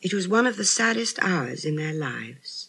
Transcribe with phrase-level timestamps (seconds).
[0.00, 2.68] It was one of the saddest hours in their lives.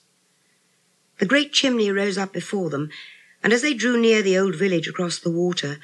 [1.19, 2.89] The great chimney rose up before them,
[3.43, 5.79] and as they drew near the old village across the water,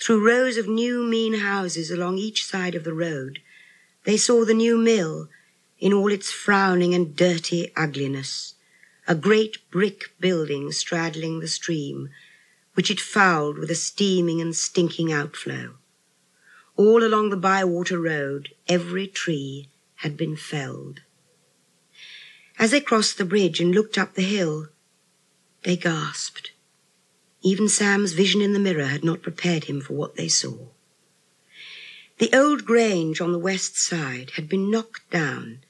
[0.00, 3.40] through rows of new mean houses along each side of the road,
[4.04, 5.28] they saw the new mill
[5.78, 8.54] in all its frowning and dirty ugliness,
[9.06, 12.08] a great brick building straddling the stream,
[12.74, 15.74] which it fouled with a steaming and stinking outflow.
[16.76, 21.00] All along the Bywater Road, every tree had been felled.
[22.58, 24.68] As they crossed the bridge and looked up the hill,
[25.62, 26.52] they gasped.
[27.42, 30.68] Even Sam's vision in the mirror had not prepared him for what they saw.
[32.18, 35.60] The old grange on the west side had been knocked down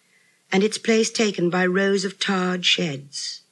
[0.50, 3.42] and its place taken by rows of tarred sheds.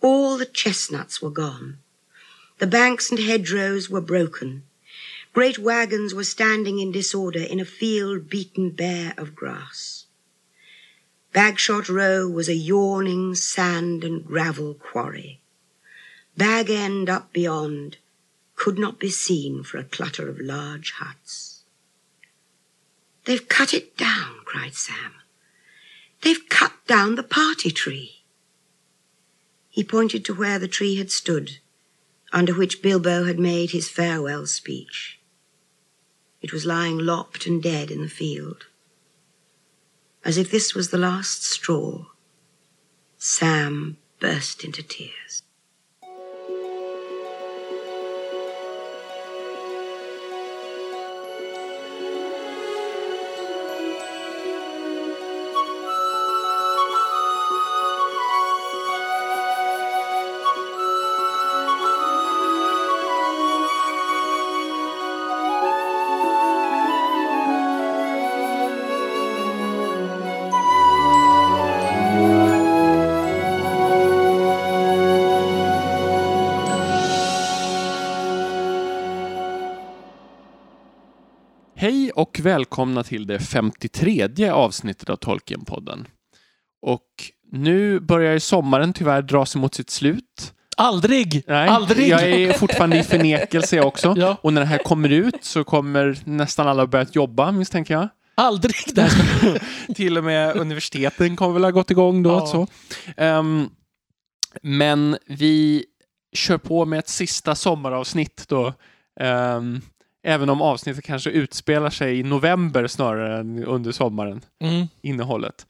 [0.00, 1.78] All the chestnuts were gone.
[2.58, 4.64] The banks and hedgerows were broken.
[5.32, 10.04] Great wagons were standing in disorder in a field beaten bare of grass.
[11.32, 15.40] Bagshot Row was a yawning sand and gravel quarry.
[16.36, 17.96] Bag End up beyond
[18.56, 21.64] could not be seen for a clutter of large huts.
[23.24, 25.14] They've cut it down, cried Sam.
[26.20, 28.22] They've cut down the party tree.
[29.70, 31.58] He pointed to where the tree had stood,
[32.32, 35.18] under which Bilbo had made his farewell speech.
[36.42, 38.66] It was lying lopped and dead in the field.
[40.24, 42.06] As if this was the last straw,
[43.16, 45.44] Sam burst into tears.
[82.42, 86.06] Välkomna till det 53 avsnittet av Tolkienpodden.
[86.82, 87.06] Och
[87.52, 90.52] nu börjar sommaren tyvärr dra sig mot sitt slut.
[90.76, 91.44] Aldrig!
[91.46, 92.08] Nej, Aldrig!
[92.08, 94.14] Jag är fortfarande i förnekelse också.
[94.16, 94.36] Ja.
[94.42, 98.08] Och när det här kommer ut så kommer nästan alla börjat jobba misstänker jag.
[98.34, 98.74] Aldrig!
[98.94, 99.12] Där.
[99.94, 102.30] Till och med universiteten kommer väl ha gått igång då.
[102.30, 102.46] Ja.
[102.46, 102.66] Så.
[103.16, 103.68] Ehm,
[104.62, 105.84] men vi
[106.32, 108.74] kör på med ett sista sommaravsnitt då.
[109.20, 109.80] Ehm,
[110.22, 114.40] även om avsnittet kanske utspelar sig i november snarare än under sommaren.
[114.60, 114.86] Mm.
[115.00, 115.66] innehållet.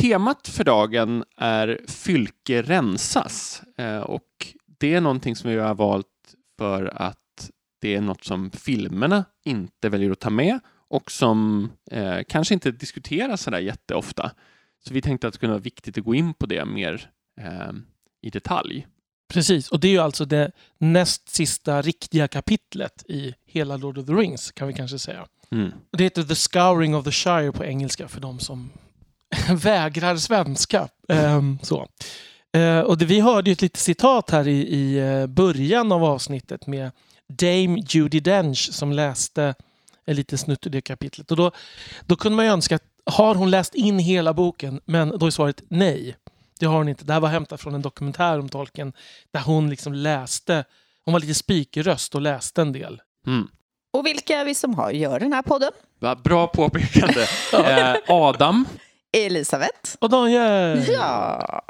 [0.00, 6.06] Temat för dagen är Fylke rensas eh, och det är någonting som vi har valt
[6.58, 7.50] för att
[7.80, 12.70] det är något som filmerna inte väljer att ta med och som eh, kanske inte
[12.70, 14.30] diskuteras sådär jätteofta.
[14.84, 17.10] Så vi tänkte att det skulle vara viktigt att gå in på det mer
[17.40, 17.72] eh,
[18.22, 18.86] i detalj.
[19.28, 24.06] Precis, och det är ju alltså det näst sista riktiga kapitlet i hela Lord of
[24.06, 25.26] the Rings, kan vi kanske säga.
[25.50, 25.72] Mm.
[25.90, 28.70] Det heter The Scouring of the Shire på engelska för de som
[29.62, 30.88] vägrar svenska.
[31.08, 31.88] Ehm, så.
[32.52, 36.04] Eh, och det, vi hörde ju ett litet citat här i, i eh, början av
[36.04, 36.90] avsnittet med
[37.28, 39.54] Dame Judi Dench som läste
[40.04, 41.30] en liten snutt ur det kapitlet.
[41.30, 41.50] Och då,
[42.06, 44.80] då kunde man ju önska att har hon läst in hela boken?
[44.84, 46.16] Men då är svaret nej.
[46.60, 47.04] Det har hon inte.
[47.04, 48.92] Det här var hämtat från en dokumentär om tolken
[49.32, 50.64] där hon liksom läste.
[51.04, 53.00] Hon var lite spikröst och läste en del.
[53.26, 53.48] Mm.
[53.92, 55.70] Och vilka är vi som har, gör den här podden?
[56.00, 57.26] Va, Bra påpekande.
[57.52, 58.64] eh, Adam,
[59.12, 59.96] Elisabeth.
[59.98, 60.84] Och Daniel!
[60.88, 61.62] Ja.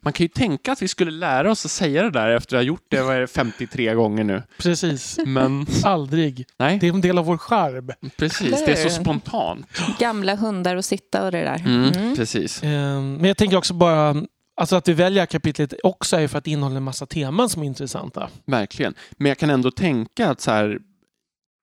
[0.00, 2.58] Man kan ju tänka att vi skulle lära oss att säga det där efter att
[2.60, 4.42] ha gjort det vad är det, 53 gånger nu.
[4.58, 5.18] Precis.
[5.26, 6.46] Men Aldrig.
[6.58, 6.78] nej.
[6.78, 7.90] Det är en del av vår charm.
[8.16, 9.66] Precis, det är så spontant.
[9.98, 11.58] Gamla hundar och sitta och det där.
[11.58, 12.16] Mm, Mm.
[12.16, 12.62] Precis.
[12.62, 14.14] Ehm, Men jag tänker också bara...
[14.56, 17.62] Alltså att vi väljer kapitlet också är för att det innehåller en massa teman som
[17.62, 18.28] är intressanta.
[18.46, 18.94] Verkligen.
[19.16, 20.78] Men jag kan ändå tänka att så här,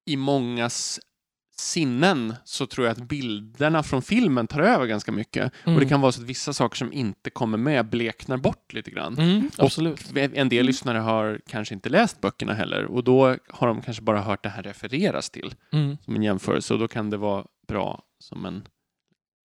[0.10, 1.00] i mångas
[1.60, 5.52] sinnen så tror jag att bilderna från filmen tar över ganska mycket.
[5.64, 5.76] Mm.
[5.76, 8.92] Och det kan vara så att vissa saker som inte kommer med bleknar bort lite
[8.92, 9.18] grann.
[9.18, 10.12] Mm, absolut.
[10.12, 14.04] Och en del lyssnare har kanske inte läst böckerna heller och då har de kanske
[14.04, 15.98] bara hört det här refereras till Mm.
[16.06, 18.64] som en jämförelse och då kan det vara bra som en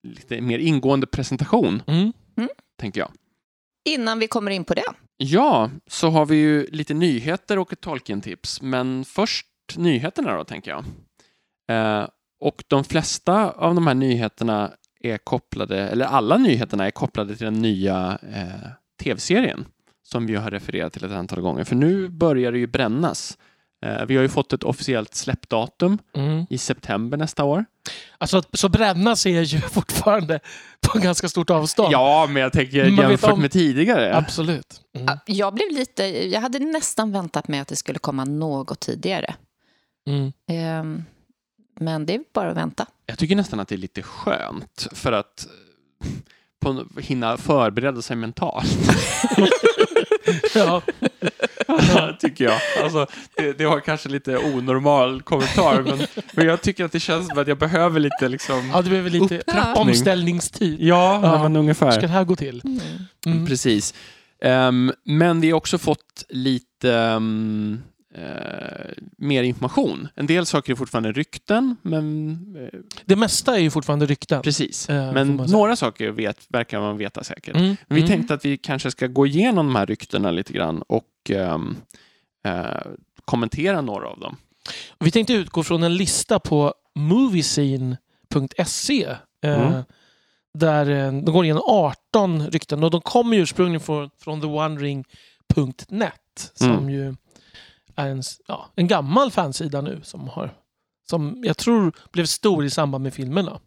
[0.09, 2.13] lite mer ingående presentation, Mm.
[2.81, 3.11] tänker jag.
[3.89, 4.85] Innan vi kommer in på det.
[5.17, 8.63] Ja, så har vi ju lite nyheter och ett Tolkien-tips.
[8.63, 9.47] Men först
[9.77, 10.85] nyheterna då, tänker jag.
[11.71, 12.07] Eh,
[12.41, 14.71] och de flesta av de här nyheterna
[15.01, 18.69] är kopplade, eller alla nyheterna är kopplade till den nya eh,
[19.03, 19.65] tv-serien
[20.03, 21.65] som vi har refererat till ett antal gånger.
[21.65, 23.39] För nu börjar det ju brännas
[23.87, 26.47] Eh, vi har ju fått ett officiellt släppdatum Mm.
[26.51, 27.65] i september nästa år.
[28.19, 30.41] Alltså, så brännas är ju fortfarande
[30.87, 31.93] på ganska stort avstånd.
[31.93, 34.17] Ja, men jag tänker Man jämfört om- med tidigare.
[34.17, 34.81] Absolut.
[34.97, 35.19] Mm.
[35.27, 36.05] Jag blev lite...
[36.29, 39.35] Jag hade nästan väntat mig att det skulle komma något tidigare.
[40.09, 40.33] Mm.
[40.51, 41.05] Ehm,
[41.75, 42.87] Men det är bara att vänta.
[43.07, 45.47] Jag tycker nästan att det är lite skönt för att
[46.05, 46.09] eh,
[46.61, 48.79] på, hinna förbereda sig mentalt.
[50.55, 50.83] Ja.
[52.21, 52.61] tycker jag.
[52.83, 53.07] Alltså,
[53.37, 57.39] det, det var kanske lite onormal kommentar, men, men jag tycker att det känns som
[57.39, 58.71] att jag behöver lite liksom...
[58.73, 59.43] ja, det behöver lite
[59.77, 60.77] omställningstid.
[60.81, 61.43] Ja, Ja.
[61.43, 61.91] men Hur ungefär.
[61.91, 62.63] ska det här gå till?
[63.27, 63.47] Mm.
[63.47, 63.95] Precis.
[64.43, 67.83] Ehm, men vi har också fått lite ehm,
[68.15, 70.09] eh, mer information.
[70.15, 72.37] En del saker är fortfarande rykten, men
[72.73, 74.43] eh, Det mesta är ju fortfarande rykten.
[74.43, 74.89] precis.
[74.91, 75.49] Eh, men säga.
[75.59, 77.57] några saker vet, verkar man veta säkert.
[77.57, 77.67] Mm.
[77.67, 78.09] Men vi Mm.
[78.11, 81.77] tänkte att vi kanske ska gå igenom de här ryktena lite grann och ehm,
[82.45, 82.65] eh,
[83.25, 84.37] kommentera några av dem.
[84.99, 89.05] Vi tänkte utgå från en lista på moviescene.se.
[89.45, 89.83] Eh, Mm.
[90.59, 96.71] Där eh, de går igenom 18 rykten och de kommer ursprungligen från, från theonering.net som
[96.71, 96.91] Mm.
[96.91, 97.15] ju
[97.97, 100.55] är en, ja, en gammal fansida nu som har
[101.11, 103.61] som jag tror blev stor i samband med filmerna.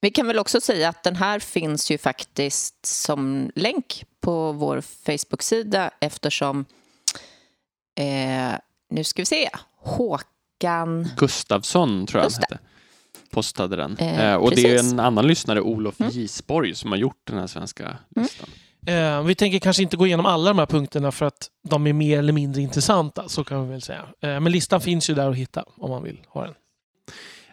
[0.00, 4.80] Vi kan väl också säga att den här finns ju faktiskt som länk på vår
[4.80, 6.64] Facebook-sida eftersom,
[8.00, 8.58] eh,
[8.90, 11.08] nu ska vi se, Håkan...
[11.16, 12.58] Gustavsson tror jag Just han hette.
[13.30, 13.96] Postade den.
[13.98, 14.92] Eh, Eh, och det är precis.
[14.92, 16.12] en annan lyssnare, Olof Mm.
[16.12, 18.48] Gisborg, som har gjort den här svenska listan.
[18.86, 21.92] Eh, vi tänker kanske inte gå igenom alla de här punkterna för att de är
[21.92, 24.02] mer eller mindre intressanta, så kan vi väl säga.
[24.20, 26.54] Eh, men listan finns ju där att hitta om man vill ha den.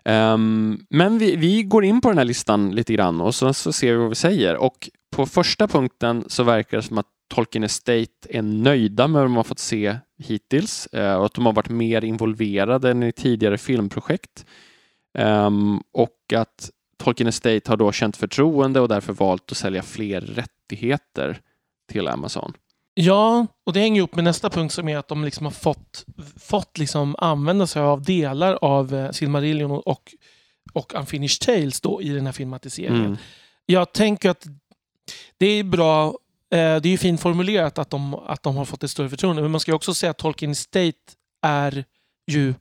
[0.07, 3.73] Um, men vi, vi går in på den här listan lite grann och så, så
[3.73, 4.57] ser vi vad vi säger.
[4.57, 9.25] Och på första punkten så verkar det som att Tolkien Estate är nöjda med vad
[9.25, 13.11] de har fått se hittills eh, och att de har varit mer involverade än i
[13.11, 14.45] tidigare filmprojekt.
[15.17, 16.69] Um, och att
[17.03, 21.39] Tolkien Estate har då känt förtroende och därför valt att sälja fler rättigheter
[21.91, 22.53] till Amazon.
[22.93, 26.05] Ja, och det hänger ihop med nästa punkt som är att de liksom har fått,
[26.39, 30.13] fått liksom använda sig av delar av eh, Silmarillion och,
[30.73, 33.05] och Unfinished Tales då i den här filmatiseringen.
[33.05, 33.17] Mm.
[33.65, 34.45] Jag tänker att
[35.37, 36.15] det är bra, eh,
[36.51, 39.51] det är ju fint formulerat att de, att de har fått ett större förtroende, men
[39.51, 40.93] man ska ju också säga att Tolkien Estate
[41.41, 41.85] är
[42.31, 42.53] ju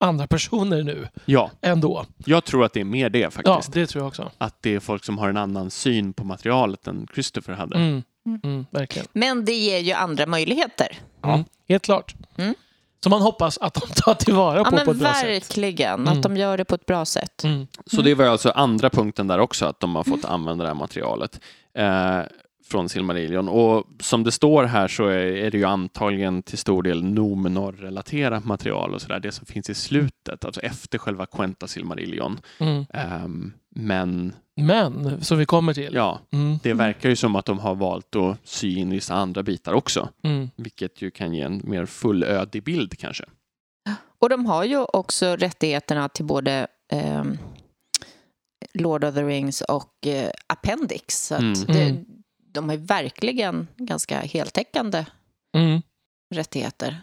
[0.00, 2.04] andra personer nu Ja, ändå.
[2.24, 3.72] jag tror att det är mer det Ja, faktiskt.
[3.72, 4.30] det tror jag också.
[4.38, 7.76] Att det är folk som har en annan syn på materialet än Christopher hade.
[7.76, 8.02] Mm.
[8.44, 9.06] Mm, verkligen.
[9.12, 10.98] Men det ger ju andra möjligheter.
[11.24, 12.14] Mm, helt klart.
[12.36, 12.54] Mm.
[13.02, 15.24] Som man hoppas att de tar tillvara Ja, på på men ett bra sätt.
[15.28, 15.94] verkligen.
[16.00, 16.08] Mm.
[16.12, 17.44] Att de gör det på ett bra sätt.
[17.44, 17.66] Mm.
[17.86, 20.74] Så det var alltså andra punkten där också, att de har fått använda det här
[20.74, 21.40] materialet
[21.78, 22.20] eh,
[22.68, 23.48] från Silmarillion.
[23.48, 28.94] Och som det står här så är, det ju antagligen till stor del Nomenor-relaterat material
[28.94, 32.40] och sådär, det som finns i slutet, alltså efter själva Quenta Silmarillion.
[32.58, 32.84] Mm.
[32.92, 35.94] Ehm, men Men, som vi kommer till.
[35.94, 36.58] ja, Mm.
[36.62, 40.08] det verkar ju som att de har valt att sy in vissa andra bitar också,
[40.22, 40.50] Mm.
[40.56, 43.24] vilket ju kan ge en mer fullödig bild kanske.
[44.18, 47.38] Och de har ju också rättigheterna till både ehm,
[48.74, 51.26] Lord of the Rings och eh, Appendix.
[51.26, 51.64] Så att Mm.
[51.66, 52.04] det, Mm.
[52.56, 55.04] De har verkligen ganska heltäckande
[55.56, 55.82] Mm.
[56.34, 57.00] rättigheter.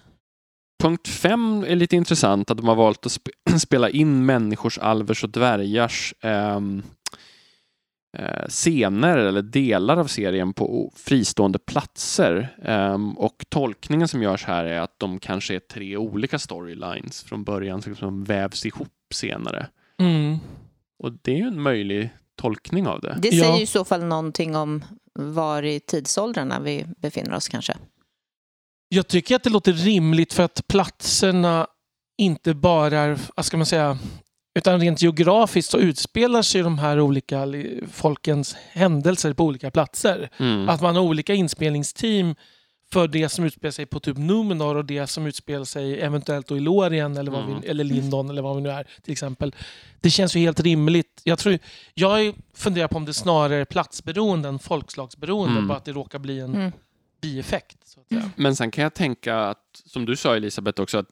[0.83, 5.23] Punkt fem är lite intressant, att de har valt att sp- spela in människors, alvers
[5.23, 6.83] och dvärgars ehm,
[8.17, 12.55] eh, scener eller delar av serien på fristående platser.
[12.63, 17.43] Ehm, och tolkningen som görs här är att de kanske är tre olika storylines från
[17.43, 19.67] början som vävs ihop senare.
[19.99, 20.37] Mm.
[21.03, 22.09] Och det är ju en möjlig
[22.41, 23.17] tolkning av det.
[23.21, 23.43] Det Ja.
[23.43, 24.83] säger ju i så fall någonting om
[25.31, 27.77] var i tidsåldrarna vi befinner oss kanske.
[28.89, 31.67] Jag tycker att det låter rimligt för att platserna
[32.17, 33.97] inte bara är, vad ska man säga,
[34.59, 40.29] utan rent geografiskt så utspelar sig de här olika li- folkens händelser på olika platser.
[40.37, 40.69] Mm.
[40.69, 42.35] Att man har olika inspelningsteam
[42.93, 46.57] för det som utspelar sig på typ Numenor och det som utspelar sig eventuellt då
[46.57, 47.61] i Lorien eller, vad Mm.
[47.61, 49.55] vi, eller Lindon eller vad vi nu är till exempel.
[50.01, 51.21] Det känns ju helt rimligt.
[51.23, 51.59] Jag, tror,
[51.93, 55.67] jag funderar på om det snarare är platsberoende än folkslagsberoende, Mm.
[55.67, 56.71] bara att det råkar bli en Mm.
[57.21, 57.77] bieffekt.
[57.87, 58.29] Så att säga.
[58.35, 61.07] Men sen kan jag tänka att, som du sa Elisabeth också, att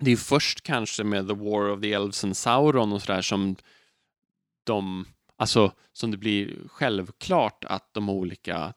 [0.00, 3.56] det är först kanske med The War of the Elves and Sauron och sådär som
[4.64, 5.04] de,
[5.36, 8.74] alltså som det blir självklart att de olika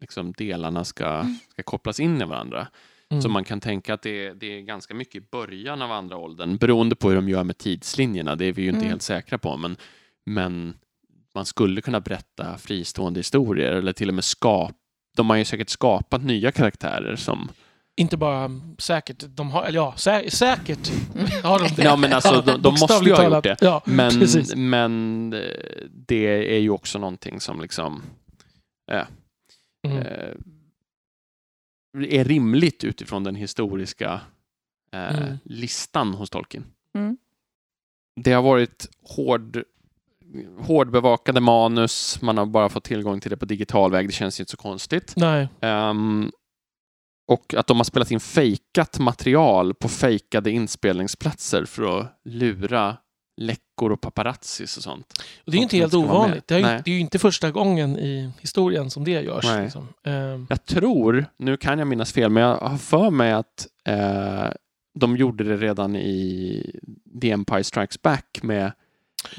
[0.00, 2.66] liksom, delarna ska, ska kopplas in i varandra.
[3.10, 3.22] Mm.
[3.22, 6.16] Så man kan tänka att det är, det är ganska mycket i början av andra
[6.16, 8.88] åldern, beroende på hur de gör med tidslinjerna, det är vi ju inte Mm.
[8.90, 9.76] helt säkra på, men,
[10.26, 10.74] men
[11.34, 14.74] man skulle kunna berätta fristående historier eller till och med skapa
[15.16, 17.48] de har ju säkert skapat nya karaktärer som...
[17.96, 20.92] Inte bara säkert, de har, eller ja, sä, säkert
[21.42, 21.82] har de det.
[21.82, 23.56] Ja, men alltså, de, de måste ju ha gjort det.
[23.60, 24.54] Ja, Men, precis.
[24.56, 25.40] men eh,
[25.90, 28.02] det är ju också någonting som liksom
[29.88, 29.98] Mm.
[29.98, 30.34] eh,
[32.20, 34.20] är rimligt utifrån den historiska
[34.92, 35.38] eh, Mm.
[35.44, 36.64] listan hos Tolkien.
[36.94, 37.18] Mm.
[38.20, 39.62] Det har varit hård,
[40.58, 44.42] hårdbevakade manus, man har bara fått tillgång till det på digital väg, det känns ju
[44.42, 45.14] inte så konstigt.
[45.16, 45.48] Nej.
[45.60, 46.32] Ehm,
[47.28, 52.96] och att de har spelat in fejkat material på fejkade inspelningsplatser för att lura
[53.36, 55.12] läckor och paparazzis och sånt.
[55.44, 56.46] Och det är ju inte helt ovanligt.
[56.46, 56.82] Det är, ju, med.
[56.84, 59.44] det är ju inte första gången i historien som det görs.
[59.62, 59.88] Liksom.
[60.04, 64.48] Ehm, Jag tror, nu kan jag minnas fel, men jag har för mig att eh,
[64.98, 66.80] de gjorde det redan i
[67.20, 68.72] The Empire Strikes Back med,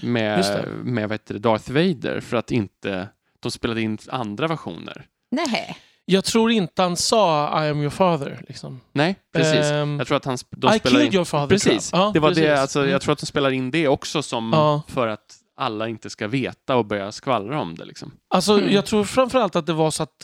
[0.01, 3.07] med, med vad heter det, Darth Vader för att inte
[3.39, 5.05] de spelade in andra versioner.
[5.31, 5.77] Nej.
[6.11, 8.43] Jag tror inte han sa I am your father.
[8.47, 8.79] Liksom.
[8.93, 9.65] Nej, precis.
[9.71, 11.13] Ehm, jag tror att han, de I killed in...
[11.13, 11.47] your father.
[11.47, 11.89] Precis.
[11.93, 12.43] Ja, det var precis.
[12.43, 12.61] det.
[12.61, 12.91] Alltså, Mm.
[12.91, 14.81] jag tror att de spelar in det också som Ja.
[14.87, 17.85] för att alla inte ska veta och börja skvallra om det.
[17.85, 18.11] Liksom.
[18.29, 18.71] Alltså, Mm.
[18.73, 20.15] Jag tror framförallt att det var så att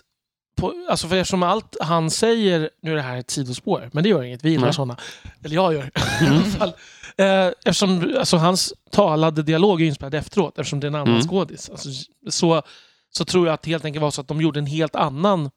[0.62, 4.10] på, alltså för eftersom allt han säger, nu är det här ett sidospår, men det
[4.10, 4.98] gör inget, vi gillar sådana.
[5.44, 5.90] Eller jag gör
[6.58, 6.74] fall.
[7.18, 11.28] Eh, eftersom alltså, hans talade dialog är inspelad efteråt, eftersom det är en annan Mm.
[11.28, 11.70] skådis.
[11.70, 11.90] Alltså,
[12.30, 12.62] så,
[13.10, 15.50] så tror jag att det helt enkelt var så att de gjorde en helt annan...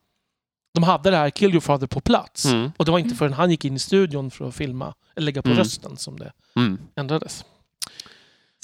[0.72, 2.44] De hade det här Kill Your Father på plats.
[2.44, 2.72] Mm.
[2.76, 5.42] Och det var inte förrän han gick in i studion för att filma, eller lägga
[5.42, 5.58] på Mm.
[5.58, 6.78] rösten, som det Mm.
[6.96, 7.44] ändrades.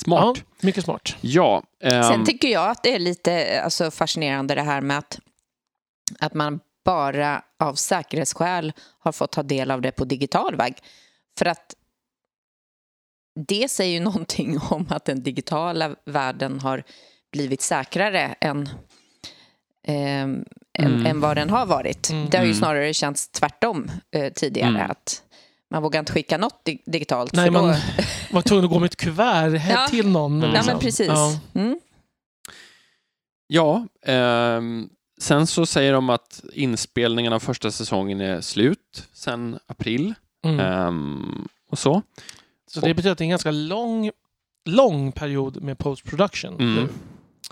[0.02, 0.36] Smart.
[0.38, 1.16] Ja, mycket smart.
[1.20, 1.62] Ja.
[1.80, 5.18] ehm, Sen tycker jag att det är lite alltså, fascinerande det här med att,
[6.20, 10.74] att man bara av säkerhetsskäl har fått ta del av det på digital väg.
[11.38, 11.74] För att
[13.48, 16.82] det säger ju någonting om att den digitala världen har
[17.32, 18.68] blivit säkrare än,
[19.82, 20.44] ehm, än,
[20.78, 21.06] Mm.
[21.06, 22.10] än vad den har varit.
[22.10, 22.30] Mm.
[22.30, 22.58] Det har ju Mm.
[22.58, 24.68] snarare känts tvärtom eh, tidigare.
[24.70, 24.90] Mm.
[24.90, 25.22] att
[25.70, 27.32] Man vågar inte skicka något di- digitalt.
[27.32, 27.74] Nej, för då, man
[28.30, 29.86] var tvungen att gå med ett kuvert Ja.
[29.90, 30.32] till någon.
[30.32, 30.44] Mm.
[30.44, 30.72] ja, liksom.
[30.72, 31.06] men precis.
[31.08, 31.40] Ja.
[31.54, 31.80] Mm.
[33.46, 34.88] Ja, ehm,
[35.20, 40.14] sen så säger de att inspelningen av första säsongen är slut sen april
[40.44, 40.60] Mm.
[40.60, 42.02] ehm, och så.
[42.70, 44.10] Så det betyder att det är en ganska lång,
[44.68, 46.54] lång period med post-production.
[46.60, 46.74] Mm.
[46.74, 46.88] nu.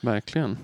[0.02, 0.58] Verkligen.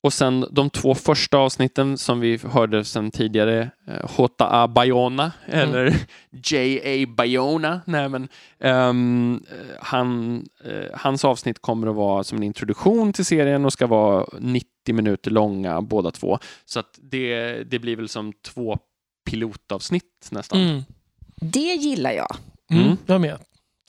[0.00, 4.68] Och sen de två första avsnitten som vi hörde sen tidigare, eh, J.A.
[4.68, 5.96] Bayona eller
[6.30, 7.06] J.A.
[7.16, 7.80] Bayona.
[7.86, 8.28] Nej, men,
[8.58, 8.92] eh,
[9.80, 14.26] han, eh, hans avsnitt kommer att vara som en introduktion till serien och ska vara
[14.38, 16.38] 90 minuter långa båda två.
[16.64, 18.78] Så att det, det blir väl som två
[19.30, 20.60] pilotavsnitt nästan.
[20.60, 20.82] Mm.
[21.40, 22.36] Det gillar jag.
[22.70, 22.84] Mm.
[22.84, 22.96] Mm.
[23.06, 23.38] Jag med.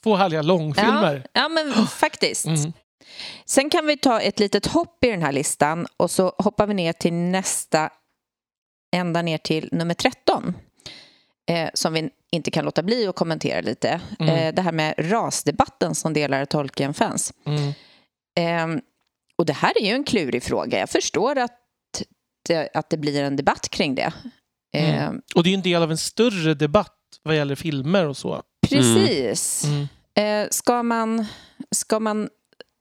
[0.03, 1.15] Två härliga långfilmer.
[1.33, 2.45] Ja, ja men faktiskt.
[2.45, 2.73] Mm.
[3.45, 6.73] Sen kan vi ta ett litet hopp i den här listan och så hoppar vi
[6.73, 7.89] ner till nästa,
[8.95, 10.53] ända ner till nummer 13.
[11.49, 14.01] Eh, som vi inte kan låta bli att kommentera lite.
[14.19, 14.35] Mm.
[14.35, 17.33] Eh, det här med rasdebatten som delar Tolkien-fans.
[17.45, 17.73] Mm.
[18.75, 18.81] Eh,
[19.35, 20.79] och det här är ju en klurig fråga.
[20.79, 21.51] Jag förstår att
[22.47, 24.13] det, att det blir en debatt kring det.
[24.73, 25.21] Mm.
[25.35, 28.43] Och det är ju en del av en större debatt vad gäller filmer och så.
[28.69, 29.63] Precis.
[29.63, 29.87] Mm.
[30.15, 31.25] Eh, ska, man,
[31.71, 32.29] ska man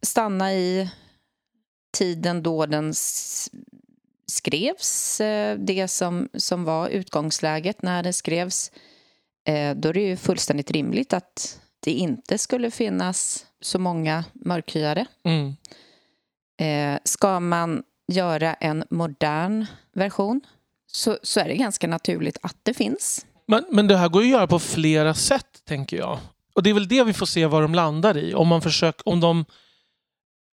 [0.02, 0.90] stanna i
[1.92, 2.94] tiden då den
[4.26, 8.72] skrevs, eh, det som, som var utgångsläget när det skrevs,
[9.44, 15.06] eh, då är det ju fullständigt rimligt att det inte skulle finnas så många mörkhyade.
[15.24, 15.56] Mm.
[16.60, 20.40] Eh, ska man göra en modern version
[20.86, 23.26] så, så är det ganska naturligt att det finns.
[23.46, 26.18] Men, men det här går ju att göra på flera sätt, tänker jag.
[26.54, 28.34] Och det är väl det vi får se vad de landar i.
[28.34, 29.44] Om man försöker, om de...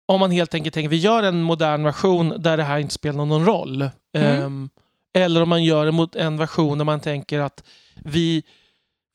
[0.06, 3.26] Om man helt enkelt tänker vi gör en modern version där det här inte spelar
[3.26, 3.82] någon roll.
[4.18, 4.44] Mm.
[4.44, 4.70] Ehm,
[5.14, 7.64] eller om man gör en, en version där man tänker att
[7.96, 8.44] vi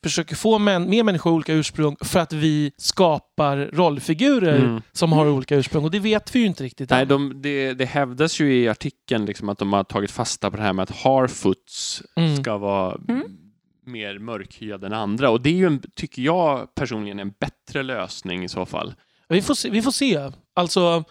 [0.02, 4.82] försöker få män, mer människor olika ursprung för att vi skapar rollfigurer Mm.
[4.92, 5.84] som har olika ursprung.
[5.84, 9.26] Och det vet vi ju inte riktigt Nej, de, det, det hävdas ju i artikeln
[9.26, 12.36] liksom att de har tagit fasta på det här med att Harfoots Mm.
[12.36, 13.22] ska vara Mm.
[13.86, 15.30] mer mörkhyad än andra.
[15.30, 18.94] Och det är ju, en, tycker jag personligen, en bättre lösning i så fall.
[19.28, 19.70] Vi får se.
[19.70, 20.30] Vi får se.
[20.58, 21.04] Alltså,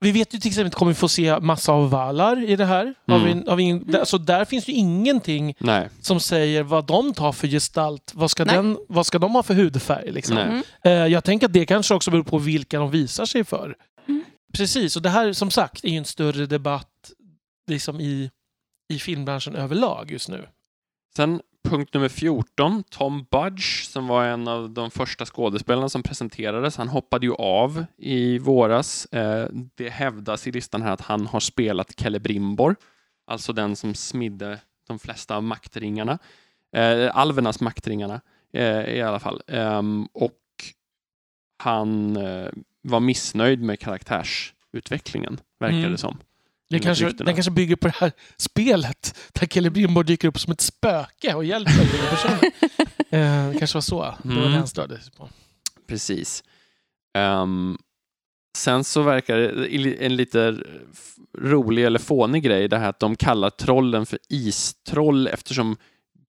[0.00, 2.64] vi vet ju till exempel att vi kommer få se massa av Valar i det
[2.64, 2.94] här.
[3.06, 3.38] Har Mm.
[3.38, 5.88] vi, har vi ingen, där, så där finns ju ingenting Nej.
[6.00, 8.12] som säger vad de tar för gestalt.
[8.14, 8.56] Vad ska, Nej.
[8.56, 10.12] den, vad ska de ha för hudfärg?
[10.12, 10.38] Liksom?
[10.38, 10.62] Mm.
[10.84, 13.76] Eh, jag tänker att det kanske också beror på vilka de visar sig för.
[14.08, 14.24] Mm.
[14.54, 17.12] Precis, och det här som sagt är ju en större debatt
[17.70, 18.30] liksom i,
[18.92, 20.46] i filmbranschen överlag just nu.
[21.16, 26.76] Sen punkt nummer 14, Tom Budge, som var en av de första skådespelarna som presenterades.
[26.76, 29.04] Han hoppade ju av i våras.
[29.06, 32.76] Eh, det hävdas i listan här att han har spelat Celebrimbor,
[33.26, 36.18] alltså den som smidde de flesta av maktringarna.
[36.76, 38.20] Eh, alvernas maktringarna
[38.52, 39.42] eh, i alla fall.
[39.46, 40.34] Ehm, och
[41.58, 42.18] han
[42.82, 45.92] var missnöjd med karaktärsutvecklingen, verkar Mm.
[45.92, 46.18] det som.
[46.70, 50.60] Enligt kanske, den kanske bygger på det här spelet där Celebrimbor dyker upp som ett
[50.60, 52.44] spöke och hjälper olika personer.
[53.46, 54.14] eh, det kanske var så.
[54.22, 54.60] Det var Mm.
[54.60, 55.28] det störde sig på.
[55.88, 56.44] Precis.
[57.18, 57.78] Ehm,
[58.56, 60.56] sen så verkar det en lite
[61.38, 65.76] rolig eller fånig grej det här att de kallar trollen för istroll eftersom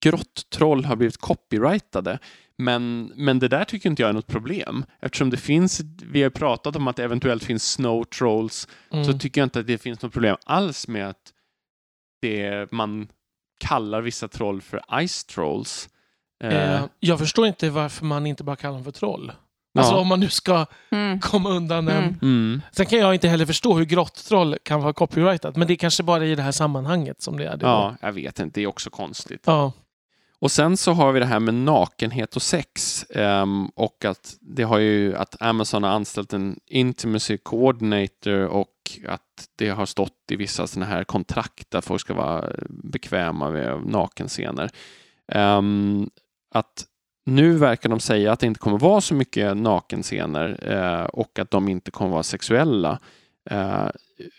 [0.02, 2.20] grottroll har blivit copyrightade.
[2.60, 4.86] Men, men det där tycker inte jag är något problem.
[5.02, 9.06] Eftersom det finns, vi har pratat om att det eventuellt finns snow trolls, Mm.
[9.06, 11.34] så tycker jag inte att det finns något problem alls med att
[12.22, 13.08] det man
[13.60, 15.90] kallar vissa troll för ice trolls.
[16.44, 19.32] Eh, eh, jag förstår inte varför man inte bara kallar dem för troll.
[19.80, 20.00] Alltså ja.
[20.00, 21.20] om man nu ska Mm.
[21.20, 21.98] komma undan en...
[22.04, 22.16] Mm.
[22.22, 22.62] Mm.
[22.72, 25.56] Sen kan jag inte heller förstå hur grottroll kan vara copyrightat.
[25.56, 27.66] Men det är kanske bara i det här sammanhanget som det är det.
[27.66, 28.60] Ja, jag vet inte.
[28.60, 29.44] Det är också konstigt.
[29.46, 29.72] ja.
[30.42, 34.64] Och sen så har vi det här med nakenhet och sex um, och att det
[34.64, 38.76] har ju att Amazon har anställt en intimacy coordinator och
[39.08, 39.22] att
[39.56, 44.70] det har stått i vissa sådana här kontrakt att folk ska vara bekväma med nakenscener.
[45.36, 46.10] Um,
[46.52, 46.86] att
[47.26, 51.52] nu verkar de säga att det inte kommer vara så mycket nakenscener uh, och att
[51.52, 53.00] de inte kommer vara sexuella
[53.52, 53.90] Uh,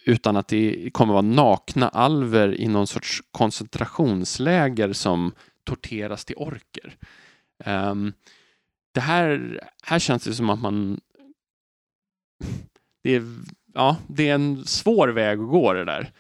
[0.07, 5.33] utan att det kommer vara nakna alver i någon sorts koncentrationsläger som
[5.65, 6.97] torteras till orker.
[7.65, 8.13] Ehm,
[8.93, 11.01] det här, här känns det som att man...
[13.03, 13.23] Det är,
[13.75, 16.13] ja, det är en svår väg att gå det där.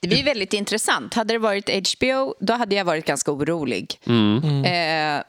[0.00, 1.14] Det blir väldigt intressant.
[1.14, 4.00] Hade det varit HBO, då hade jag varit ganska orolig.
[4.06, 4.64] Mm, Mm.
[4.64, 5.24] Eh,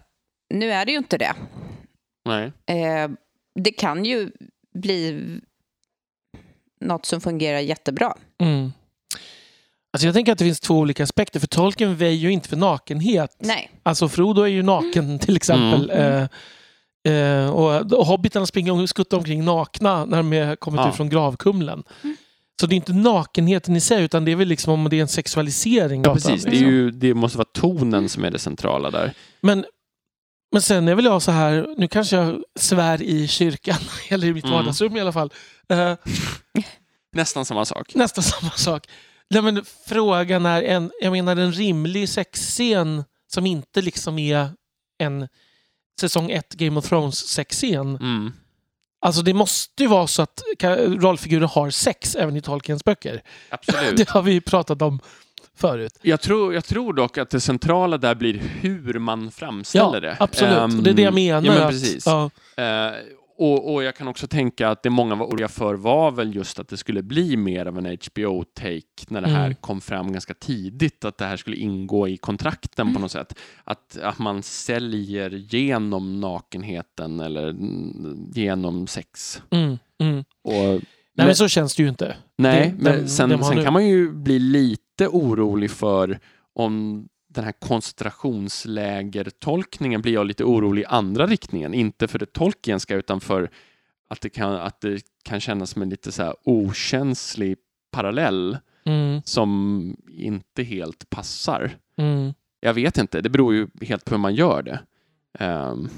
[0.50, 1.34] nu är det ju inte det.
[2.25, 2.51] nej.
[2.65, 3.10] Eh,
[3.55, 4.32] det kan ju
[4.74, 5.25] bli
[6.79, 8.17] något som fungerar jättebra.
[8.38, 8.72] Mm.
[9.94, 11.40] Alltså jag tänker att det finns två olika aspekter.
[11.40, 13.36] För Tolkien väjer ju inte för nakenhet.
[13.40, 13.72] Nej.
[13.84, 15.90] Alltså Frodo är ju naken till exempel.
[15.90, 16.28] Mm.
[17.06, 20.90] Eh, eh, och, och hobbitarna springer och skuttar omkring nakna när de kommit Ja.
[20.90, 21.84] ut från gravkumlen.
[22.62, 25.02] Så det är inte nakenheten i sig utan det är väl liksom om det är
[25.02, 26.04] en sexualisering.
[26.06, 26.44] Ja, precis.
[26.44, 26.67] Det, är liksom.
[26.70, 29.13] ju, det måste vara tonen som är det centrala där.
[29.41, 29.65] Men,
[30.52, 33.78] men sen är väl jag så här, nu kanske jag svär i kyrkan,
[34.10, 34.56] eller i mitt Mm.
[34.58, 35.34] vardagsrum i alla fall.
[35.70, 35.94] Eh,
[37.15, 37.96] Nästan samma sak.
[37.96, 38.88] nästan samma sak.
[39.34, 44.50] Nej, men frågan är, en, jag menar en rimlig sexscen som inte liksom är
[44.98, 45.28] en
[46.00, 47.96] säsong 1 Game of Thrones sexscen.
[47.96, 48.34] Mm.
[49.02, 50.41] Alltså det måste ju vara så att
[50.88, 53.22] rollfigurer har sex även i Tolkiens böcker.
[53.50, 53.98] Absolut.
[53.98, 55.00] Det har vi ju pratat om
[55.56, 56.00] förut.
[56.02, 60.17] Jag tror, jag tror dock att det centrala där blir hur man framställer det.
[60.19, 60.58] absolut.
[60.58, 61.41] Ehm, det är det jag menar.
[61.48, 62.06] Ja, men att- precis.
[62.06, 62.30] ja.
[62.58, 62.91] Eh,
[63.43, 66.60] och, och jag kan också tänka att det många var oroliga för var väl just
[66.60, 69.56] att det skulle bli mer av en HBO-take när det här Mm.
[69.62, 73.39] kom fram ganska tidigt, att det här skulle ingå i kontrakten på något sätt.
[73.63, 79.41] Att, att man säljer genom nakenheten eller mm, genom sex.
[79.49, 80.23] Mm, mm.
[80.43, 80.82] Och, Nej,
[81.15, 82.15] men- men så känns det ju inte.
[82.38, 86.19] Nej, Det- men den- sen, den sen kan man ju bli lite orolig för
[86.56, 91.74] om den här koncentrationslägertolkningen blir jag lite orolig i andra riktningen.
[91.74, 93.50] Inte för det Tolkienska utan för
[94.10, 97.58] att det kan, att det kan kännas som en lite så här okänslig
[97.91, 101.78] parallell Mm, som inte helt passar.
[101.98, 102.34] mm.
[102.60, 104.80] Jag vet inte, det beror ju helt på hur man gör det.
[105.39, 105.89] Ehm,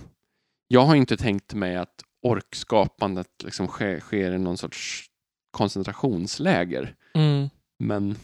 [0.67, 5.05] jag har inte tänkt mig att orkskapandet liksom sker, sker i någon sorts
[5.51, 6.95] koncentrationsläger.
[7.13, 7.49] Mm.
[7.79, 8.15] Men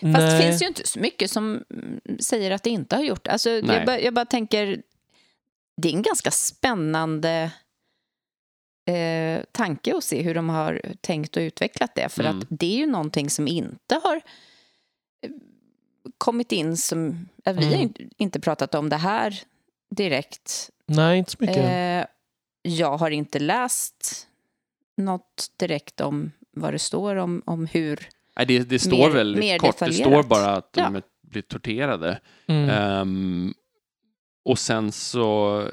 [0.00, 0.36] Fast Nej.
[0.38, 3.26] det finns ju inte så mycket som mm, säger att det inte har gjort.
[3.28, 4.82] Alltså, jag, bara, jag bara tänker,
[5.76, 7.50] det är en ganska spännande
[8.88, 12.08] eh, tanke att se hur de har tänkt och utvecklat det.
[12.08, 12.38] För Mm.
[12.38, 15.30] att det är ju någonting som inte har eh,
[16.18, 17.28] kommit in som...
[17.44, 17.80] vi har Mm.
[17.80, 19.40] inte- inte pratat om det här
[19.90, 20.70] direkt.
[20.86, 21.56] Nej, inte så mycket.
[21.56, 22.06] Eh,
[22.62, 24.26] jag har inte läst
[24.96, 28.08] något direkt om vad det står om, om hur...
[28.36, 29.78] nej, det, det står Mer- väldigt mer kort.
[29.78, 30.96] Det står bara att de Ja.
[30.96, 32.20] är- blir torterade.
[32.46, 32.70] Mm.
[32.70, 33.54] Ehm,
[34.44, 35.64] och sen så...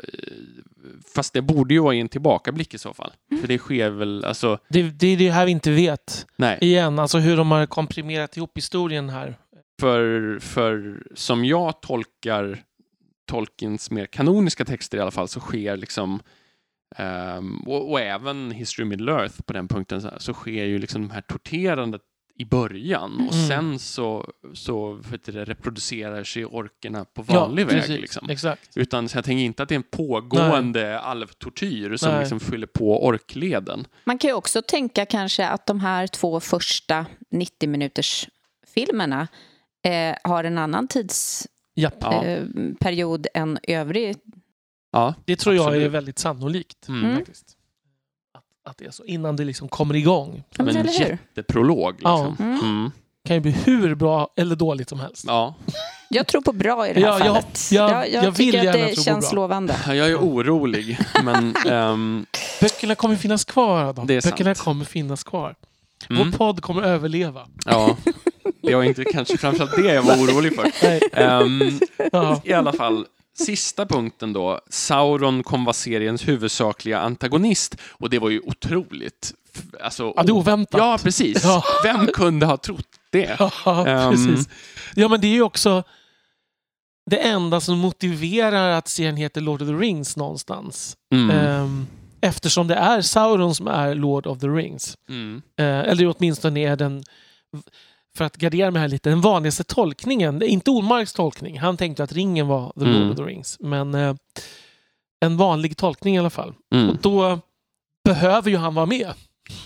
[1.15, 3.13] Fast det borde ju vara i en tillbakablick i så fall.
[3.31, 3.41] Mm.
[3.41, 4.59] För det sker väl, alltså...
[4.69, 6.25] Det, det är det här vi inte vet.
[6.35, 6.57] Nej.
[6.61, 9.37] Igen, alltså hur de har komprimerat ihop historien här.
[9.79, 12.63] För, för som jag tolkar
[13.27, 16.19] Tolkiens mer kanoniska texter i alla fall så sker liksom
[16.95, 20.79] ehm, och, och även History of Middle Earth på den punkten så, så sker ju
[20.79, 22.01] liksom de här torterandet
[22.39, 23.47] i början och Mm.
[23.47, 24.99] sen så, så
[25.31, 27.75] det, reproducerar sig orkerna på vanlig väg.
[27.75, 28.01] precis.
[28.01, 28.29] Liksom.
[28.29, 28.77] Exakt.
[28.77, 32.19] Utan så jag tänker inte att det är en pågående alvtortyr som Nej.
[32.19, 33.87] liksom fyller på orkleden.
[34.03, 38.27] Man kan ju också tänka kanske att de här två första 90 minuters
[38.67, 39.27] filmerna
[39.85, 40.87] eh, har en annan
[41.75, 41.95] Japp.
[42.01, 42.23] Ja.
[42.23, 42.43] eh,
[43.33, 44.15] än övrig.
[44.91, 45.91] Ja, Det tror jag är Absolut.
[45.91, 46.87] väldigt sannolikt.
[46.87, 47.15] Mm.
[47.15, 47.56] Faktiskt.
[48.67, 49.05] Att, det är så.
[49.05, 50.43] Innan det liksom kommer igång.
[50.59, 51.17] Eller hur?
[51.35, 51.93] jätteprolog.
[51.93, 52.35] Liksom.
[52.39, 52.43] Ja.
[52.45, 52.59] Mm.
[52.59, 52.91] Mm.
[53.27, 55.23] kan ju bli hur bra eller dåligt som helst.
[55.27, 55.55] Ja.
[56.09, 57.69] Jag tror på bra i det här Ja, jag- fallet.
[57.71, 59.75] jag- jag, jag, jag vill tycker att det känns lovande.
[59.87, 61.55] Jag är orolig, men...
[61.69, 62.25] ehm,
[62.61, 63.83] Böckerna kommer finnas kvar.
[63.83, 64.07] Adam.
[64.07, 64.33] Det är sant.
[64.35, 65.55] Böckerna kommer finnas kvar.
[66.09, 67.47] mm, Vår podd kommer överleva.
[67.65, 67.97] ja,
[68.63, 70.71] det var inte kanske framförallt det jag var orolig för.
[70.83, 71.01] Nej.
[72.11, 72.41] Ja.
[72.43, 73.05] I alla fall,
[73.37, 74.59] sista punkten då.
[74.69, 77.75] Sauron kom vara seriens huvudsakliga antagonist.
[77.89, 79.33] Och det var ju otroligt.
[79.83, 80.79] Alltså, Ja, det oväntat.
[80.79, 81.43] Ja, precis.
[81.43, 81.63] Ja.
[81.83, 83.35] Vem kunde ha trott det?
[83.65, 84.11] Ja, Ehm.
[84.11, 84.49] precis.
[84.95, 85.83] Ja, men det är ju också
[87.09, 90.97] det enda som motiverar att serien heter Lord of the Rings någonstans.
[91.13, 91.29] Mm.
[91.29, 91.87] Ehm,
[92.21, 94.95] eftersom det är Sauron som är Lord of the Rings.
[95.09, 95.41] Mm.
[95.59, 97.03] Eh, eller åtminstone är den,
[98.17, 100.43] för att gardera mig här lite, den vanligaste tolkningen.
[100.43, 101.59] Inte Ormarks tolkning.
[101.59, 103.09] Han tänkte att ringen var The Lord Mm.
[103.11, 103.57] of the Rings.
[103.59, 104.15] Men eh,
[105.25, 106.53] en vanlig tolkning i alla fall.
[106.75, 106.89] Mm.
[106.89, 107.39] Och då
[108.03, 109.13] behöver ju han vara med.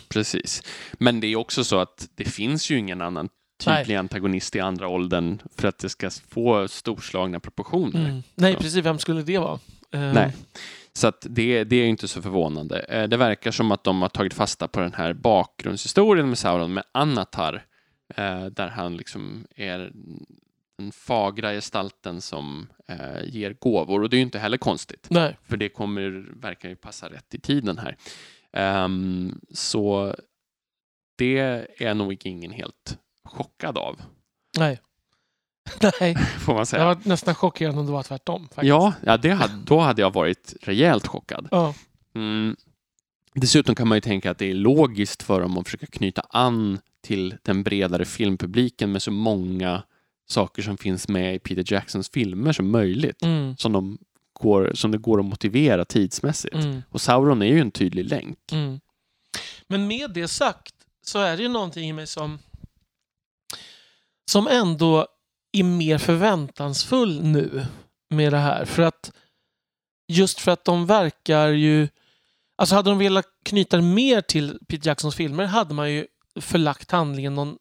[0.09, 0.63] Precis.
[0.93, 3.29] Men det är också så att det finns ju ingen annan
[3.63, 8.05] tydlig antagonist i andra åldern för att det ska få storslagna proportioner.
[8.09, 8.23] Mm.
[8.35, 8.85] Nej, precis.
[8.85, 9.59] Vem skulle det vara?
[9.93, 10.33] Eh, Nej.
[10.93, 12.79] Så att det, det är inte så förvånande.
[12.79, 16.73] Eh, Det verkar som att de har tagit fasta på den här bakgrundshistorien med Sauron
[16.73, 17.65] med Anatar,
[18.15, 19.91] eh, där han liksom är
[20.77, 24.01] den fagra gestalten som eh, ger gåvor.
[24.03, 25.37] Och det är ju inte heller konstigt, Nej.
[25.43, 27.97] för det kommer, verkar ju passa rätt i tiden här.
[28.53, 30.15] Ehm, så
[31.15, 31.37] det
[31.77, 34.01] är nog ingen helt chockad av,
[34.57, 34.79] Nej.
[35.99, 36.15] Nej.
[36.15, 36.85] får man Jag säga.
[36.85, 38.41] var nästan chockerad om det var tvärtom.
[38.47, 38.63] Faktiskt.
[38.67, 41.47] Ja, ja det hade, då hade jag varit rejält chockad.
[41.51, 41.73] Ja.
[42.15, 42.55] Mm.
[43.33, 46.79] Dessutom kan man ju tänka att det är logiskt för dem att försöka knyta an
[47.01, 49.83] till den bredare filmpubliken med så många
[50.29, 53.23] saker som finns med i Peter Jacksons filmer som möjligt.
[53.23, 53.57] Mm.
[53.57, 53.97] Som, de
[54.33, 56.55] går, som det går att motivera tidsmässigt.
[56.55, 56.81] Mm.
[56.89, 58.51] Och Sauron är ju en tydlig länk.
[58.51, 58.79] Mm.
[59.67, 62.39] Men med det sagt så är det ju någonting i mig som
[64.31, 65.07] som ändå
[65.51, 67.65] är mer förväntansfull nu
[68.09, 68.65] med det här.
[68.65, 69.11] För att
[70.07, 71.87] just för att de verkar ju...
[72.55, 76.07] Alltså hade de velat knyta mer till Peter Jacksons filmer hade man ju
[76.39, 77.57] förlagt handlingen någon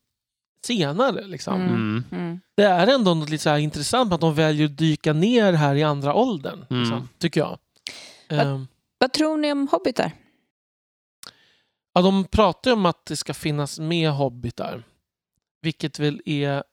[0.66, 1.26] senare.
[1.26, 1.54] Liksom.
[1.54, 1.74] Mm.
[1.74, 2.04] Mm.
[2.12, 2.40] Mm.
[2.56, 5.74] Det är ändå något lite så här intressant att de väljer att dyka ner här
[5.74, 6.64] i andra åldern.
[6.70, 6.82] Mm.
[6.82, 7.58] Liksom, tycker jag.
[8.30, 8.66] Vad- Ehm,
[8.98, 10.12] Vad tror ni om hobbitar?
[11.94, 14.82] Ja, de pratar ju om att det ska finnas med hobbitar.
[15.62, 16.64] Vilket väl är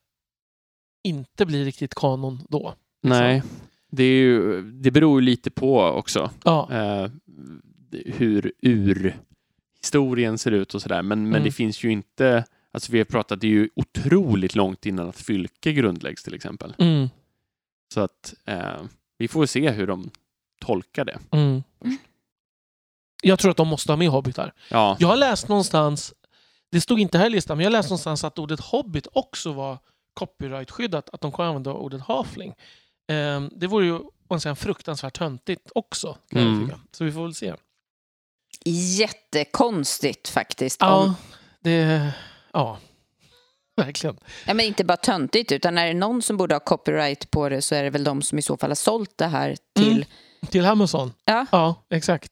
[1.04, 2.74] inte blir riktigt kanon då.
[3.04, 3.44] Nej,
[3.92, 7.12] det, är ju, det beror ju lite på också Ja, eh,
[8.06, 9.18] hur ur
[9.88, 11.02] historien ser ut och sådär.
[11.02, 11.44] Men, men Mm.
[11.44, 15.18] det finns ju inte, alltså vi har pratat, det är ju otroligt långt innan att
[15.20, 16.74] fylke grundläggs till exempel.
[16.78, 17.10] mm,
[17.94, 18.82] Så att eh,
[19.18, 20.10] vi får se hur de
[20.62, 21.20] tolkar det.
[21.32, 21.64] mm.
[23.24, 24.54] Jag tror att de måste ha med hobbitar.
[24.72, 26.14] Ja, Jag har läst någonstans,
[26.72, 29.54] det stod inte här i listan, men jag har läst någonstans att ordet hobbit också
[29.54, 29.78] var
[30.14, 32.54] copyrightskyddat, att de kan använda ordet halfling.
[33.08, 36.18] Ehm, det vore ju andra sidan fruktansvärt töntigt också.
[36.30, 36.72] Kan Mm.
[36.92, 37.54] Så vi får väl se.
[38.70, 40.78] Jättekonstigt faktiskt.
[40.82, 41.16] Ja, Om,
[41.64, 42.12] det...
[42.54, 42.78] Ja,
[43.78, 44.18] verkligen.
[44.46, 47.62] ja, men inte bara töntigt, utan är det någon som borde ha copyright på det
[47.62, 49.92] så är det väl de som i så fall har sålt det här till...
[49.92, 50.06] Mm.
[50.50, 51.14] Till Amazon?
[51.26, 51.46] Ja.
[51.52, 52.32] Ja, exakt.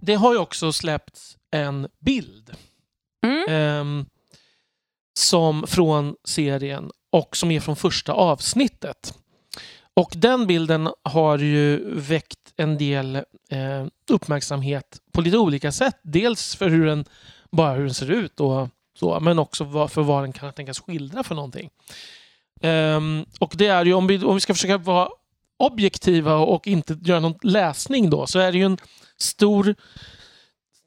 [0.00, 2.50] Det har ju också släppts en bild
[3.26, 3.44] Mm.
[3.48, 4.06] ehm,
[5.14, 9.14] som från serien och som är från första avsnittet.
[9.94, 13.16] Och den bilden har ju väckt en del
[13.50, 15.96] eh, uppmärksamhet på lite olika sätt.
[16.02, 17.04] Dels för hur den,
[17.50, 20.80] bara hur den ser ut och så, men också vad- för vad den kan tänkas
[20.80, 21.70] skildra för någonting.
[22.62, 25.08] Um, och det är ju, om vi, om vi ska försöka vara
[25.56, 28.78] objektiva och inte göra någon läsning då, så är det ju en
[29.18, 29.74] stor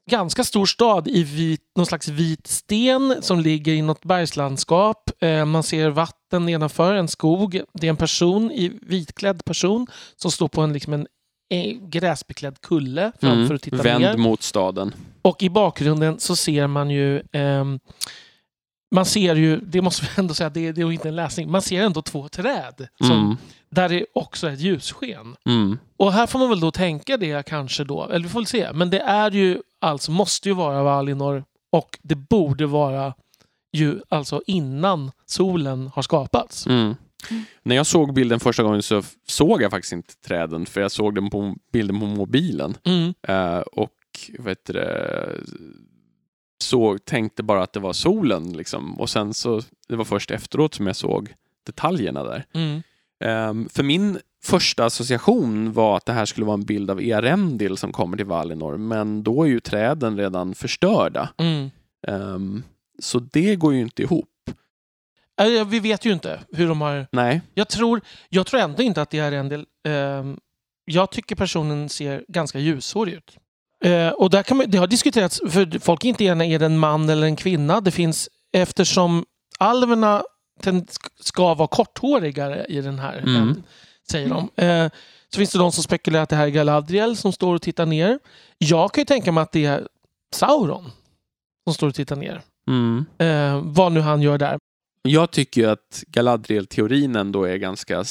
[0.08, 5.10] ganska stor stad i vit, någon slags vit sten som ligger i något bergslandskap.
[5.20, 7.60] Eh, man ser vatten nedanför, en skog.
[7.74, 11.06] Det är en person, i vitklädd person som står på en, liksom en
[11.54, 13.54] eh, gräsbeklädd kulle framför mm.
[13.54, 14.16] och tittar vänd ner.
[14.16, 14.94] mot staden.
[15.22, 17.80] Och i bakgrunden så ser man ju ehm,
[18.90, 21.62] man ser ju, det måste vi ändå säga, det, det är inte en läsning, man
[21.62, 23.36] ser ändå två träd som, Mm.
[23.70, 25.36] Där det också är ett ljussken.
[25.46, 25.78] Mm.
[25.96, 28.72] Och här får man väl då tänka det kanske då, eller vi får väl se.
[28.72, 33.14] Men det är ju alltså, måste ju vara Valinor och det borde vara
[33.72, 36.66] ju alltså innan solen har skapats.
[36.66, 36.94] Mm.
[37.62, 41.14] När jag såg bilden första gången så såg jag faktiskt inte träden för jag såg
[41.14, 42.76] den på bilden på mobilen.
[43.22, 43.92] Eh, och
[44.38, 45.40] vet du, det,
[46.62, 48.56] såg, tänkte bara att det var solen.
[48.56, 49.00] Liksom.
[49.00, 51.34] Och sen så, det var först efteråt som jag såg
[51.66, 52.44] detaljerna där.
[52.52, 52.82] Mm.
[53.24, 57.76] Ehm, för min första association var att det här skulle vara en bild av Earendil
[57.76, 61.28] som kommer till Valinor, men då är ju träden redan förstörda.
[61.38, 61.70] Mm.
[62.06, 62.62] Ehm,
[62.98, 64.28] så det går ju inte ihop.
[65.40, 67.06] Eh, Vi vet ju inte hur de har...
[67.12, 67.40] Nej.
[67.54, 69.66] Jag tror, jag tror ändå inte att det är en del...
[69.88, 70.38] ehm,
[70.84, 73.36] jag tycker personen ser ganska ljusårig ut.
[73.84, 76.66] Eh, och där kan man, det har diskuterats, för folk är inte eniga, är det
[76.66, 77.80] en man eller en kvinna?
[77.80, 79.24] Det finns, eftersom
[79.58, 80.22] alverna
[81.20, 83.62] ska vara korthårigare i den här, Mm.
[84.10, 84.64] säger de.
[84.64, 84.90] Eh,
[85.32, 87.86] så finns det de som spekulerar att det här är Galadriel som står och tittar
[87.86, 88.18] ner.
[88.58, 89.88] Jag kan ju tänka mig att det är
[90.34, 90.90] Sauron
[91.64, 92.40] som står och tittar ner.
[92.70, 93.04] Mm.
[93.18, 94.58] Eh, vad nu han gör där.
[95.02, 98.04] Jag tycker ju att Galadriel-teorin ändå är ganska,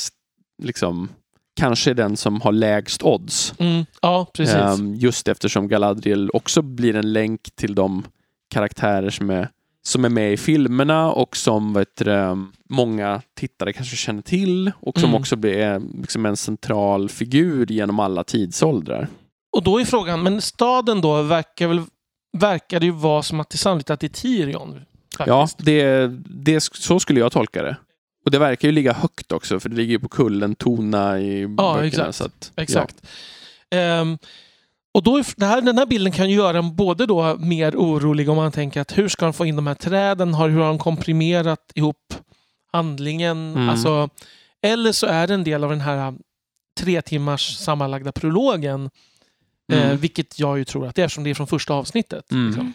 [0.63, 1.09] liksom,
[1.59, 3.53] kanske den som har lägst odds.
[3.59, 4.55] Mm, ja, precis.
[4.55, 8.03] Ehm, just eftersom Galadriel också blir en länk till de
[8.53, 9.49] karaktärer som är,
[9.87, 14.99] som är med i filmerna och som vet du, många tittare kanske känner till och
[14.99, 15.21] som Mm.
[15.21, 19.07] också blir eh, liksom en central figur genom alla tidsåldrar.
[19.57, 21.81] Och då är frågan, men staden då verkar väl
[22.37, 24.81] verkar det ju vara som att det är sannolikt att det är Tirion.
[25.25, 25.65] Ja, Faktiskt.
[25.65, 27.77] det, det, så skulle jag tolka det.
[28.25, 31.47] Och det verkar ju ligga högt också, för det ligger ju på kullen Tona i
[31.47, 31.85] böckerna.
[31.87, 32.21] exakt.
[32.21, 32.95] Att, Exakt.
[33.75, 34.17] Ehm,
[34.93, 38.35] och då här, den här bilden kan ju göra en både då mer orolig om
[38.35, 40.33] man tänker att hur ska de få in de här träden?
[40.33, 42.13] Hur har de komprimerat ihop
[42.71, 43.55] handlingen?
[43.55, 43.69] Mm.
[43.69, 44.09] Alltså,
[44.61, 46.13] eller så är det en del av den här
[46.79, 48.89] tre timmars sammanlagda prologen.
[49.71, 49.97] Eh, Mm.
[49.97, 52.31] vilket jag ju tror att det är eftersom det är från första avsnittet.
[52.31, 52.47] Mm.
[52.47, 52.73] Liksom.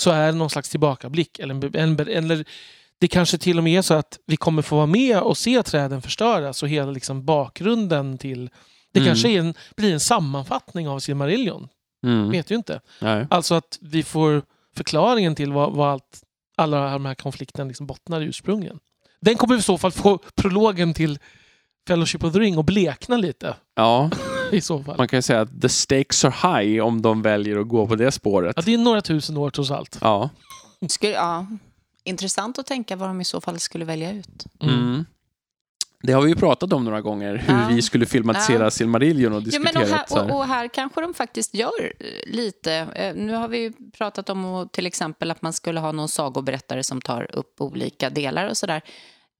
[0.00, 1.38] Så är det någon slags tillbakablick.
[1.38, 2.44] Eller, en, eller
[2.98, 5.62] det kanske till och med är så att vi kommer få vara med och se
[5.62, 8.50] träden förstöras och hela liksom bakgrunden till...
[8.92, 9.08] Det Mm.
[9.08, 11.68] kanske är en, blir en sammanfattning av Silmarillion.
[12.06, 12.30] Mm.
[12.30, 12.80] Vet ju inte.
[13.00, 13.26] Nej.
[13.30, 14.42] Alltså att vi får
[14.76, 16.22] förklaringen till vad, vad allt,
[16.56, 18.78] alla de här konflikterna liksom bottnar i ursprungligen.
[19.20, 21.18] Den kommer i så fall få prologen till
[21.88, 24.10] Fellowship of the Ring och blekna lite Ja,
[24.52, 24.96] i så fall.
[24.98, 27.96] man kan ju säga att the stakes are high om de väljer att gå på
[27.96, 28.52] det spåret.
[28.56, 29.98] Ja, det är några tusen år trots allt.
[30.00, 30.30] Ja.
[30.88, 31.46] Skulle, ja,
[32.04, 34.46] intressant att tänka vad de i så fall skulle välja ut.
[34.60, 35.04] Mm.
[36.02, 37.68] Det har vi ju pratat om några gånger, hur Ja.
[37.70, 38.70] vi skulle filmatisera Ja.
[38.70, 42.72] Silmarillion och Ja, men och, här, och, och här kanske de faktiskt gör eh, lite.
[42.74, 46.82] Eh, Nu har vi ju pratat om till exempel att man skulle ha någon sagoberättare
[46.82, 48.82] som tar upp olika delar och sådär.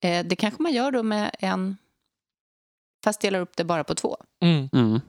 [0.02, 1.76] Eh, Det kanske man gör då med en,
[3.04, 4.16] fast delar upp det bara på två.
[4.42, 4.68] Mm.
[4.72, 5.00] Mm.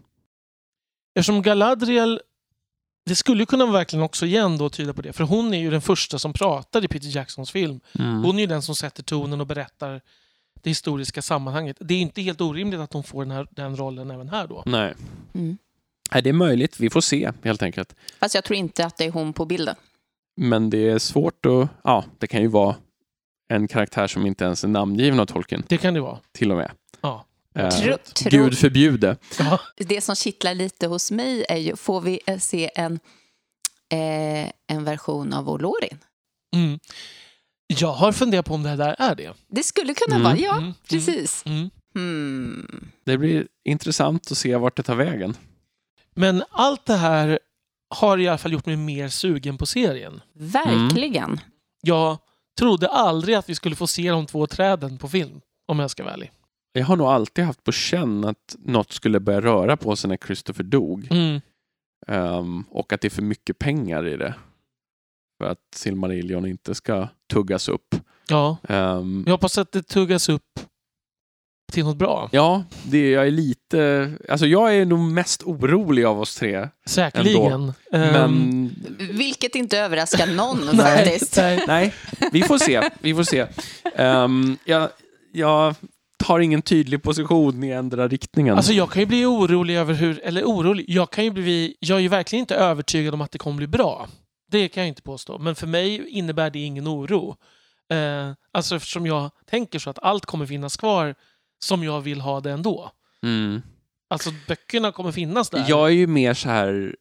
[1.16, 2.22] Eftersom Galadriel,
[3.06, 5.14] det skulle ju kunna verkligen också igen då tyda på det.
[5.14, 7.80] För hon är ju den första som pratar i Peter Jacksons film.
[8.00, 8.24] Mm.
[8.24, 10.02] Hon är ju den som sätter tonen och berättar
[10.64, 11.78] det historiska sammanhanget.
[11.80, 14.64] Det är inte helt orimligt att hon får den, här, den rollen även här då.
[14.66, 14.94] Nej.
[15.34, 15.58] Mm.
[16.12, 16.80] Nej, det är möjligt.
[16.80, 17.96] Vi får se helt enkelt.
[18.20, 19.76] Fast jag tror inte att det är hon på bilden.
[20.38, 21.68] Men det är svårt att...
[21.84, 22.76] Ja, det kan ju vara
[23.54, 26.20] en karaktär som inte ens är namngiven av Tolkien, Det kan det vara.
[26.32, 26.72] till och med.
[27.02, 27.26] Ja.
[27.56, 29.18] Eh, Tro, tro, Gud förbjude.
[29.40, 29.60] Ja.
[29.78, 33.00] Det som kittlar lite hos mig är ju, får vi eh, se en,
[33.92, 35.98] eh, en version av Olorin?
[36.56, 36.80] Mm.
[37.80, 39.34] Jag har funderat på om det här där är det.
[39.48, 40.24] Det skulle kunna Mm.
[40.24, 40.74] vara, ja, Mm, mm.
[40.90, 41.44] precis.
[41.46, 41.70] Mm.
[41.96, 42.92] Hmm.
[43.04, 45.38] Det blir intressant att se vart det tar vägen.
[46.16, 47.40] Men allt det här
[47.96, 50.22] har i alla fall gjort mig mer sugen på serien.
[50.34, 51.40] Verkligen.
[51.82, 52.18] Jag
[52.60, 56.04] trodde aldrig att vi skulle få se de två träden på film, om jag ska
[56.04, 56.32] vara ärlig.
[56.74, 60.18] Jag har nog alltid haft på känn att något skulle börja röra på sig när
[60.18, 61.08] Christopher dog.
[61.12, 61.42] Mm.
[62.08, 64.34] Ehm, och att det är för mycket pengar i det.
[65.42, 67.96] För att Silmarillion inte ska tuggas upp.
[68.30, 70.60] Ja, Ehm, jag hoppas att det tuggas upp
[71.72, 72.30] till något bra.
[72.32, 74.12] ja, det, jag är lite...
[74.30, 76.68] Alltså jag är nog mest orolig av oss tre.
[76.86, 77.74] Säkerligen.
[77.92, 80.76] Men Ehm, Vilket inte överraskar någon nej,
[81.06, 81.38] faktiskt.
[81.38, 81.64] nej.
[81.68, 81.94] nej,
[82.32, 82.90] vi får se.
[83.00, 83.48] Vi får se.
[83.96, 84.90] Ehm, jag,
[85.34, 85.76] jag
[86.24, 88.56] tar ingen tydlig position i ändra riktningen.
[88.58, 91.98] Alltså jag kan ju bli orolig över hur, eller orolig, jag kan ju bli, jag
[91.98, 94.08] är ju verkligen inte övertygad om att det kommer bli bra.
[94.52, 95.38] Det kan jag inte påstå.
[95.38, 97.36] Men för mig innebär det ingen oro.
[97.92, 101.16] Eh, alltså eftersom jag tänker så att allt kommer finnas kvar
[101.64, 102.92] som jag vill ha det ändå.
[103.24, 103.62] mm.
[104.10, 105.66] Alltså böckerna kommer finnas där.
[105.70, 106.96] Jag är ju mer så här...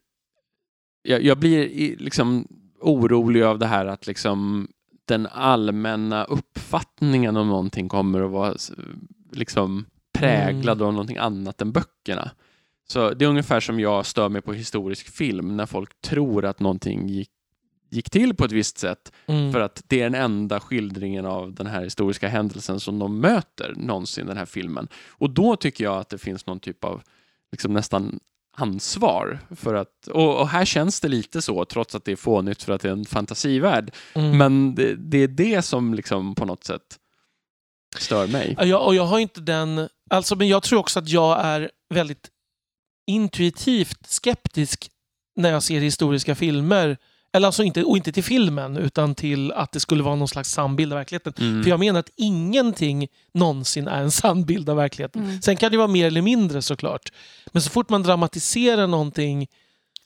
[1.02, 2.48] Jag, jag blir i- liksom
[2.80, 4.68] orolig av det här att liksom
[5.04, 8.54] den allmänna uppfattningen om någonting kommer att vara
[9.32, 10.86] liksom präglad Mm.
[10.86, 12.30] av någonting annat än böckerna.
[12.88, 16.60] Så det är ungefär som jag stör mig på historisk film när folk tror att
[16.60, 17.30] någonting gick,
[17.90, 19.53] gick till på ett visst sätt Mm.
[19.53, 23.74] för att det är den enda skildringen av den här historiska händelsen som de möter
[23.76, 24.88] någonsin i den här filmen.
[25.09, 27.03] Och då tycker jag att det finns någon typ av
[27.53, 28.20] liksom nästan
[28.57, 29.38] ansvar.
[29.57, 32.72] För att, och, och här känns det lite så, trots att det är fånigt för
[32.72, 33.94] att det är en fantasivärld.
[34.14, 34.38] Mm.
[34.38, 36.98] Men det, det är det som liksom på något sätt
[37.98, 38.57] stör mig.
[38.61, 39.88] Ja, och jag har inte den...
[40.11, 42.31] Alltså, men jag tror också att jag är väldigt
[43.07, 44.90] intuitivt skeptisk
[45.37, 46.96] när jag ser historiska filmer.
[47.32, 50.50] Eller alltså inte, och inte till filmen, utan till att det skulle vara någon slags
[50.50, 51.32] sann bild av verkligheten.
[51.38, 51.62] Mm.
[51.62, 55.24] För jag menar att ingenting någonsin är en sann bild av verkligheten.
[55.24, 55.42] Mm.
[55.42, 57.12] Sen kan det vara mer eller mindre såklart.
[57.52, 59.46] Men så fort man dramatiserar någonting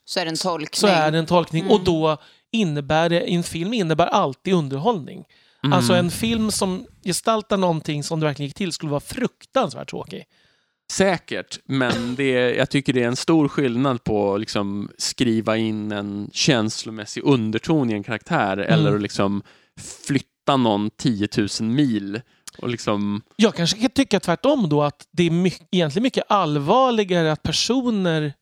[0.05, 0.69] Så är det en tolkning.
[0.79, 1.61] så är det en tolkning.
[1.61, 1.73] Mm.
[1.73, 2.17] Och då
[2.51, 5.25] innebär det, en film innebär alltid underhållning.
[5.63, 5.73] Mm.
[5.73, 10.23] Alltså en film som gestaltar någonting som det verkligen gick till skulle vara fruktansvärt tråkig.
[10.91, 15.57] Säkert, men det är, jag tycker det är en stor skillnad på att liksom skriva
[15.57, 19.43] in en känslomässig underton i en karaktär eller att liksom
[20.07, 22.21] flytta någon 10 000 mil.
[22.57, 27.31] Och liksom, Jag kanske kan tycka tvärtom då att det är mycket, egentligen mycket allvarligare
[27.31, 28.33] att personer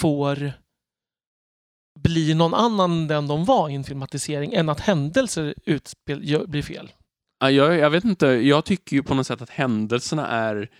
[0.00, 0.52] får
[1.98, 6.92] bli någon annan än de var i en filmatisering än att händelser utspel, blir fel.
[7.40, 10.70] ja, jag, jag vet inte, jag tycker ju på något sätt att händelserna är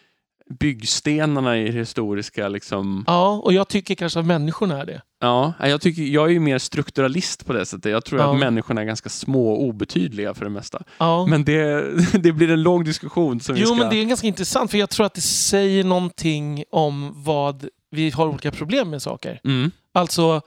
[0.50, 3.04] byggstenarna i det historiska liksom.
[3.06, 5.02] Ja, och jag tycker kanske att människorna är det.
[5.20, 7.92] Ja, jag, tycker, jag är ju mer strukturalist på det sättet.
[7.92, 8.32] Jag tror Ja.
[8.34, 10.82] att människorna är ganska små och obetydliga för det mesta.
[10.98, 11.26] Ja.
[11.26, 11.84] Men det,
[12.22, 13.74] det blir en lång diskussion som vi Jo, ska...
[13.74, 18.10] men det är ganska intressant för jag tror att det säger någonting om vad vi
[18.10, 19.40] har olika problem med saker.
[19.44, 19.70] Mm.
[19.94, 20.40] Alltså,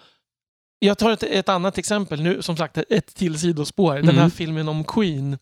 [0.79, 3.95] jag tar ett, ett annat exempel nu, som sagt ett till sidospår.
[3.95, 4.31] Den här Mm.
[4.31, 5.37] filmen om Queen,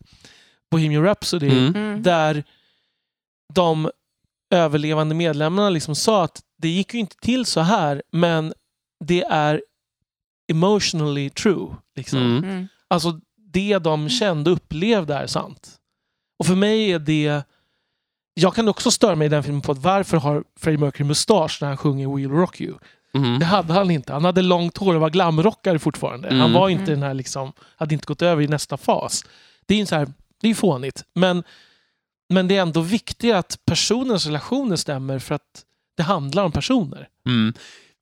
[0.70, 1.74] Bohemian Rhapsody, Mm.
[1.76, 2.02] Mm.
[2.02, 2.44] där
[3.54, 3.90] de
[4.50, 8.52] överlevande medlemmarna liksom sa att det gick ju inte till så här, men
[9.04, 9.62] det är
[10.52, 11.76] emotionally true.
[11.96, 12.18] Liksom.
[12.18, 12.44] Mm.
[12.44, 12.68] Mm.
[12.88, 13.20] Alltså
[13.52, 15.74] det de kände och upplevde är sant.
[16.38, 17.42] Och för mig är det...
[18.34, 21.58] Jag kan också störa mig i den filmen på att varför har Freddie Mercury mustasch
[21.60, 22.74] när han sjunger We'll Rock You?
[23.14, 23.38] Mm.
[23.38, 24.12] Det hade han inte.
[24.12, 26.28] Han hade långt hår och var glamrockare fortfarande.
[26.28, 26.52] Han Mm.
[26.52, 27.00] var inte Mm.
[27.00, 29.24] den här liksom, hade inte gått över i nästa fas.
[29.66, 30.08] Det är ju så här,
[30.40, 31.04] det är fånigt.
[31.14, 31.42] Men,
[32.28, 35.64] men det är ändå viktigt att personens relationer stämmer för att
[35.96, 37.08] det handlar om personer.
[37.26, 37.54] Mm.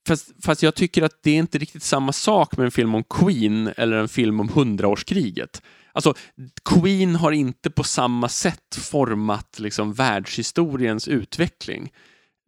[0.08, 3.04] Fast, fast jag tycker att det är inte riktigt samma sak med en film om
[3.04, 5.62] Queen eller en film om hundraårskriget.
[5.92, 6.14] Alltså,
[6.64, 11.92] Queen har inte på samma sätt format liksom, världshistoriens utveckling.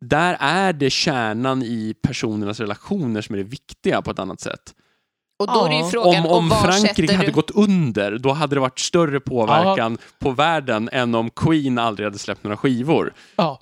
[0.01, 4.75] Där är det kärnan i personernas relationer som är det viktiga på ett annat sätt.
[5.39, 5.89] Och då är det ju Ja.
[5.91, 7.33] frågan, Om, om Frankrike hade du...
[7.33, 12.19] gått under, då hade det varit större påverkan på världen än om Queen aldrig hade
[12.19, 13.13] släppt några skivor.
[13.37, 13.61] Ja,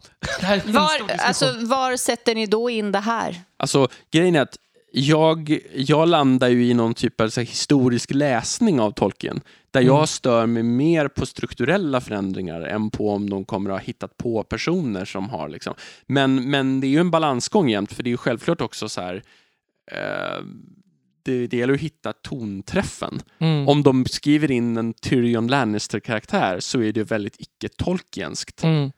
[0.67, 3.41] Var, alltså, var sätter ni då in det här?
[3.57, 4.57] Alltså, grejen är att
[4.93, 9.41] jag, jag landar ju i någon typ av så här, historisk läsning av Tolkien.
[9.71, 9.95] Där Mm.
[9.97, 14.17] jag stör mig mer på strukturella förändringar än på om de kommer att ha hittat
[14.17, 15.75] på personer som har liksom.
[16.07, 19.01] Men, men det är ju en balansgång jämt, för det är ju självklart också så
[19.01, 19.23] här
[19.93, 20.45] eh,
[21.27, 23.21] det, det gäller att hitta tonträffen.
[23.39, 23.69] Mm.
[23.69, 28.93] Om de skriver in en Tyrion Lannister-karaktär så är det väldigt icke-tolkienskt, Mm.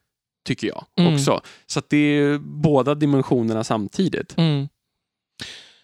[0.46, 1.14] tycker jag Mm.
[1.14, 1.40] också.
[1.66, 4.34] Så det är båda dimensionerna samtidigt.
[4.38, 4.68] Mm.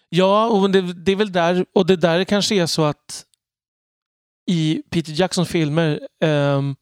[0.09, 3.25] Ja, och det, det är väl där, och det där kanske är så att
[4.51, 6.75] i Peter Jacksons filmer ehm,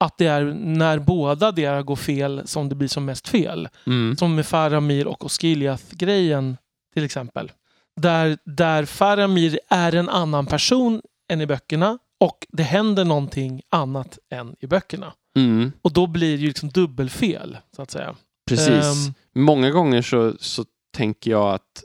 [0.00, 3.68] att det är när båda delar går fel som det blir som mest fel.
[3.86, 4.16] Mm.
[4.16, 6.56] Som med Faramir och Osgiliath-grejen
[6.94, 7.52] till exempel.
[8.00, 14.18] Där, där Faramir är en annan person än i böckerna och det händer någonting annat
[14.30, 15.12] än i böckerna.
[15.36, 15.72] Mm.
[15.82, 18.14] Och då blir det ju liksom dubbelfel, så att säga.
[18.48, 18.68] Precis.
[19.06, 20.64] Ehm, Många gånger så, så
[20.96, 21.84] tänker jag att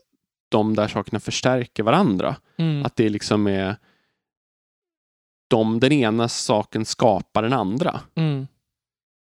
[0.49, 2.35] de där sakerna förstärker varandra.
[2.57, 3.75] mm, Att det liksom är
[5.49, 7.99] de, den ena saken skapar den andra.
[8.15, 8.47] mm,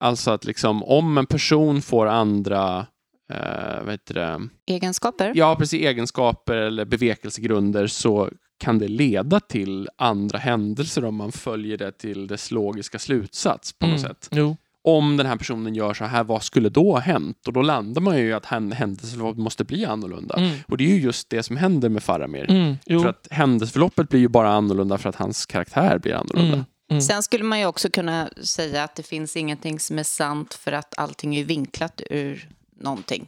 [0.05, 2.87] Alltså att liksom om en person får andra
[3.35, 4.49] eh, vad heter det?
[4.67, 5.33] Egenskaper?
[5.35, 11.79] Ja, precis, egenskaper eller bevekelsegrunder så kan det leda till andra händelser om man följer
[11.79, 14.09] det till dess logiska slutsats på något mm.
[14.09, 14.29] sätt.
[14.33, 14.57] Jo.
[14.85, 17.47] om den här personen gör så här, vad skulle då ha hänt?
[17.47, 20.35] Och då landar man ju i att hän- händelseförloppet måste bli annorlunda.
[20.35, 20.59] Mm.
[20.69, 22.51] Och det är ju just det som händer med Faramir.
[22.51, 23.03] Mm.
[23.03, 26.55] För att händelseförloppet blir ju bara annorlunda för att hans karaktär blir annorlunda.
[26.55, 26.65] Mm.
[26.91, 27.01] Mm.
[27.03, 30.73] Sen skulle man ju också kunna säga att det finns ingenting som är sant för
[30.73, 32.49] att allting är vinklat ur
[32.83, 33.27] någonting.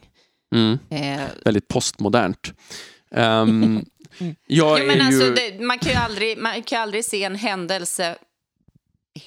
[0.55, 0.79] Mm.
[0.89, 2.53] Eh, Väldigt postmodernt.
[3.11, 3.85] Ehm,
[4.47, 5.33] jag jo, men är alltså, ju...
[5.33, 8.15] det, man, kan ju aldrig, man kan ju aldrig se en händelse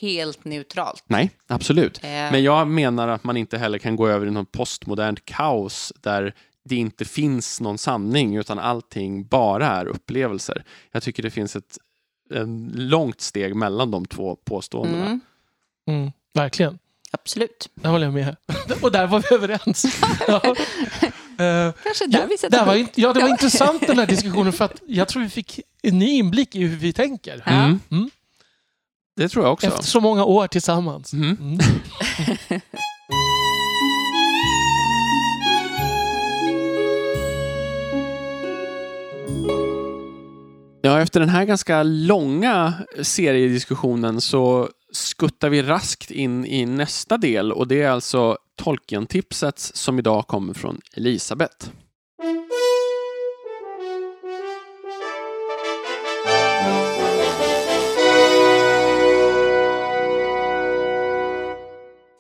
[0.01, 1.05] helt neutralt.
[1.07, 1.99] Nej, absolut.
[2.05, 5.93] Eh, Men jag menar att man inte heller kan gå över i något postmodernt kaos
[6.01, 10.65] där det inte finns någon sanning utan allting bara är upplevelser.
[10.93, 11.79] Jag tycker det finns ett
[12.31, 15.07] en långt steg mellan de två påståendena.
[15.07, 15.21] mm,
[15.89, 16.13] Mm.
[16.35, 16.79] Verkligen.
[17.23, 17.69] Absolut.
[17.75, 18.37] Där håller jag med.
[18.83, 19.85] Och där var vi överens.
[20.27, 20.41] ja.
[21.39, 24.07] Eh, Kanske där ja, vi sätter det var, in- ja, det var intressant den här
[24.07, 27.43] diskussionen för att jag tror vi fick en ny inblick i hur vi tänker.
[27.47, 27.81] Mm.
[27.91, 28.11] Mm.
[29.17, 29.67] Det tror jag också.
[29.67, 31.13] Efter så många år tillsammans.
[31.13, 31.37] Mm.
[31.41, 31.59] Mm.
[40.83, 44.69] Ja, efter den här ganska långa seriediskussionen så
[44.99, 50.55] skuttar vi raskt in i nästa del och det är alltså Tolkien-tipset som idag kommer
[50.55, 51.69] från Elisabeth.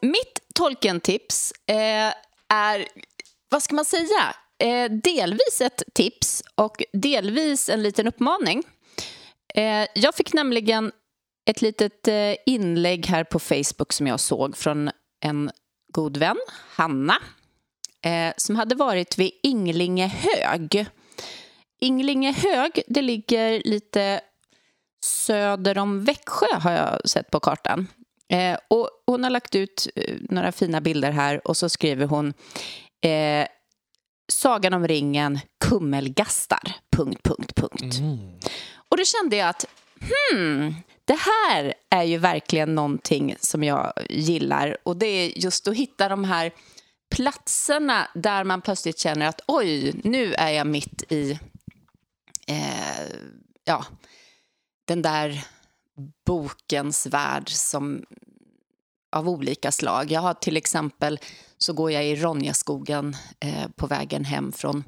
[0.02, 2.12] Mitt Tolkien-tips eh,
[2.48, 2.88] är,
[3.48, 8.62] vad ska man säga, eh, delvis ett tips och delvis en liten uppmaning.
[9.54, 10.92] Eh, jag fick nämligen
[11.50, 14.90] ett litet eh, inlägg här på Facebook som jag såg från
[15.20, 15.50] en
[15.92, 16.36] god vän,
[16.76, 17.16] Hanna,
[18.04, 20.86] eh, som hade varit vid Inglingehög.
[21.80, 24.20] Inglingehög, det ligger lite
[25.04, 27.86] söder om Växjö har jag sett på kartan.
[28.32, 29.88] Eh, och hon har lagt ut
[30.20, 32.34] några fina bilder här och så skriver hon
[33.04, 33.48] eh,
[34.32, 37.98] Sagan om ringen, kummelgastar, punkt, punkt, punkt.
[37.98, 38.18] Mm.
[38.88, 39.64] Och då kände jag att
[40.00, 40.74] hmm,
[41.08, 46.08] det här är ju verkligen någonting som jag gillar och det är just att hitta
[46.08, 46.52] de här
[47.10, 51.38] platserna där man plötsligt känner att oj, nu är jag mitt i
[52.46, 53.06] eh,
[53.64, 53.84] ja,
[54.84, 55.44] den där
[56.26, 58.04] bokens värld som
[59.12, 60.10] av olika slag.
[60.12, 61.20] Jag har till exempel
[61.58, 64.84] så går jag i Ronjaskogen eh, på vägen hem från,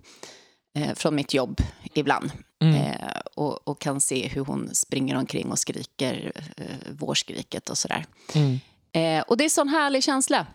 [0.79, 1.61] eh, från mitt jobb
[1.95, 2.77] ibland Mm.
[2.77, 6.65] eh, och, och kan se hur hon springer omkring och skriker eh,
[6.99, 8.05] vårskriket och sådär.
[8.35, 8.61] Mm.
[8.93, 10.47] Eh, och det är sån härlig känsla.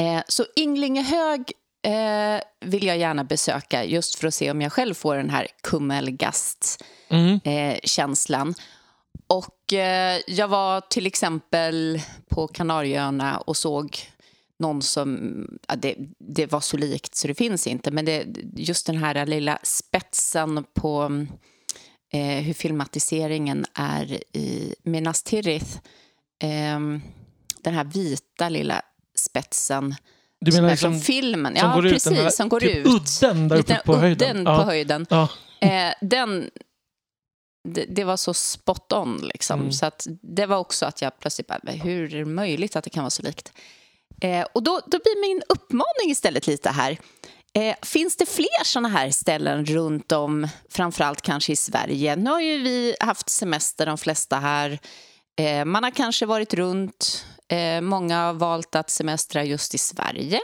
[0.00, 1.52] Eh, så Inglingehög
[1.86, 5.46] eh, vill jag gärna besöka just för att se om jag själv får den här
[5.62, 8.42] kummelgast-känslan.
[8.42, 8.54] Mm.
[9.26, 13.98] Och eh, jag var till exempel på Kanarieöarna och såg
[14.58, 18.26] någon som, ja, det, det var så likt så det finns inte, men det,
[18.56, 21.26] just den här lilla spetsen på
[22.12, 25.78] eh, hur filmatiseringen är i Minas Tirith.
[26.42, 26.80] Eh,
[27.62, 28.82] den här vita lilla
[29.18, 29.94] spetsen
[30.40, 31.56] Du som menar är liksom från filmen.
[31.56, 32.86] som ja, går ut, precis, här, som går typ ut.
[32.86, 34.30] udden där uppe på höjden?
[34.30, 34.58] udden ja.
[34.58, 35.06] på höjden.
[35.10, 35.28] Ja.
[35.60, 36.50] Eh, den,
[37.68, 39.60] det, det var så spot on, liksom.
[39.60, 39.72] Mm.
[39.72, 42.90] Så att det var också att jag plötsligt bara, hur är det möjligt att det
[42.90, 43.52] kan vara så likt?
[44.20, 46.98] Eh, och då, då blir min uppmaning istället lite här.
[47.54, 52.16] Eh, finns det fler såna här ställen runt om, framförallt kanske i Sverige?
[52.16, 54.78] Nu har ju vi haft semester, de flesta här.
[55.38, 57.26] Eh, man har kanske varit runt.
[57.48, 60.40] Eh, många har valt att semestra just i Sverige.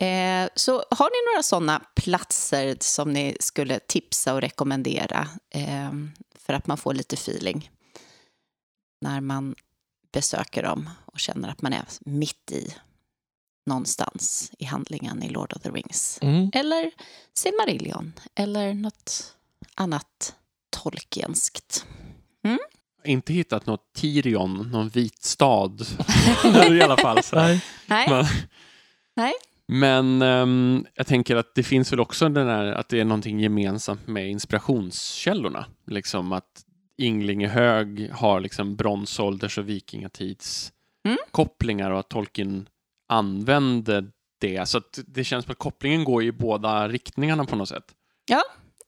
[0.00, 5.92] Eh, så har ni några sådana platser som ni skulle tipsa och rekommendera eh,
[6.38, 7.70] för att man får lite feeling
[9.00, 9.54] när man
[10.12, 12.74] besöker dem och känner att man är mitt i
[13.66, 16.18] någonstans i handlingen i Lord of the Rings.
[16.22, 16.50] Mm.
[16.54, 16.90] Eller
[17.34, 19.34] Silmarillion eller något
[19.74, 20.34] annat
[20.70, 21.86] Tolkienskt.
[23.04, 25.86] Inte hittat något Tirion, någon vit stad.
[26.70, 27.22] I alla fall.
[27.22, 27.36] Så.
[27.36, 27.60] Nej.
[27.86, 28.24] Nej, Men,
[29.14, 29.32] nej.
[29.66, 33.40] men ehm, jag tänker att det finns väl också den här, att det är någonting
[33.40, 35.66] gemensamt med inspirationskällorna.
[35.86, 36.64] Liksom att
[36.98, 40.72] Inglingehög har liksom bronsålders och vikingatids
[41.04, 41.18] Mm.
[41.30, 42.68] kopplingar och att Tolkien
[43.08, 44.04] använde
[44.40, 44.68] det.
[44.68, 47.84] Så att det känns som att kopplingen går i båda riktningarna på något sätt.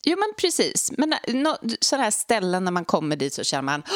[0.07, 0.93] Jo, men precis.
[0.99, 3.95] Men eh, nå- sådana här ställen när man kommer dit så känner man "Åh,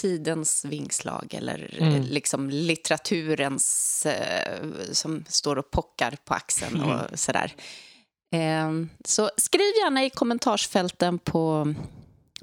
[0.00, 2.02] tidens vingslag eller eh, Mm.
[2.02, 4.58] liksom litteraturens eh,
[4.92, 7.52] som står och pockar på axeln och sådär.
[8.34, 8.70] Eh,
[9.04, 11.74] så skriv gärna i kommentarsfälten på,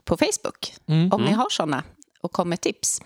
[0.06, 1.12] på Facebook Mm.
[1.14, 1.40] om ni Mm.
[1.40, 1.84] har sådana
[2.22, 3.02] och kom med tips.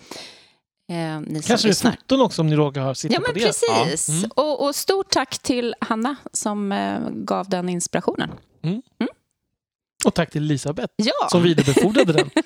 [0.88, 1.92] Eh, ni Kanske det är lyssnar.
[1.92, 3.46] foton också om ni råkar ha sitta Ja, på men det.
[3.46, 4.08] precis.
[4.08, 4.14] Ja.
[4.14, 4.30] Mm.
[4.36, 8.30] Och, och stort tack till Hanna som eh, gav den inspirationen.
[10.04, 12.30] Och tack till Elisabeth Ja, som vidarebefordrade den.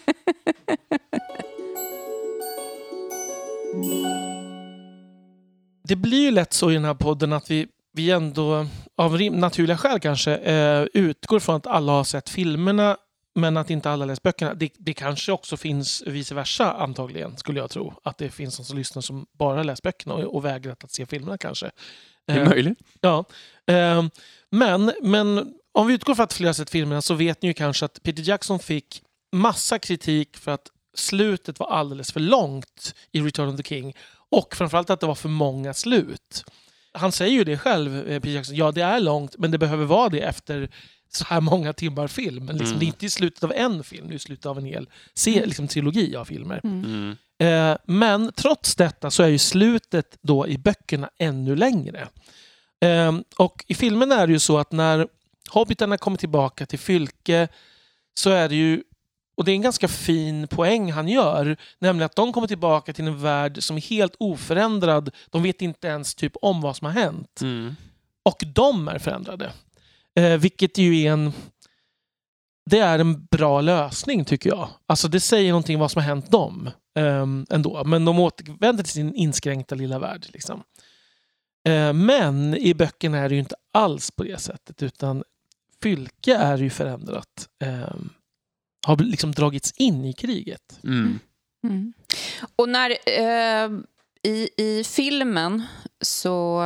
[5.89, 9.77] Det blir ju lätt så i den här podden att vi, vi ändå av naturliga
[9.79, 12.97] skäl kanske eh, utgår från att alla har sett filmerna
[13.35, 14.55] men att inte alla läst böckerna.
[14.55, 17.95] Det, det kanske också finns vice versa antagligen, skulle jag tro.
[18.05, 21.07] Att det finns någon som lyssnar som bara läst böckerna och, och vägrat att se
[21.07, 21.71] filmerna kanske.
[22.27, 22.79] Det är Eh, möjligt.
[23.01, 23.25] Ja.
[23.67, 24.05] Eh,
[24.51, 27.55] men, men om vi utgår från att fler har sett filmerna så vet ni ju
[27.55, 29.03] kanske att Peter Jackson fick
[29.33, 33.97] massa kritik för att slutet var alldeles för långt i Return of the King
[34.31, 36.45] och framförallt att det var för många slut.
[36.93, 38.57] Han säger ju det själv, eh, Peter Jackson.
[38.57, 40.71] Ja, det är långt, men det behöver vara det efter
[41.13, 42.45] så här många timmar film.
[42.45, 42.79] Men liksom, Mm.
[42.79, 44.89] Det är inte i slutet av en film, det är i slutet av en hel
[45.15, 46.61] se, liksom, trilogi av filmer.
[46.65, 47.17] Mm.
[47.43, 52.09] Eh, men trots detta så är ju slutet då i böckerna ännu längre.
[52.81, 55.09] Eh, och i filmen är det ju så att när
[55.51, 57.49] hobbitarna kommer tillbaka till Fylke
[58.15, 58.83] så är det ju,
[59.37, 63.07] och det är en ganska fin poäng han gör, nämligen att de kommer tillbaka till
[63.07, 65.11] en värld som är helt oförändrad.
[65.31, 67.41] De vet inte ens typ om vad som har hänt.
[67.41, 67.77] Mm.
[68.23, 69.53] Och de är förändrade.
[70.21, 71.33] Eh, vilket ju är en...
[72.71, 74.69] Det är en bra lösning tycker jag.
[74.87, 77.85] Alltså det säger någonting vad som har hänt dem ehm, ändå.
[77.85, 80.27] Men de återvänder till sin inskränkta lilla värld.
[80.29, 80.63] Liksom.
[81.69, 84.83] Eh, men i böckerna är det ju inte alls på det sättet.
[84.83, 85.25] Utan
[85.83, 87.49] Fylke är ju förändrat.
[87.65, 88.11] ehm,
[88.87, 90.81] har liksom dragits in i kriget.
[90.85, 91.19] Mm.
[91.65, 91.93] Mm.
[92.57, 93.71] Och när, eh,
[94.23, 95.63] i, i filmen
[96.01, 96.63] så,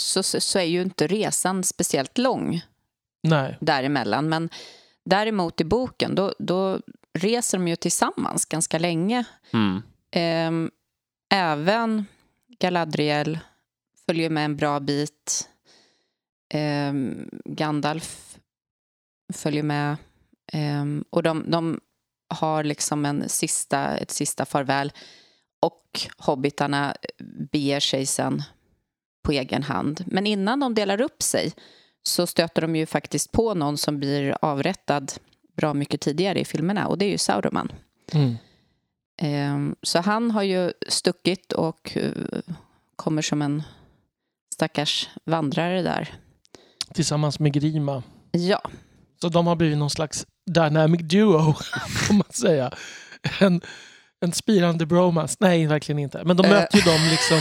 [0.00, 2.62] så, så så är ju inte resan speciellt lång
[3.22, 3.56] Nej.
[3.60, 4.28] däremellan.
[4.28, 4.48] Men
[5.04, 6.80] däremot i boken, då, då
[7.18, 9.24] reser de ju tillsammans ganska länge.
[9.52, 9.82] Mm.
[10.10, 10.70] Ehm,
[11.34, 12.04] även
[12.58, 13.38] Galadriel
[14.06, 15.48] följer med en bra bit.
[16.54, 18.38] Ehm, Gandalf
[19.32, 19.96] följer med.
[20.52, 21.80] Ehm, och de, de
[22.28, 24.92] har liksom en sista, ett sista farväl.
[25.60, 26.96] Och hobbitarna
[27.52, 28.42] beger sig sen
[29.22, 30.04] på egen hand.
[30.06, 31.52] Men innan de delar upp sig
[32.02, 35.12] så stöter de ju faktiskt på någon som blir avrättad
[35.56, 37.72] bra mycket tidigare i filmerna och det är ju Sauroman.
[38.12, 38.36] Mm.
[39.22, 42.10] Ehm, Så han har ju stuckit och eh,
[42.96, 43.62] kommer som en
[44.54, 46.14] stackars vandrare där.
[46.94, 48.02] Tillsammans med Grima.
[48.32, 48.62] Ja,
[49.20, 51.54] Så de har blivit någon slags dynamic duo,
[51.88, 52.72] får man säga.
[53.40, 53.60] En,
[54.20, 55.36] en spirande bromance.
[55.40, 56.22] Nej, verkligen inte.
[56.24, 56.50] Men de Eh.
[56.52, 57.40] möter ju dem liksom...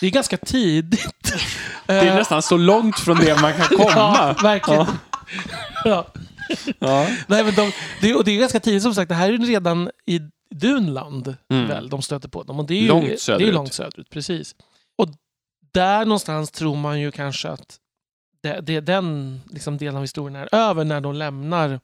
[0.00, 1.34] Det är ganska tidigt.
[1.86, 3.90] Det är nästan så långt från det man kan komma.
[3.94, 4.86] Ja, verkligen.
[5.84, 6.06] Ja.
[6.78, 7.06] Ja.
[7.26, 9.08] Nej, men de, det, och det är ganska tidigt som sagt.
[9.08, 10.20] Det här är redan i
[10.54, 11.68] Dunland Mm.
[11.68, 12.58] väl, de stöter på dem.
[12.60, 13.54] Och det är ju, Långt Det är söderut.
[13.54, 14.54] långt söderut, precis.
[14.98, 15.08] Och
[15.72, 17.76] där någonstans tror man ju kanske att
[18.42, 21.80] det, det, den liksom, delen av historien är över när de lämnar.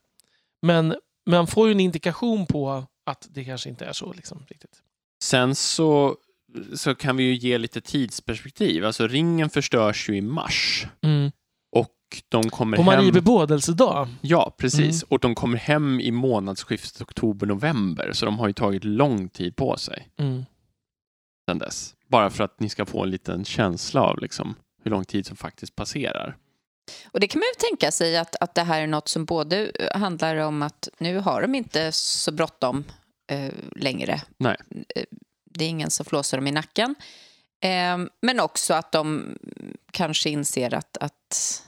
[0.62, 0.94] Men
[1.26, 4.12] man får ju en indikation på att det kanske inte är så.
[4.12, 4.76] Liksom, riktigt.
[5.22, 6.16] Sen så,
[6.74, 8.84] så kan vi ju ge lite tidsperspektiv.
[8.84, 10.86] Alltså ringen förstörs ju i mars.
[11.02, 11.30] Mm.
[11.76, 11.90] Och
[12.28, 12.86] de kommer På hem...
[12.98, 14.08] Marie bebådelsedag.
[14.20, 15.02] Ja, precis.
[15.02, 18.10] Och de kommer hem i månadsskiftet oktober-november.
[18.12, 20.44] Så de har ju tagit lång tid på sig Mm.
[21.48, 21.94] sedan dess.
[22.08, 25.36] Bara för att ni ska få en liten känsla av liksom, hur lång tid som
[25.36, 26.36] faktiskt passerar.
[27.12, 29.66] och det kan man ju tänka sig att, att det här är något som både
[29.70, 32.84] eh, handlar om att nu har de inte så bråttom
[33.30, 34.22] eh, längre.
[34.38, 34.56] Nej.
[35.54, 36.94] Det är ingen som flåsar dem i nacken.
[37.60, 39.36] Eh, men också att de
[39.90, 41.62] kanske inser att, att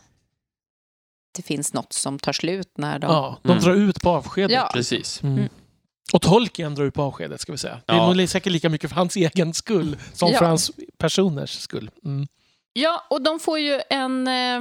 [1.33, 3.07] det finns något som tar slut när de...
[3.11, 3.65] Ja, de Mm.
[3.65, 4.51] drar ut på avskedet.
[4.53, 4.71] Ja.
[4.73, 5.23] Precis.
[5.23, 5.39] Mm.
[5.39, 5.49] Mm.
[6.13, 7.81] Och Tolkien drar ut på avskedet, ska vi säga.
[7.87, 8.13] Det är Ja.
[8.13, 10.39] nog säkert lika mycket för hans egen skull som Ja.
[10.39, 11.91] för hans personers skull.
[12.05, 12.27] Mm.
[12.73, 14.61] Ja, och de får ju en, eh,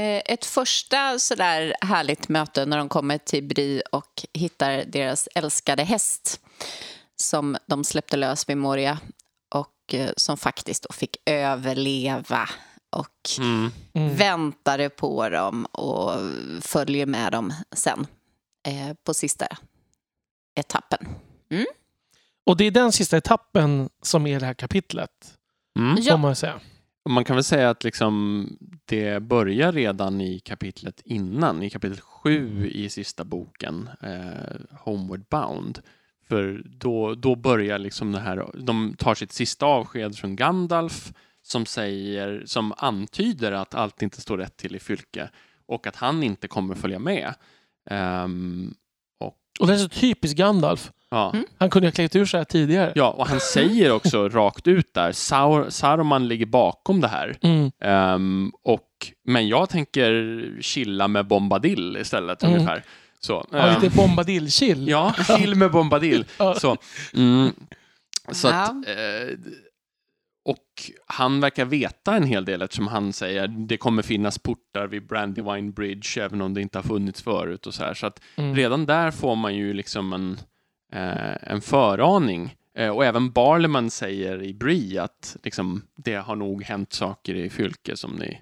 [0.00, 5.82] eh, ett första sådär härligt möte när de kommer till Bri och hittar deras älskade
[5.84, 6.40] häst
[7.16, 8.98] som de släppte lös vid Moria
[9.54, 12.48] och eh, som faktiskt då fick överleva
[12.96, 13.08] och
[13.38, 13.70] Mm.
[13.92, 14.16] Mm.
[14.16, 16.12] väntade på dem och
[16.60, 18.06] följer med dem sen
[18.68, 19.46] eh, på sista
[20.60, 21.06] etappen.
[22.46, 25.10] Och det är den sista etappen som är det här kapitlet,
[25.78, 25.96] Mm.
[26.02, 26.12] Ja.
[26.12, 26.60] får man säga.
[27.08, 28.46] Man kan väl säga att liksom
[28.84, 35.82] det börjar redan i kapitlet innan, i kapitel sju i sista boken, eh, Homeward Bound.
[36.28, 41.12] För då, då börjar liksom det här, de tar sitt sista avsked från Gandalf
[41.42, 45.28] som säger, som antyder att allt inte står rätt till i Fylke
[45.66, 47.34] och att han inte kommer följa med.
[47.90, 48.74] Ehm,
[49.60, 50.90] Och det är så typiskt Gandalf.
[51.10, 51.30] ja.
[51.32, 51.46] Mm.
[51.58, 52.92] Han kunde ha klivit ur så här tidigare.
[52.94, 57.36] ja, och han säger också rakt ut där, Saur, Saruman ligger bakom det här.
[57.42, 57.70] Mm.
[57.80, 58.88] Ehm, och,
[59.24, 62.54] men jag tänker chilla med Bombadil istället Mm.
[62.54, 62.82] ungefär.
[63.24, 64.88] Så, Ja, ehm, lite Bombadil-chill.
[64.88, 66.24] ja, chill med Bombadil.
[66.38, 66.54] Ja.
[66.54, 66.76] Så,
[67.14, 67.52] mm,
[68.32, 69.38] så att, eh,
[70.44, 75.06] och han verkar veta en hel del eftersom han säger det kommer finnas portar vid
[75.06, 77.94] Brandywine Bridge även om det inte har funnits förut och så här.
[77.94, 78.56] Så att Mm.
[78.56, 80.38] redan där får man ju liksom en,
[80.92, 82.54] eh, en föraning.
[82.78, 87.50] Eh, och även Barleman säger i Bree att liksom, det har nog hänt saker i
[87.50, 88.40] Fylke som ni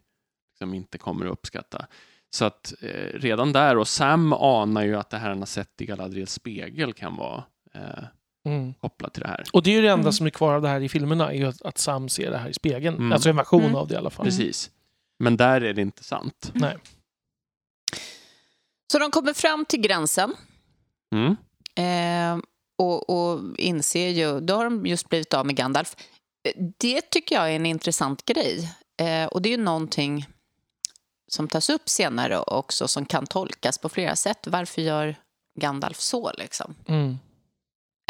[0.52, 1.86] liksom inte kommer att uppskatta.
[2.34, 5.80] Så att eh, redan där, och Sam anar ju att det här han har sett
[5.80, 8.04] i Galadriels spegel kan vara eh,
[8.44, 8.74] Mm.
[8.74, 9.44] kopplat till det här.
[9.52, 10.12] Och det är ju det enda Mm.
[10.12, 12.38] som är kvar av det här i filmerna, är ju att, att Sam ser det
[12.38, 12.96] här i spegeln.
[12.96, 13.12] Mm.
[13.12, 13.74] Alltså en version Mm.
[13.76, 14.24] av det i alla fall.
[14.26, 14.70] Precis.
[15.18, 16.50] Men där är det inte sant.
[16.54, 16.76] Nej.
[18.92, 20.34] Så de kommer fram till gränsen
[21.14, 21.36] Mm.
[21.76, 22.44] eh,
[22.78, 25.96] och, och inser ju, då har de just blivit av med Gandalf.
[26.48, 28.72] Eh, Det tycker jag är en intressant grej.
[29.00, 30.26] Eh, och det är ju någonting
[31.32, 34.46] som tas upp senare också som kan tolkas på flera sätt.
[34.46, 35.16] Varför gör
[35.60, 36.74] Gandalf så liksom?
[36.88, 37.18] Mm.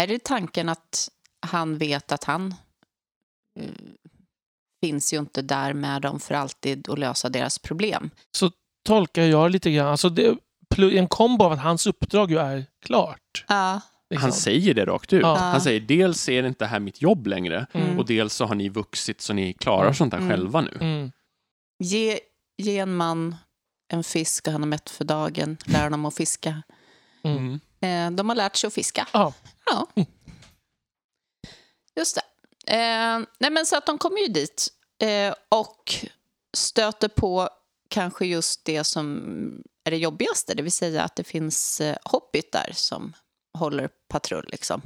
[0.02, 1.08] Är det tanken att
[1.46, 2.54] han vet att han
[3.60, 3.70] eh,
[4.84, 8.10] finns ju inte där med dem för alltid och lösa deras problem?
[8.84, 9.86] Tolkar jag lite grann.
[9.88, 10.36] Alltså det,
[10.78, 13.44] en kombo av att hans uppdrag ju är klart.
[13.48, 13.80] Ja.
[14.10, 14.22] liksom.
[14.22, 15.22] Han säger det rakt ut.
[15.22, 15.36] Ja.
[15.36, 17.98] Han säger dels är det inte här mitt jobb längre Mm.
[17.98, 19.94] och dels så har ni vuxit så ni klarar Mm.
[19.94, 20.30] sånt här Mm.
[20.30, 20.78] själva nu.
[20.80, 21.12] Mm.
[21.78, 22.18] Ge,
[22.62, 23.36] ge en man
[23.88, 25.56] en fisk och han är mätt för dagen.
[25.66, 26.62] Lär honom att fiska.
[27.24, 27.60] Mm.
[27.80, 29.08] Eh, de har lärt sig att fiska.
[29.12, 29.34] Ja.
[29.66, 29.86] Ja.
[31.96, 32.22] Just det.
[32.72, 34.68] Eh, nej men så att de kommer ju dit
[35.02, 35.94] eh, och
[36.56, 37.48] stöter på
[37.88, 42.70] kanske just det som är det jobbigaste, det vill säga att det finns eh, hobbitar
[42.72, 43.12] som
[43.58, 44.48] håller patrull.
[44.52, 44.82] Liksom.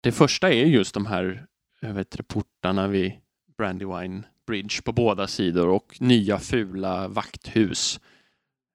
[0.00, 1.46] Det första är just de här
[1.80, 3.12] jag vet, portarna vid
[3.56, 8.00] Brandywine Bridge på båda sidor och nya fula vakthus.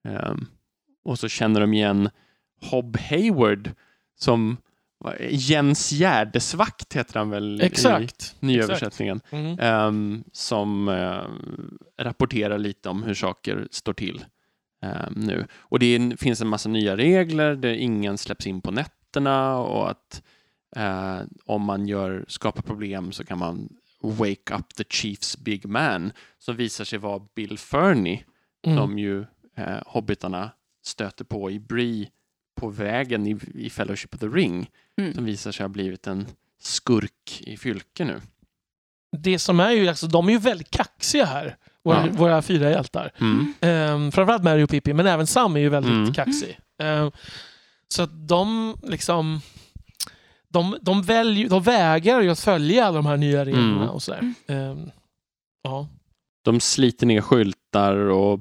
[0.08, 0.46] Ehm,
[1.04, 2.10] och så känner de igen
[2.62, 3.72] Hob Hayward
[4.16, 4.58] som
[5.30, 8.36] Jens Gärdesvakt heter han väl Exakt.
[8.40, 9.22] i nyöversättningen.
[9.30, 9.60] Mm.
[9.60, 14.26] ehm, som ehm, rapporterar lite om hur saker står till
[14.82, 15.46] ehm, nu.
[15.58, 19.90] Och det är, finns en massa nya regler där ingen släpps in på nätterna och
[19.90, 20.24] att
[20.76, 23.70] eh, om man gör, skapar problem så kan man
[24.12, 28.24] wake up the chief's big man som visar sig vara Bill Fernie
[28.68, 28.78] Mm.
[28.78, 29.22] som ju
[29.58, 30.52] eh, hobbitarna
[30.86, 32.08] stöter på i Bree
[32.60, 34.70] på vägen i, i Fellowship of the Ring
[35.02, 35.14] Mm.
[35.14, 36.28] som visar sig ha blivit en
[36.62, 38.22] skurk i fylke nu.
[39.18, 42.12] Det som är ju, alltså, de är ju väldigt kaxiga här, våra, Ja.
[42.14, 43.12] våra fyra hjältar.
[43.20, 43.54] Mm.
[43.96, 46.14] Um, framförallt Mary och Pippi, men även Sam är ju väldigt Mm.
[46.14, 46.60] kaxig.
[46.80, 47.12] Ehm,
[47.88, 49.42] så att de liksom...
[50.54, 53.90] De, de, väljer, de vägrar ju att följa alla de här nya reglerna Mm.
[53.90, 54.34] och sådär.
[54.48, 54.90] Ehm,
[55.64, 55.88] ja.
[56.44, 58.40] De sliter ner skyltar och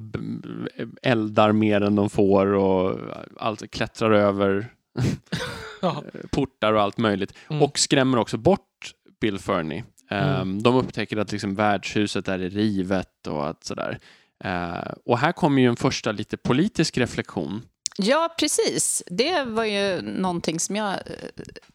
[1.03, 2.99] eldar mer än de får och
[3.39, 4.67] allt, klättrar över
[5.83, 6.03] ja.
[6.31, 7.33] portar och allt möjligt.
[7.51, 7.63] Mm.
[7.63, 9.85] Och skrämmer också bort Bill Fernie.
[10.11, 10.63] Ehm, Mm.
[10.63, 13.99] De upptäcker att liksom värdshuset är rivet och att sådär.
[14.45, 17.63] Eh, och här kommer ju en första lite politisk reflektion.
[17.99, 19.03] Ja, precis.
[19.07, 21.01] Det var ju någonting som jag eh,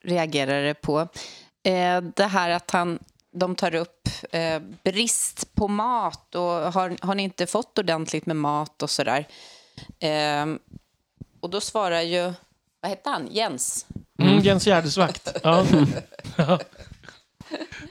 [0.01, 1.07] reagerade på.
[1.63, 2.99] Eh, det här att han,
[3.31, 8.35] de tar upp eh, brist på mat och har, har ni inte fått ordentligt med
[8.35, 9.27] mat och sådär.
[9.99, 10.45] Eh,
[11.39, 12.33] och då svarar ju,
[12.81, 13.85] vad hette han, Jens?
[14.19, 15.37] Mm, Jens Gärdesvakt.
[15.43, 15.65] Ja.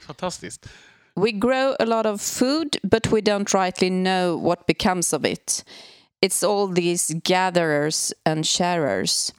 [0.07, 0.67] Fantastiskt.
[1.15, 5.65] We grow a lot of food, but we don't rightly know what becomes of it.
[6.23, 9.33] It's all these gatherers and sharers.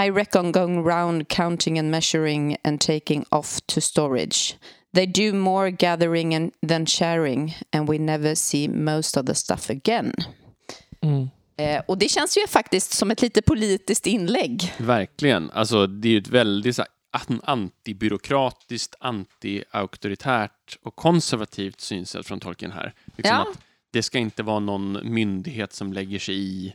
[0.00, 4.56] I reckon going round counting and measuring and taking off to storage.
[4.94, 9.70] They do more gathering and, than sharing, and we never see most of the stuff
[9.70, 10.12] again.
[11.02, 11.30] Mm.
[11.58, 14.74] Eh, och det känns ju faktiskt som ett lite politiskt inlägg.
[14.78, 15.50] Verkligen.
[15.50, 16.80] Alltså, det är ju ett väldigt
[17.42, 22.94] antibyråkratiskt, anti-auktoritärt och konservativt synsätt från Tolkien här.
[23.16, 23.42] Liksom Ja.
[23.50, 23.58] att
[23.96, 26.74] det ska inte vara någon myndighet som lägger sig i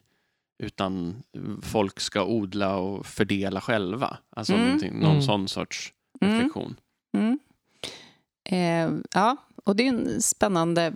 [0.63, 1.23] utan
[1.61, 4.17] folk ska odla och fördela själva.
[4.35, 4.77] Alltså Mm.
[4.77, 5.21] någon Mm.
[5.21, 6.33] sån sorts Mm.
[6.35, 6.75] reflektion.
[7.17, 7.39] Mm.
[8.49, 10.93] Eh, ja, och det är en spännande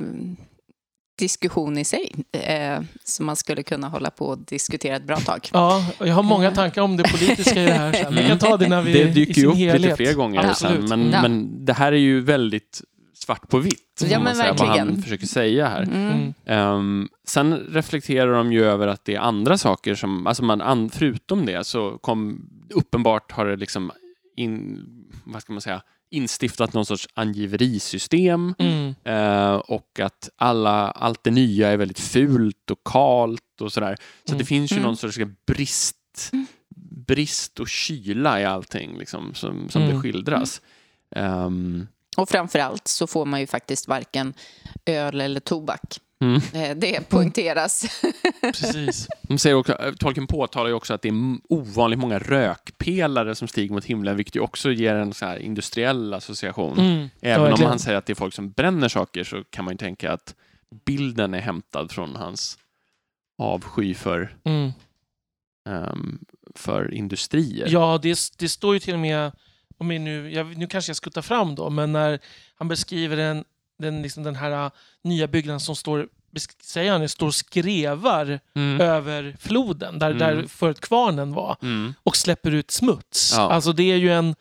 [1.20, 5.50] diskussion i sig eh, som man skulle kunna hålla på och diskutera ett bra tag.
[5.54, 8.16] Ja, och jag har många tankar om det politiska i det här sen.
[8.16, 9.82] Vi kan ta det när vi Det i dyker ju upp helhet.
[9.82, 10.90] lite fler gånger Absolut.
[10.90, 11.22] sen, men, Ja.
[11.22, 12.82] men det här är ju väldigt
[13.26, 14.04] svart på vitt.
[14.10, 15.82] Ja, men säga, Vad han försöker säga här.
[15.84, 16.34] Mm.
[16.46, 20.90] Ehm, sen reflekterar de ju över att det är andra saker som, alltså man, an,
[20.90, 23.92] förutom det så kom, uppenbart har det liksom
[24.36, 24.86] in,
[25.24, 28.96] vad ska man säga, instiftat någon sorts angiverisystem Mm.
[29.04, 33.96] eh, och att alla, allt det nya är väldigt fult och kalt och sådär.
[34.26, 34.40] Så Mm.
[34.40, 34.84] det finns ju Mm.
[34.86, 35.18] någon sorts
[35.48, 36.32] brist,
[37.08, 39.96] brist och kyla i allting liksom, som, som Mm.
[39.96, 40.62] det skildras.
[41.16, 44.34] Ehm, Och framför allt så får man ju faktiskt varken
[44.86, 46.00] öl eller tobak.
[46.22, 46.42] mm.
[46.54, 48.02] Eh, Det poängteras.
[48.42, 49.08] Precis.
[49.22, 53.48] De säger också, eh, Tolkien påtalar ju också att det är ovanligt många rökpelare som
[53.48, 56.80] stiger mot himlen, vilket ju också ger en så här industriell association.
[56.80, 57.10] Mm.
[57.22, 59.78] Även om han säger att det är folk som bränner saker så kan man ju
[59.78, 60.36] tänka att
[60.86, 62.58] bilden är hämtad från hans
[63.38, 64.72] avsky för, Mm.
[65.70, 66.20] ehm,
[66.56, 67.68] för industrier.
[67.70, 69.32] Ja, det, det står ju till och med
[69.78, 72.20] om jag nu, jag, nu kanske jag skuttar fram då, men när
[72.56, 73.44] han beskriver den,
[73.80, 74.72] den, liksom den här uh,
[75.04, 76.08] nya byggnaden som står,
[76.62, 78.82] säger han, det står skrevar Mm.
[78.82, 80.20] över floden där, Mm.
[80.20, 81.94] där förut kvarnen var Mm.
[82.04, 83.34] och släpper ut smuts.
[83.36, 83.42] Ja.
[83.52, 84.36] Alltså det är ju en...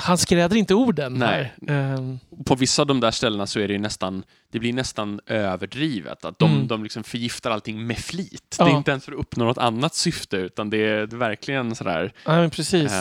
[0.00, 1.54] Han skräder inte orden Nej.
[1.68, 1.94] här.
[1.94, 6.24] Ehm, På vissa av de där ställena så är det nästan, det blir nästan överdrivet.
[6.24, 6.66] Att de, Mm.
[6.66, 8.56] de liksom förgiftar allting med flit.
[8.58, 8.64] Ja.
[8.64, 11.18] Det är inte ens för att uppnå något annat syfte, utan det är, det är
[11.18, 12.12] verkligen sådär...
[12.24, 12.92] ja, precis.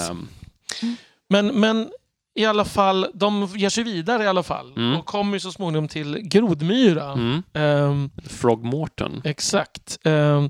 [0.84, 0.96] Ehm,
[1.30, 1.90] Men, men
[2.38, 5.00] i alla fall, de ger sig vidare i alla fall Mm.
[5.00, 7.12] och kommer ju så småningom till Grodmyra.
[7.12, 7.44] mm.
[7.54, 9.22] Ehm, Frog Morton.
[9.26, 9.98] exakt.
[10.04, 10.50] Ehm,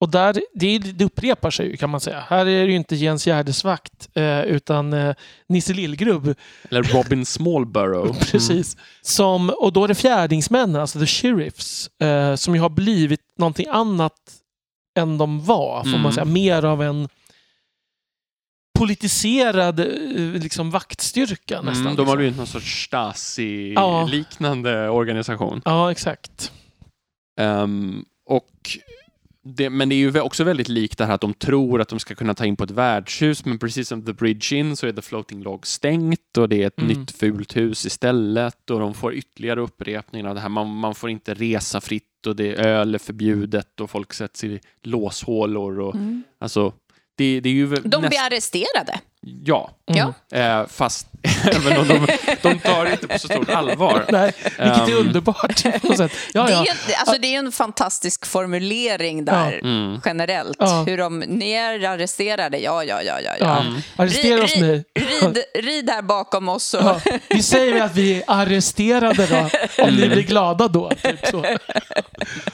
[0.00, 2.24] och där, det, det upprepar sig ju kan man säga.
[2.28, 5.14] Här är det ju inte Jens Gärdesvakt eh, utan eh,
[5.48, 6.34] Nisse Lillgrubb.
[6.70, 8.18] Eller Robin Smallborough.
[8.30, 8.76] Precis.
[9.02, 13.66] Som, och då är det fjärdingsmännen, alltså the sheriffs, eh, som ju har blivit någonting
[13.70, 14.14] annat
[14.98, 15.80] än de var.
[15.82, 16.00] Får Mm.
[16.00, 16.24] man säga.
[16.24, 17.08] Mer av en
[18.78, 19.86] politiserad eh,
[20.42, 21.86] liksom, vaktstyrka nästan.
[21.86, 25.62] Mm, de har blivit någon sorts Stasi-liknande organisation.
[25.64, 26.52] Ja, exakt.
[27.40, 28.48] Ehm, och
[29.44, 31.98] det, men det är ju också väldigt likt det här att de tror att de
[31.98, 34.92] ska kunna ta in på ett värdshus, men precis som The Bridge In så är
[34.92, 36.98] The Floating Log stängt och det är ett Mm.
[36.98, 40.48] nytt fult hus istället och de får ytterligare upprepningar av det här.
[40.48, 44.60] Man, man får inte resa fritt och det öl är förbjudet och folk sätts i
[44.82, 46.22] låshålor och Mm.
[46.40, 46.72] alltså
[47.18, 49.00] det, det är ju De näst- blir arresterade.
[49.44, 50.12] Ja, Mm.
[50.30, 50.38] Ja.
[50.38, 51.06] eh, fast
[51.52, 52.06] även om de,
[52.42, 54.04] de tar det inte på så stort allvar.
[54.12, 54.98] Nej, vilket är Ehm.
[55.06, 56.12] underbart på sätt.
[56.34, 56.58] Ja, Det, ja.
[56.60, 60.00] är, ju- alltså, det är en fantastisk formulering där, Mm.
[60.04, 60.56] generellt.
[60.60, 60.84] Ja.
[60.86, 63.30] Hur de, ni är arresterade, ja, ja, ja, ja.
[63.40, 63.64] ja.
[63.64, 63.64] ja.
[63.96, 64.84] Arrestera oss nu.
[64.94, 66.74] rid, rid här bakom oss.
[66.74, 67.00] Och, Ja.
[67.28, 69.48] Vi säger att vi är arresterade då,
[69.84, 70.90] om ni blir glada då.
[71.02, 71.44] Typ så.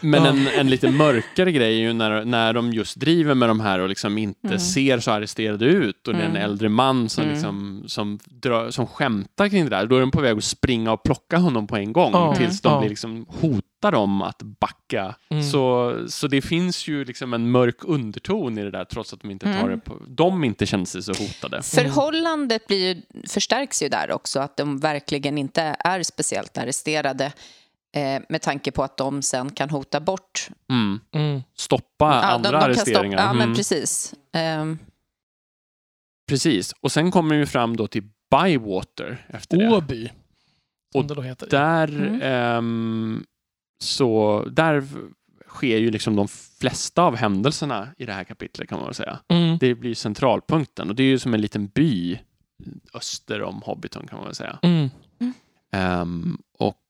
[0.00, 0.30] Men Ja.
[0.30, 3.78] en, en lite mörkare grej är ju när, när de just driver med de här
[3.78, 4.58] och liksom inte Mm.
[4.58, 6.42] ser så arresterade ut och det är en Mm.
[6.64, 7.34] Äldre man som, Mm.
[7.34, 9.86] liksom, som, drar, som skämtar kring det där.
[9.86, 12.34] Då är de på väg att springa och plocka honom på en gång Ja.
[12.36, 15.14] tills de blir liksom hotar dem att backa.
[15.30, 15.42] Mm.
[15.42, 19.30] Så, så det finns ju liksom en mörk underton i det där trots att de
[19.30, 19.70] inte tar Mm.
[19.70, 21.62] det på, de inte känner sig så hotade.
[21.62, 27.32] Förhållandet blir ju, förstärks ju där också, att de verkligen inte är speciellt arresterade
[27.96, 31.00] eh, med tanke på att de sen kan hota bort Mm.
[31.14, 31.42] Mm.
[31.56, 33.18] Stoppa Ja, andra de, de kan arresteringar.
[33.18, 33.56] Stoppa, ja, men Mm.
[33.56, 34.14] precis.
[34.32, 34.78] Ehm,
[36.28, 39.68] Precis, och sen kommer vi fram då till Bywater efter det.
[39.76, 40.10] Åby,
[40.92, 41.50] som Och det då heter.
[41.50, 42.20] Där, Mm.
[42.22, 43.24] ehm,
[43.78, 44.84] så, där
[45.48, 49.18] sker ju liksom de flesta av händelserna i det här kapitlet kan man väl säga.
[49.28, 49.58] Mm.
[49.58, 52.18] Det blir centralpunkten och det är ju som en liten by
[52.94, 54.58] öster om Hobbiton kan man väl säga.
[54.62, 54.88] Mm.
[55.72, 56.80] Ehm, och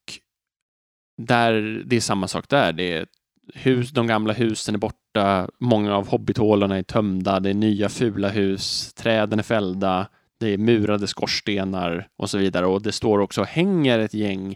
[1.21, 2.73] där, det är samma sak där.
[2.73, 3.07] Det är
[3.53, 8.29] hus, de gamla husen är borta, många av hobbithålorna är tömda, det är nya fula
[8.29, 10.07] hus, träden är fällda,
[10.39, 12.65] det är murade skorstenar och så vidare.
[12.65, 14.55] Och det står också hänger ett gäng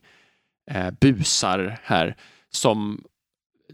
[0.71, 2.15] eh, busar här
[2.51, 3.03] som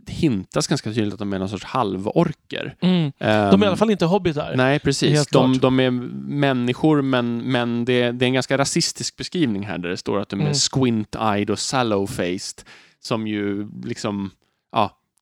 [0.07, 2.75] hintas ganska tydligt att de är någon sorts halvorker.
[2.81, 3.11] Mm.
[3.19, 3.25] De
[3.61, 4.53] är i alla fall inte hobbitar.
[4.55, 5.27] Nej, precis.
[5.27, 5.91] De, de är
[6.29, 10.29] människor, men, men det, det är en ganska rasistisk beskrivning här där det står att
[10.29, 10.53] de är Mm.
[10.53, 12.65] squint-eyed och sallow-faced.
[12.99, 14.31] Som ju liksom,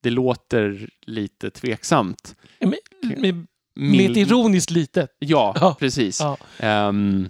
[0.04, 2.36] det låter lite tveksamt.
[2.60, 2.76] Med,
[3.20, 3.46] med,
[3.76, 5.10] med ett ironiskt litet.
[5.20, 5.76] Ja, Ja.
[5.80, 6.20] precis.
[6.20, 6.38] Ja.
[6.60, 7.30] Ehm,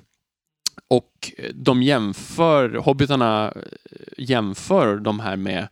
[0.88, 3.54] och de jämför, hobbitarna
[4.18, 5.68] jämför de här med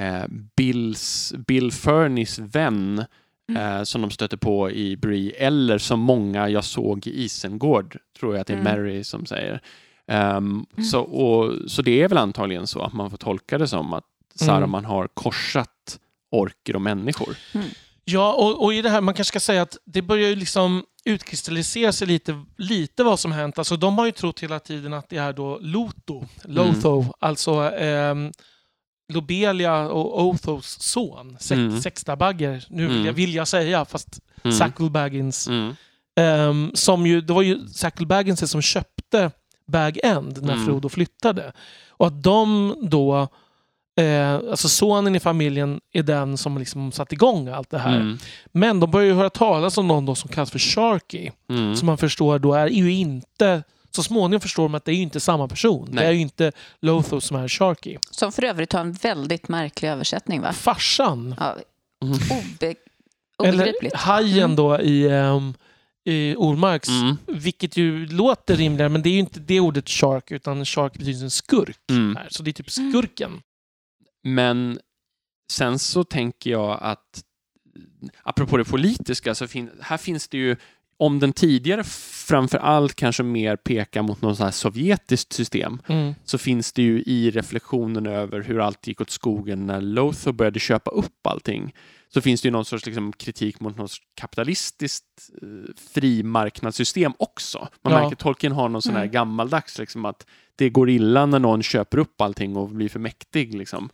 [0.00, 0.24] eh,
[0.56, 3.04] Bills, Bill Fernies vän
[3.56, 8.34] eh, som de stöter på i Bree, eller som många jag såg i Isengård, tror
[8.34, 8.72] jag att det är Mm.
[8.80, 9.60] Mary som säger.
[10.06, 13.92] Ehm, så, och, så det är väl antagligen så att man får tolka det som
[13.92, 17.36] att Saruman har korsat orker och människor.
[18.04, 20.84] Ja, och, och i det här, man kanske ska säga att det börjar ju liksom
[21.04, 23.58] utkristallisera sig lite, lite vad som hänt.
[23.58, 28.32] Alltså de har ju trott hela tiden att det är då Loto, Lotho, alltså ehm,
[29.12, 31.80] Lobelia och Othos son, sex, Mm.
[31.80, 33.06] sextabagger, nu vill, Mm.
[33.06, 34.08] jag, vill jag säga, fast
[34.44, 34.56] Mm.
[34.56, 35.48] Sackle Baggins.
[35.48, 35.76] Mm.
[36.20, 39.30] ehm, som ju, det var ju Sackle Baggins som köpte
[39.66, 40.66] Bag End när Mm.
[40.66, 41.52] Frodo flyttade.
[41.88, 43.28] Och att de då,
[43.96, 47.96] eh, alltså sonen i familjen är den som liksom satt igång allt det här.
[47.96, 48.18] Mm.
[48.52, 51.30] Men de börjar ju höra talas om någon då som kallas för Sharky.
[51.50, 51.76] Mm.
[51.76, 53.62] Som man förstår då är ju inte...
[53.90, 55.88] Så småningom förstår de att det är ju inte samma person.
[55.90, 56.02] Nej.
[56.04, 57.96] Det är ju inte Lothos som är Sharky.
[58.10, 60.52] som för övrigt har en väldigt märklig översättning, va?
[60.52, 61.34] Farsan.
[61.38, 61.56] Ja,
[62.04, 62.14] Mm.
[62.14, 62.74] obe,
[63.44, 63.94] Eller obegripligt.
[63.94, 64.56] hajen Mm.
[64.56, 65.54] då i, um,
[66.04, 66.88] i Ormarks.
[66.88, 67.16] Mm.
[67.26, 71.24] Vilket ju låter rimligare, men det är ju inte det ordet shark, utan shark betyder
[71.24, 71.78] en skurk.
[71.90, 72.16] Mm.
[72.16, 72.26] Här.
[72.30, 73.42] Så det är typ skurken.
[74.34, 74.78] Men
[75.52, 77.22] sen så tänker jag att
[78.22, 80.56] apropå det politiska så fin, här finns det ju
[80.98, 81.84] om den tidigare
[82.28, 86.14] framför allt kanske mer pekar mot något sånt sovjetiskt system Mm.
[86.24, 90.60] så finns det ju i reflektionen över hur allt gick åt skogen när Lothar började
[90.60, 91.74] köpa upp allting
[92.08, 95.04] så finns det ju någon sorts liksom, kritik mot något kapitalistiskt
[95.42, 97.58] eh, frimarknadssystem också.
[97.82, 98.00] Man Ja.
[98.00, 99.12] märker att Tolkien har någon sån här Mm.
[99.12, 103.54] gammaldags, liksom, att det går illa när någon köper upp allting och blir för mäktig.
[103.54, 103.88] Liksom.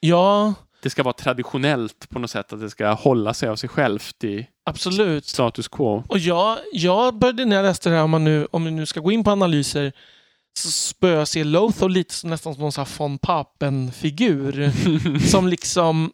[0.00, 3.68] Ja, Det ska vara traditionellt på något sätt, att det ska hålla sig av sig
[3.68, 5.26] självt i absolut.
[5.26, 6.04] status quo.
[6.08, 8.86] Och jag, jag började när jag läste det här, om man nu, om vi nu
[8.86, 9.92] ska gå in på analyser,
[10.58, 14.72] så började jag se Lothar lite som, nästan som någon sån här von Papen-figur.
[15.30, 16.12] som liksom...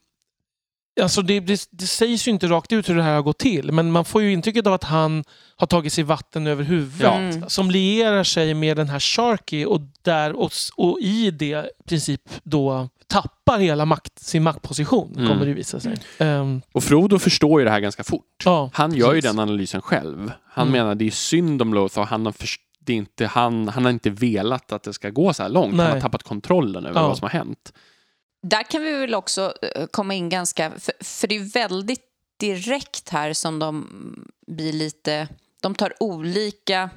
[1.01, 3.73] Alltså det, det, det sägs ju inte rakt ut hur det här har gått till,
[3.73, 5.25] men man får ju intrycket av att han
[5.57, 7.13] har tagit sig vatten över huvudet.
[7.13, 7.49] Mm.
[7.49, 12.89] Som lierar sig med den här Sharky och, där, och, och i det princip då
[13.07, 15.29] tappar hela makt, sin maktposition, Mm.
[15.29, 15.97] kommer det visa sig.
[16.19, 18.43] Ehm, Och Frodo förstår ju det här ganska fort.
[18.45, 19.31] ja, Han gör ju precis.
[19.37, 20.33] den analysen själv.
[20.45, 20.79] Han Mm.
[20.81, 22.05] menar det är synd om Lothar.
[22.05, 22.35] Han har,
[22.81, 25.75] det är inte, han, han har inte velat att det ska gå så här långt.
[25.75, 25.87] Nej.
[25.87, 27.09] Han har tappat kontrollen över Ja.
[27.09, 27.73] vad som har hänt.
[28.43, 30.71] Där kan vi väl också eh, komma in ganska...
[30.71, 32.05] För, för det är väldigt
[32.37, 33.89] direkt här som de
[34.47, 35.29] blir lite...
[35.61, 36.91] De tar olika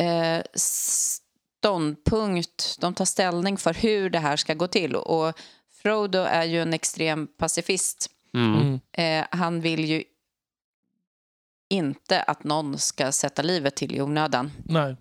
[0.00, 2.76] eh, ståndpunkt.
[2.80, 4.96] De tar ställning för hur det här ska gå till.
[4.96, 5.38] Och
[5.82, 8.10] Frodo är ju en extrem pacifist.
[8.34, 8.60] Mm.
[8.60, 8.80] Mm.
[8.92, 10.04] Eh, han vill ju
[11.68, 14.52] inte att någon ska sätta livet till i onödan.
[14.64, 14.96] Nej.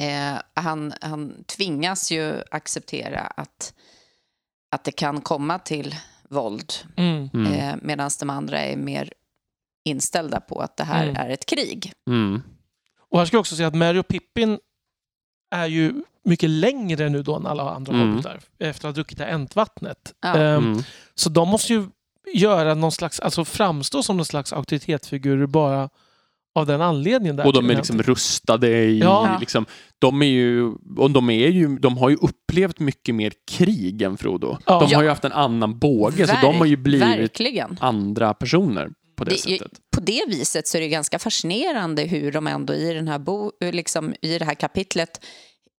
[0.00, 3.74] Eh, han, han tvingas ju acceptera att,
[4.76, 5.94] att det kan komma till
[6.28, 7.30] våld Mm.
[7.34, 7.52] Mm.
[7.52, 9.12] eh, medan de andra är mer
[9.84, 11.16] inställda på att det här Mm.
[11.16, 11.92] är ett krig.
[12.10, 12.42] Mm.
[13.10, 14.58] Och här ska jag också säga att Mary och Pippin
[15.50, 18.10] är ju mycket längre nu då än alla andra Mm.
[18.10, 18.40] hobbitar.
[18.58, 20.14] Efter att ha druckit det här äntvattnet.
[20.20, 20.36] Ja.
[20.36, 20.82] Mm.
[21.14, 21.86] Så de måste ju
[22.34, 25.88] göra någon slags, alltså framstå som någon slags auktoritetsfigurer bara
[26.56, 27.36] av den anledningen.
[27.36, 29.36] Där Och de är liksom rustade i, Ja.
[29.40, 29.66] liksom,
[29.98, 30.64] de är ju,
[30.96, 34.58] och de är ju, de har ju upplevt mycket mer krig än Frodo.
[34.66, 34.80] Ja.
[34.88, 37.76] De har ju haft en annan båge, så de har ju Verk- blivit Verkligen.
[37.80, 39.72] andra personer på det, Det sättet.
[39.96, 43.50] På det viset så är det ganska fascinerande hur de ändå i, den här bo,
[43.72, 45.20] liksom, i det här kapitlet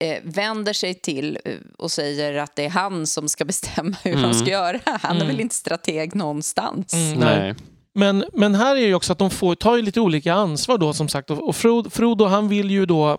[0.03, 4.11] eh, vänder sig till eh, och säger att det är han som ska bestämma hur
[4.11, 4.23] Mm.
[4.23, 4.79] de ska göra.
[4.85, 5.27] Han är Mm.
[5.27, 6.93] väl inte strateg någonstans.
[6.93, 7.55] Mm, nej.
[7.97, 10.93] Men, men här är ju också att de får, tar ju lite olika ansvar då
[10.93, 11.31] som sagt.
[11.31, 13.17] Och och Frodo, Frodo han vill ju då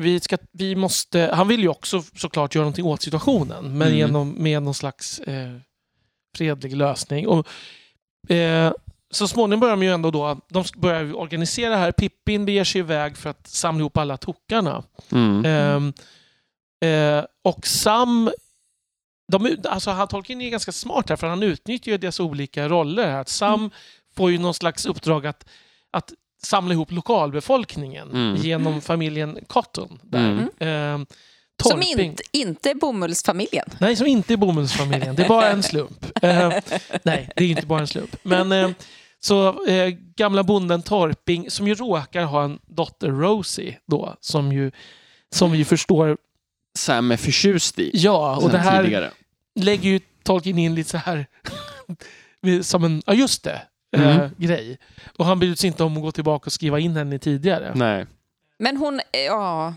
[0.00, 3.98] vi ska, vi måste, han vill ju också såklart göra någonting åt situationen men Mm.
[3.98, 5.56] genom, med någon slags eh,
[6.36, 7.28] fredlig lösning.
[7.28, 7.46] Och,
[8.30, 8.72] eh,
[9.10, 11.92] så småningom börjar de ju ändå då, de börjar organisera här.
[11.92, 14.82] Pippin beger sig iväg för att samla ihop alla tockarna.
[15.12, 15.44] Mm.
[15.44, 15.92] Ehm,
[16.84, 18.30] eh, och Sam...
[19.32, 23.06] De, alltså, han Tolkien är ganska smart här, för han utnyttjar ju deras olika roller.
[23.10, 23.20] Här.
[23.20, 23.70] Att Sam Mm.
[24.18, 25.44] Får ju någon slags uppdrag att,
[25.92, 26.12] att
[26.42, 28.36] samla ihop lokalbefolkningen Mm.
[28.36, 29.98] genom familjen Cotton.
[30.02, 30.30] Där.
[30.30, 30.48] Mm.
[30.58, 31.06] Ehm,
[31.62, 33.66] Som inte, inte är bomullsfamiljen.
[33.80, 35.14] Nej, som inte är bomullsfamiljen.
[35.14, 36.04] Det är bara en slump.
[36.22, 36.52] Eh,
[37.02, 38.16] nej, det är inte bara en slump.
[38.22, 38.70] Men eh,
[39.20, 44.70] så eh, gamla bonden Torping, som ju råkar ha en dotter Rosie då, som ju,
[45.34, 46.16] som vi förstår,
[46.78, 47.90] Sam är förtjust i.
[47.94, 49.10] ja, och det här tidigare.
[49.60, 51.26] lägger ju Tolkien in lite så här
[52.62, 53.62] som en, ja just det,
[53.96, 54.30] eh, Mm.
[54.36, 54.78] grej.
[55.18, 57.72] Och han bryr sig inte om att gå tillbaka och skriva in henne tidigare.
[57.74, 58.06] Nej.
[58.58, 59.74] Men hon, ja...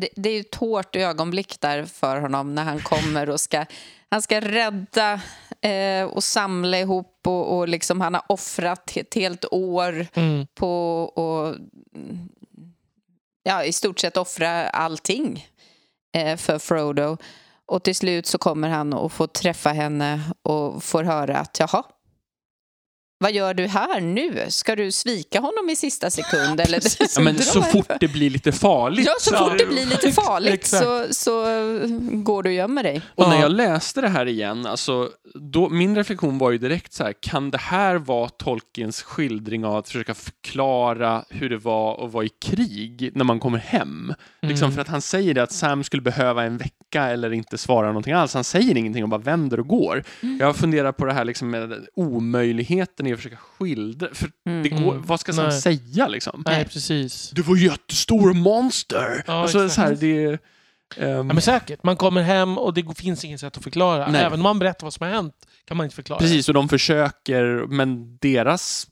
[0.00, 3.64] Det, det är ju ett hårt ögonblick där för honom när han kommer och ska,
[4.10, 5.20] han ska rädda
[5.60, 10.46] eh, och samla ihop och, och liksom han har offrat ett helt år Mm.
[10.54, 11.60] på att
[13.42, 15.48] ja, i stort sett offra allting
[16.16, 17.16] eh, för Frodo.
[17.66, 21.82] Och till slut så kommer han och får träffa henne och får höra att jaha,
[23.24, 24.46] vad gör du här nu?
[24.48, 26.60] Ska du svika honom i sista sekund?
[26.60, 26.80] Eller
[27.16, 29.06] Ja, men så fort det blir lite farligt.
[29.06, 31.44] Ja, så fort det blir lite farligt så, så
[32.12, 33.02] går du och gömmer dig.
[33.14, 33.42] Och när Ja.
[33.42, 37.50] jag läste det här igen, alltså, då, min reflektion var ju direkt så här, kan
[37.50, 42.28] det här vara Tolkiens skildring av att försöka förklara hur det var att vara i
[42.28, 44.14] krig när man kommer hem?
[44.42, 44.74] Liksom Mm.
[44.74, 48.12] för att han säger det att Sam skulle behöva en vecka eller inte svara någonting
[48.12, 48.34] alls.
[48.34, 50.04] Han säger ingenting och bara vänder och går.
[50.38, 54.30] Jag har funderat på det här liksom med omöjligheten i att försöka skildra, för
[54.62, 55.02] det går, Mm.
[55.06, 55.60] vad ska Nej.
[55.60, 56.42] säga liksom?
[56.46, 57.30] Nej, precis.
[57.30, 59.24] Det var jättestora monster!
[59.26, 60.38] Ja, alltså, så här, det, ehm,
[61.16, 61.82] Ja, men säkert.
[61.82, 64.08] Man kommer hem och det finns inget sätt att förklara.
[64.10, 64.22] Nej.
[64.22, 66.20] Även om man berättar vad som har hänt kan man inte förklara.
[66.20, 68.86] Precis, och de försöker, men deras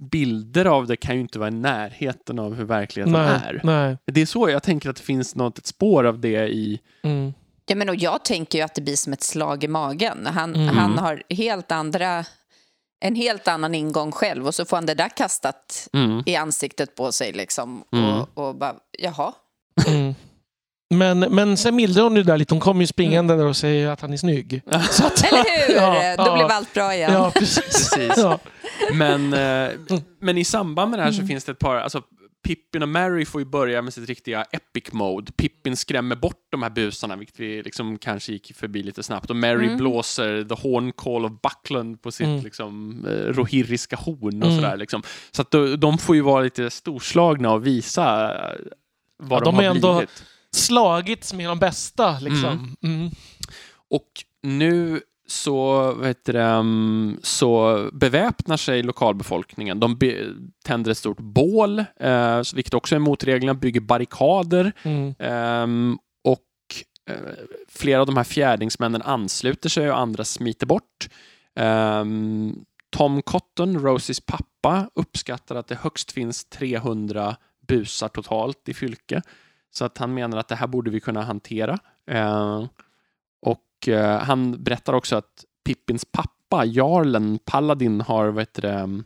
[0.00, 3.60] bilder av det kan ju inte vara i närheten av hur verkligheten Nej, är.
[3.64, 3.96] nej.
[4.06, 6.80] Det är så jag tänker att det finns något, ett spår av det i...
[7.02, 7.32] Mm.
[7.68, 10.26] Ja, men och jag tänker ju att det blir som ett slag i magen.
[10.26, 10.76] Han, Mm.
[10.76, 12.24] han har helt andra
[13.00, 16.22] en helt annan ingång själv och så får han det där kastat Mm.
[16.26, 17.84] i ansiktet på sig liksom.
[17.92, 18.04] Mm.
[18.20, 19.32] Och, och bara, jaha.
[20.94, 21.18] Mm.
[21.18, 22.54] Men, men sen mildrar hon det där lite.
[22.54, 24.62] Hon kommer ju springande där och säger att han är snygg.
[24.90, 25.74] Så att, Eller hur?
[25.76, 26.34] Ja, Då ja.
[26.36, 27.12] blev allt bra igen.
[27.12, 27.64] ja, precis.
[27.90, 28.12] Precis.
[28.16, 28.38] Ja.
[28.92, 29.70] Men, eh,
[30.20, 31.20] men i samband med det här Mm.
[31.22, 32.02] så finns det ett par, alltså
[32.46, 35.32] Pippin och Mary får ju börja med sitt riktiga epic mode.
[35.32, 39.30] Pippin skrämmer bort de här busarna, vilket vi liksom kanske gick förbi lite snabbt.
[39.30, 39.76] Och Mary Mm.
[39.76, 42.40] blåser the horn call of Buckland på sitt Mm.
[42.44, 44.62] liksom, eh, rohirriska horn och Mm.
[44.62, 44.76] sådär.
[44.76, 45.02] Liksom.
[45.30, 48.32] Så att de, de får ju vara lite storslagna och visa
[49.18, 50.24] vad Ja, de, de har är ändå- blivit.
[50.56, 52.76] Slagits med de bästa liksom.
[52.82, 53.10] Mm.
[53.90, 54.08] Och
[54.42, 59.80] nu så, heter det, um, så beväpnar sig lokalbefolkningen.
[59.80, 60.26] De be-
[60.64, 65.14] tänder ett stort bål, eh, vilket också är mot reglerna, bygger barrikader Mm.
[65.18, 66.42] ehm, och
[67.10, 67.16] eh,
[67.68, 71.08] flera av de här fjärdingsmännen ansluter sig och andra smiter bort.
[71.56, 72.54] Ehm,
[72.96, 77.36] Tom Cotton, Rosies pappa, uppskattar att det högst finns 300
[77.68, 79.22] busar totalt i Fylke.
[79.76, 81.78] Så att han menar att det här borde vi kunna hantera.
[82.06, 82.66] Eh,
[83.42, 89.02] och eh, han berättar också att Pippins pappa, jarlen Paladin, har vad heter det,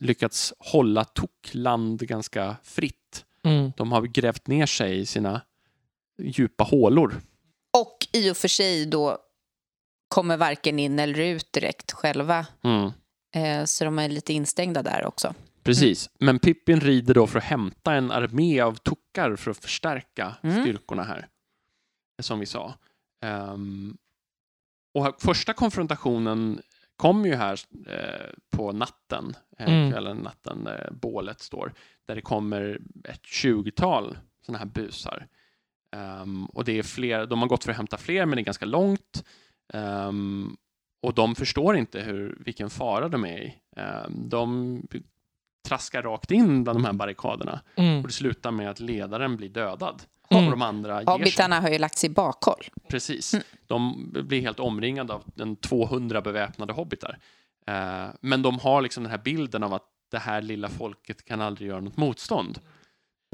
[0.00, 3.24] lyckats hålla Tokland ganska fritt.
[3.44, 3.72] Mm.
[3.76, 5.40] De har grävt ner sig i sina
[6.18, 7.20] djupa hålor.
[7.78, 9.18] Och i och för sig då
[10.08, 12.46] kommer varken in eller ut direkt själva.
[12.64, 12.90] Mm.
[13.34, 15.34] Eh, så de är lite instängda där också.
[15.64, 20.34] Precis, men Pippin rider då för att hämta en armé av tockar för att förstärka
[20.42, 20.62] Mm.
[20.62, 21.28] styrkorna här.
[22.22, 22.74] Som vi sa.
[23.24, 23.96] Ehm,
[24.94, 26.60] och första konfrontationen
[26.96, 29.90] kom ju här eh, på natten, eh, Mm.
[29.92, 31.72] kvällen, natten, eh, bålet står,
[32.06, 35.26] där det kommer ett tjugotal sådana här busar.
[35.96, 38.44] Ehm, och det är fler, de har gått för att hämta fler, men det är
[38.44, 39.24] ganska långt.
[39.72, 40.56] Ehm,
[41.02, 43.54] och de förstår inte hur, vilken fara de är i.
[43.76, 44.82] Ehm, de
[45.64, 47.60] traskar rakt in bland de här barrikaderna.
[47.76, 48.00] Mm.
[48.00, 50.02] Och det slutar med att ledaren blir dödad.
[50.30, 50.44] Mm.
[50.44, 51.12] Och de andra ger sig.
[51.12, 52.64] Hobbitarna har ju lagt sig i bakhåll.
[52.88, 53.34] Precis.
[53.34, 53.44] Mm.
[53.66, 57.18] De blir helt omringade av en 200 beväpnade hobbitar.
[57.66, 61.40] Eh, men de har liksom den här bilden av att det här lilla folket kan
[61.40, 62.58] aldrig göra något motstånd.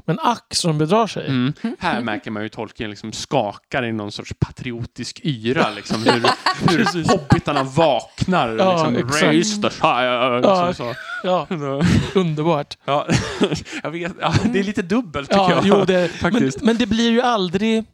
[0.05, 1.27] Men ack som bedrar sig.
[1.27, 1.53] Mm.
[1.79, 5.69] Här märker man ju Tolkien liksom skakar i någon sorts patriotisk yra.
[5.75, 6.21] Liksom, hur,
[6.69, 8.55] hur hobbitarna vaknar.
[8.59, 9.23] Ja, liksom, exakt.
[9.23, 10.41] Raise the shire.
[10.43, 10.67] Ja.
[10.67, 10.95] Liksom, så.
[11.23, 11.47] Ja,
[12.19, 12.77] underbart.
[12.85, 13.07] Ja,
[13.83, 15.65] jag vet, ja, det är lite dubbelt tycker Ja, jag.
[15.65, 17.85] jo, det, men, men det blir ju aldrig...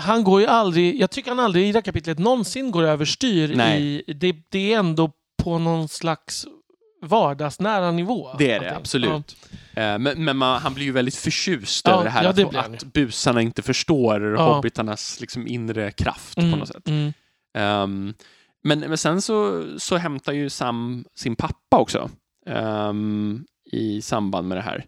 [0.00, 1.00] Han går ju aldrig...
[1.00, 3.60] Jag tycker han aldrig i det här kapitlet någonsin går överstyr.
[3.60, 6.46] I, det, det är ändå på någon slags
[7.02, 8.28] vardagsnära nivå.
[8.38, 9.36] Det är det, absolut.
[9.74, 12.36] Eh, Men, men man, han blir ju väldigt förtjust Ja, över det här ja, att,
[12.36, 14.54] det han att busarna inte förstår Ja.
[14.54, 16.40] hobbitarnas liksom, inre kraft Ja.
[16.42, 16.88] på Mm, något sätt.
[16.88, 17.12] Mm.
[17.54, 18.14] Ehm,
[18.64, 22.10] men, men sen så, så hämtar ju Sam sin pappa också
[22.46, 24.84] ehm, i samband med det här.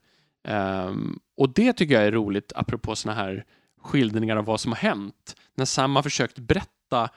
[0.48, 3.44] Ehm, och det tycker jag är roligt apropå såna här
[3.82, 5.36] skildringar av vad som har hänt.
[5.56, 6.70] När Sam har försökt berätta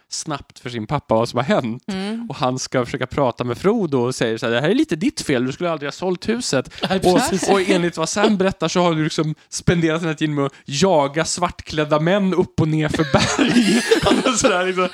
[0.10, 2.26] snabbt för sin pappa vad som har hänt Mm.
[2.30, 4.96] och han ska försöka prata med Frodo och säger så här, det här är lite
[4.96, 6.72] ditt fel, du skulle aldrig ha sålt huset.
[6.90, 7.00] Nej.
[7.04, 10.46] Och, och enligt vad Sam berättar så har du liksom spenderat den här tiden med
[10.46, 13.82] att jaga svartklädda män upp och ner för berg.
[14.34, 14.88] Och sådär, liksom.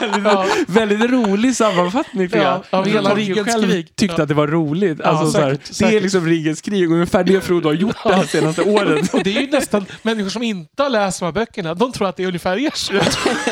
[0.00, 0.46] Väldigt, Ja.
[0.68, 2.78] väldigt rolig sammanfattning tycker Ja, jag.
[2.80, 3.10] av hela
[3.44, 3.96] själv krig.
[3.96, 4.22] tyckte Ja.
[4.22, 4.98] att det var roligt.
[5.04, 7.96] Ja, Alltså, så här, säkert, det är liksom Ringens krig, ungefär det Frodo har gjort
[8.04, 9.14] det här senaste året.
[9.14, 11.74] Och det är ju nästan människor som inte har läst de här böckerna.
[11.74, 12.90] De tror att det är ungefär ers.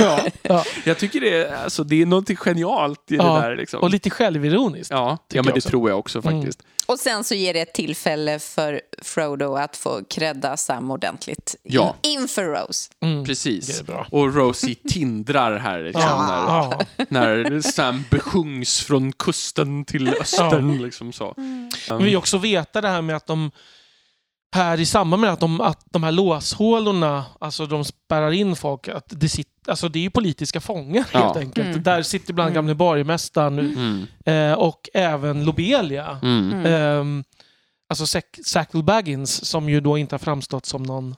[0.00, 0.20] Ja.
[0.54, 0.64] Ja.
[0.84, 3.56] Jag tycker det är, alltså, det är något genialt i Ja, det där.
[3.56, 3.80] Liksom.
[3.80, 4.90] Och lite självironiskt.
[4.90, 5.68] ja, ja, men det också.
[5.68, 6.40] tror jag också Mm.
[6.42, 6.62] faktiskt.
[6.86, 11.94] Och sen så ger det ett tillfälle för Frodo att få credda Sam ordentligt Ja.
[12.02, 12.90] in, inför Rose.
[13.02, 13.24] Mm.
[13.24, 13.82] Precis.
[14.10, 16.72] Och Rosie tindrar här liksom, Ja.
[17.08, 17.46] när, Ja.
[17.48, 20.82] när Sam besjungs från kusten till östern.
[20.82, 21.34] Liksom så.
[21.88, 23.50] Men vi också veta det här med att de
[24.54, 28.88] här i samband med att de, att de här låshålorna, alltså de spärrar in folk,
[28.88, 31.18] att det, sitter, alltså det är ju politiska fångar Ja.
[31.24, 31.66] helt enkelt.
[31.68, 31.82] Mm.
[31.82, 32.54] Där sitter bland Mm.
[32.54, 34.06] gamle borgmästaren Mm.
[34.52, 36.18] eh, och även Lobelia.
[36.22, 36.52] Mm.
[36.52, 36.66] Mm.
[36.66, 37.24] Ehm,
[37.88, 41.14] alltså Sack- Sackle Baggins som ju då inte har framstått som någon,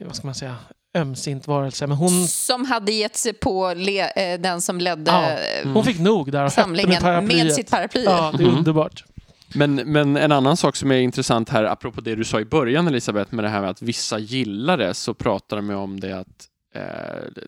[0.00, 0.56] eh, vad ska man säga,
[0.96, 1.86] ömsint varelse.
[1.86, 5.30] Men hon, Som hade gett sig på le, eh, den som ledde Ja.
[5.30, 7.44] eh, hon fick nog där samlingen paraplyet.
[7.44, 8.04] med sitt paraply.
[8.04, 8.58] Ja, det är Mhm.
[8.58, 9.04] underbart.
[9.54, 12.88] Men, men en annan sak som är intressant här, apropå det du sa i början
[12.88, 16.18] Elisabeth, med det här med att vissa gillar det, så pratar de ju om det
[16.18, 16.82] att eh,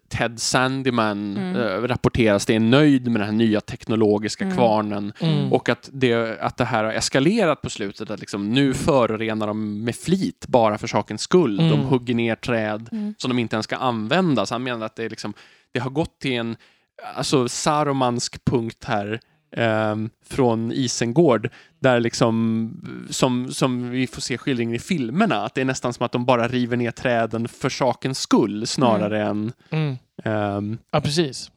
[0.09, 1.57] Ted Sandyman Mm.
[1.57, 4.57] eh, rapporteras det är nöjd med den här nya teknologiska Mm.
[4.57, 5.53] kvarnen Mm.
[5.53, 9.85] och att det, att det här har eskalerat på slutet, att liksom, nu förorenar de
[9.85, 11.57] med flit bara för sakens skull.
[11.57, 11.81] De Mm.
[11.87, 13.15] hugger ner träd Mm.
[13.19, 14.47] som de inte ens ska använda.
[14.47, 15.35] Så han menar att det, är liksom,
[15.73, 16.57] det har gått till en
[17.17, 19.21] alltså, saromansk punkt här
[19.53, 19.97] eh,
[20.27, 21.49] från Isengård,
[21.81, 26.07] där liksom, som, som vi får se skildringen i filmerna, att det är nästan som
[26.07, 29.97] att de bara river ner träden för sakens skull snarare än, Mm.
[30.25, 31.51] ehm, Ja, precis.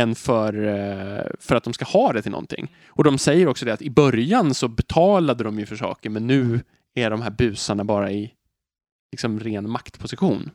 [0.00, 2.76] än för, eh, för att de ska ha det till någonting.
[2.88, 6.26] Och de säger också det att i början så betalade de ju för saker, men
[6.26, 6.60] nu
[6.94, 8.32] är de här busarna bara i
[9.12, 10.50] liksom ren maktposition.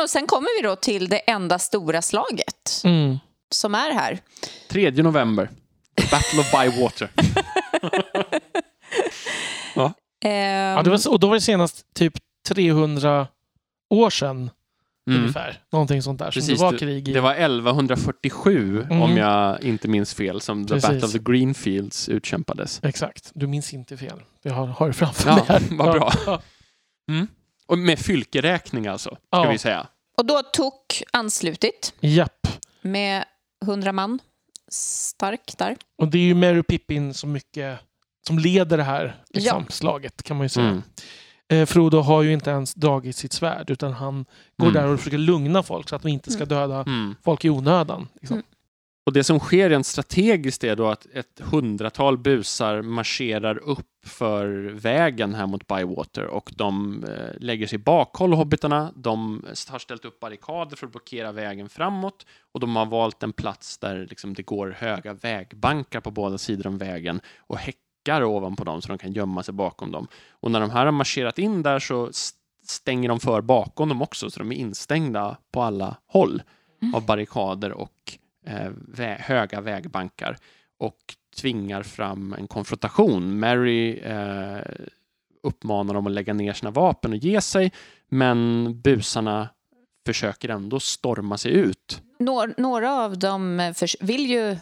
[0.00, 3.18] Men och sen kommer vi då till det enda stora slaget Mm.
[3.50, 4.18] som är här.
[4.68, 5.50] 3 november.
[5.96, 7.10] The Battle of Bywater.
[10.24, 12.14] Ehm, Ja, det var, så- och då var det senast typ
[12.48, 13.26] 300
[13.90, 14.50] år sedan
[15.10, 15.20] Mm.
[15.22, 15.62] ungefär.
[15.72, 16.30] Någonting sånt där.
[16.30, 17.12] Som Precis, det var krig i.
[17.12, 19.02] Det var 1147, Mm.
[19.02, 20.88] om jag inte minns fel, som The Precis.
[20.90, 22.80] Battle of the Greenfields utkämpades.
[22.82, 23.30] Exakt.
[23.34, 24.22] Du minns inte fel.
[24.42, 25.62] Jag har, har det framför Ja, mig här.
[25.70, 26.12] vad bra.
[26.26, 26.42] Ja.
[27.70, 29.50] Och med fylkeräkning alltså, ska Ja.
[29.50, 29.86] vi säga.
[30.18, 32.46] och då Tok anslutit Japp.
[32.82, 33.24] med
[33.64, 34.18] 100 man
[34.72, 35.76] stark där.
[35.98, 37.78] Och det är ju Mary Pippin som mycket
[38.26, 39.72] som leder det här liksom, Ja.
[39.72, 40.66] slaget kan man ju säga.
[40.66, 40.82] Mm.
[41.48, 44.24] Eh, Frodo har ju inte ens dragit sitt svärd utan han
[44.58, 44.74] går Mm.
[44.82, 47.14] där och försöker lugna folk så att de inte ska döda Mm.
[47.24, 48.08] folk i onödan.
[48.20, 48.42] Liksom.
[49.10, 49.12] Mm.
[49.12, 54.46] Och det som sker rent strategiskt är då att ett hundratal busar marscherar upp för
[54.74, 58.92] vägen här mot Bywater och de eh, lägger sig bakhåll hobbitarna.
[58.96, 63.32] De har ställt upp barrikader för att blockera vägen framåt och de har valt en
[63.32, 68.64] plats där liksom det går höga vägbankar på båda sidor om vägen och häckar ovanpå
[68.64, 70.06] dem så de kan gömma sig bakom dem.
[70.30, 72.10] Och när de här har marscherat in där så
[72.66, 76.42] stänger de för bakom dem också så de är instängda på alla håll
[76.94, 80.36] av barrikader och eh, vä höga vägbankar
[80.78, 80.96] och
[81.40, 83.38] tvingar fram en konfrontation.
[83.40, 84.58] Mary eh,
[85.42, 87.72] uppmanar dem att lägga ner sina vapen och ge sig,
[88.08, 89.48] men busarna
[90.06, 92.02] försöker ändå storma sig ut.
[92.18, 94.56] Några, några av dem eh, vill ju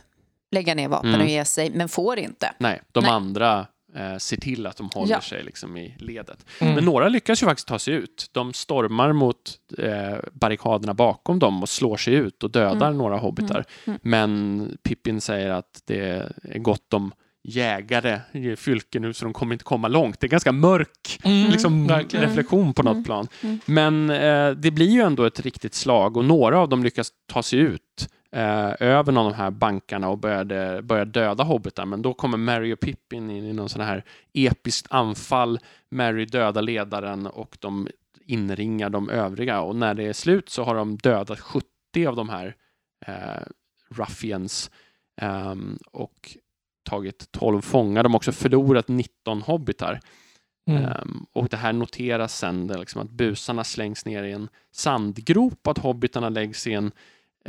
[0.50, 1.20] lägga ner vapen Mm.
[1.20, 2.52] och ge sig, men får inte.
[2.58, 3.10] Nej, de Nej.
[3.12, 3.66] andra
[3.98, 5.20] eh, ser till att de håller Ja.
[5.20, 6.46] sig liksom i ledet.
[6.60, 6.74] Mm.
[6.74, 8.26] Men några lyckas ju faktiskt ta sig ut.
[8.32, 9.36] De stormar mot
[9.78, 12.98] eh, barrikaderna bakom dem och slår sig ut och dödar Mm.
[12.98, 13.64] några hobbitar.
[13.86, 13.98] Mm.
[14.02, 17.12] Men Pippin säger att det är gott om
[17.44, 20.20] jägare i fylke nu så de kommer inte komma långt.
[20.20, 22.26] Det är ganska mörk Mm, liksom, verkligen.
[22.28, 23.04] reflektion på något Mm.
[23.04, 23.28] plan.
[23.42, 23.58] Mm.
[23.66, 27.42] Men eh, det blir ju ändå ett riktigt slag och några av dem lyckas ta
[27.42, 31.86] sig ut eh, över någon av de här bankarna och började, börjar döda hobbitar.
[31.86, 35.58] Men då kommer Mary och Pippin in i någon sån här episkt anfall.
[35.88, 37.88] Mary dödar ledaren och de
[38.24, 39.60] inringar de övriga.
[39.60, 41.66] Och när det är slut så har de dödat 70
[42.08, 42.56] av de här
[43.06, 43.46] eh,
[43.90, 44.70] ruffians
[45.20, 46.36] ehm, och
[46.82, 48.02] tagit 12 fångar.
[48.02, 50.00] De har också förlorat 19 hobbitar.
[50.66, 50.84] Mm.
[50.84, 55.66] Ehm, och det här noteras sen, det liksom att busarna slängs ner i en sandgrop
[55.66, 56.92] att hobbitarna läggs i en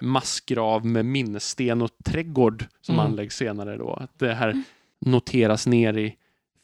[0.01, 3.05] massgrav med minnessten och trädgård som Mm.
[3.05, 3.77] anläggs senare.
[3.77, 3.93] Då.
[3.93, 4.63] Att det här
[5.05, 6.15] noteras ner i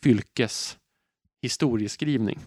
[0.04, 0.78] Fylkes
[1.42, 2.40] historieskrivning.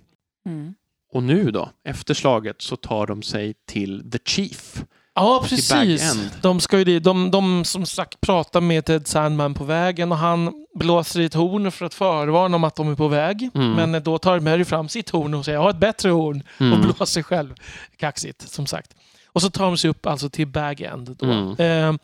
[0.46, 0.74] Mm.
[1.12, 4.84] Och nu då, efter slaget, så tar de sig till The Chief.
[5.14, 6.30] Ja, precis.
[6.42, 7.04] De, ska ju dit.
[7.04, 11.34] De, de som sagt pratar med Ted Sandman på vägen och han blåser i ett
[11.34, 13.50] horn för att förvarna om att de är på väg.
[13.54, 13.90] Mm.
[13.90, 16.60] Men då tar Mary fram sitt horn och säger jag har ett bättre horn och
[16.60, 16.80] Mm.
[16.80, 17.54] blåser själv.
[17.96, 18.94] Kaxigt, som sagt.
[19.32, 21.16] Och så tar de sig upp alltså till Bag End.
[21.18, 21.26] Då.
[21.26, 21.94] Mm.
[21.94, 22.00] Eh,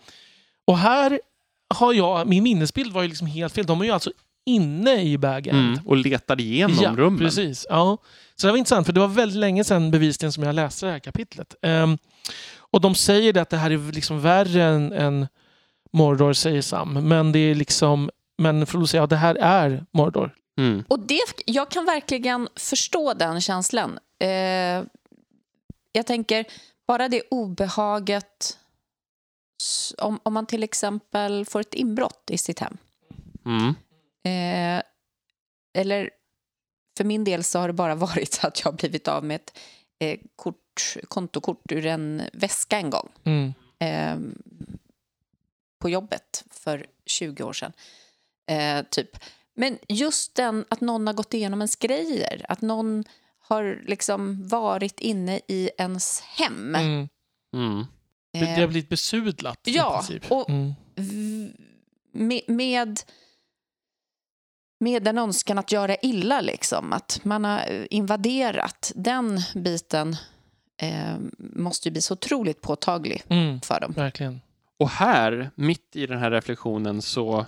[0.64, 1.20] och här
[1.74, 3.66] har jag, min minnesbild var ju liksom helt fel.
[3.66, 4.10] De är ju alltså
[4.46, 5.58] inne i Bag End.
[5.58, 5.86] Mm.
[5.86, 7.18] Och letar igenom ja, rummen.
[7.18, 7.66] precis.
[7.68, 7.98] Ja.
[8.36, 10.92] Så det var intressant, för det var väldigt länge sedan bevisligen som jag läste det
[10.92, 11.54] här kapitlet.
[11.62, 11.98] Ehm,
[12.58, 15.26] och de säger det att det här är liksom värre än, än
[15.92, 17.08] Mordor, säger Sam.
[17.08, 18.10] Men det är liksom...
[18.38, 20.34] Men Frodo säger att ja, det här är Mordor.
[20.58, 20.84] Mm.
[20.88, 23.98] Och det, jag kan verkligen förstå den känslan.
[24.18, 24.82] Eh,
[25.92, 26.44] jag tänker,
[26.86, 28.58] bara det obehaget
[29.98, 32.76] om, om man till exempel får ett inbrott i sitt hem.
[33.44, 33.74] Mm.
[34.24, 34.82] Eh,
[35.78, 36.10] eller
[36.96, 39.58] för min del så har det bara varit att jag har blivit av med ett
[39.98, 43.08] eh, kort, kontokort ur en väska en gång.
[43.24, 43.54] Mm.
[43.78, 44.18] eh,
[45.78, 47.72] på jobbet för 20 år sedan.
[48.46, 49.18] Eh, typ.
[49.54, 53.04] Men just den att någon har gått igenom ens grejer, att någon
[53.46, 56.74] har liksom varit inne i ens hem.
[56.74, 57.08] Mm.
[57.54, 57.84] Mm.
[58.32, 60.30] Det, det Eh, har blivit besudlat i ja, princip.
[60.32, 60.74] och- Mm.
[62.12, 63.00] med, med,
[64.80, 66.92] med en önskan att göra illa, liksom.
[66.92, 68.92] Att man har eh, invaderat.
[68.94, 70.16] Den biten
[70.76, 73.60] eh, måste ju bli så otroligt påtaglig Mm.
[73.60, 73.92] för dem.
[73.92, 74.40] Verkligen.
[74.78, 77.46] Och här, mitt i den här reflektionen, så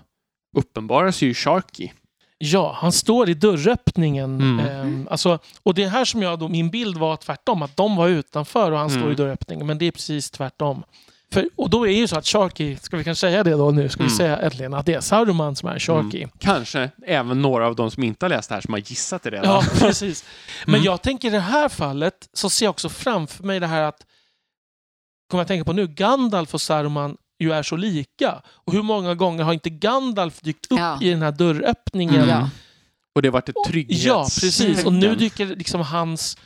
[0.57, 1.91] uppenbaras ju Sharky.
[2.39, 4.41] Ja, han står i dörröppningen.
[4.41, 4.67] Mm.
[4.67, 7.97] Ehm, alltså, och det är här som jag då, min bild var tvärtom, att de
[7.97, 9.13] var utanför och han står Mm.
[9.13, 9.67] i dörröppningen.
[9.67, 10.83] Men det är precis tvärtom.
[11.33, 13.71] För, och då är det ju så att Sharky, ska vi kanske säga det då
[13.71, 14.17] nu, ska vi Mm.
[14.17, 16.27] säga äntligen att det är Sauron som är Sharky.
[16.39, 19.31] Kanske även några av de som inte har läst det här som har gissat det
[19.31, 19.47] redan.
[19.51, 20.25] Ja, precis.
[20.67, 20.85] Men Mm.
[20.85, 24.07] jag tänker i det här fallet så ser jag också framför mig det här att,
[25.31, 28.43] kommer jag tänka på nu, Gandalf och Saruman ju är så lika.
[28.49, 30.99] Och hur många gånger har inte Gandalf dykt upp Ja.
[31.03, 32.15] i den här dörröppningen?
[32.15, 32.29] Mm.
[32.29, 32.51] Ja.
[33.15, 34.05] Och det har varit ett trygghets...
[34.05, 34.85] Ja, precis.
[34.85, 36.37] Och nu dyker liksom hans...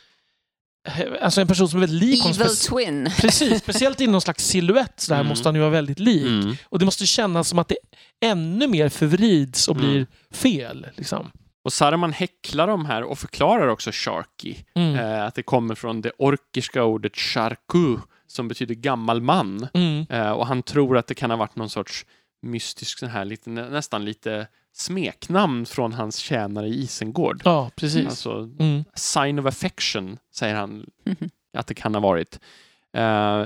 [1.20, 2.40] Alltså en person som är väldigt lik honom.
[2.40, 3.10] Evil Twin.
[3.20, 5.28] Precis, speciellt i någon slags silhuett så där Mm.
[5.28, 6.26] måste han ju vara väldigt lik.
[6.26, 6.56] Mm.
[6.68, 7.76] Och det måste kännas som att det
[8.24, 9.90] ännu mer förvrids och Mm.
[9.90, 10.86] blir fel.
[10.96, 11.30] Liksom.
[11.64, 14.54] Och Saruman häcklar de här och förklarar också Sharky.
[14.74, 14.94] Mm.
[14.98, 17.96] Eh, att det kommer från det orkiska ordet Sharku
[18.30, 19.68] som betyder gammal man.
[19.74, 20.06] Mm.
[20.10, 22.06] Eh, och han tror att det kan ha varit någon sorts
[22.42, 27.42] mystisk, sån här, lite, nä- nästan lite smeknamn från hans tjänare i Isengård.
[27.44, 28.06] Ja, precis.
[28.06, 28.84] Alltså, Mm.
[28.94, 30.86] sign of affection, säger han
[31.56, 32.40] att det kan ha varit.
[32.96, 33.44] Eh,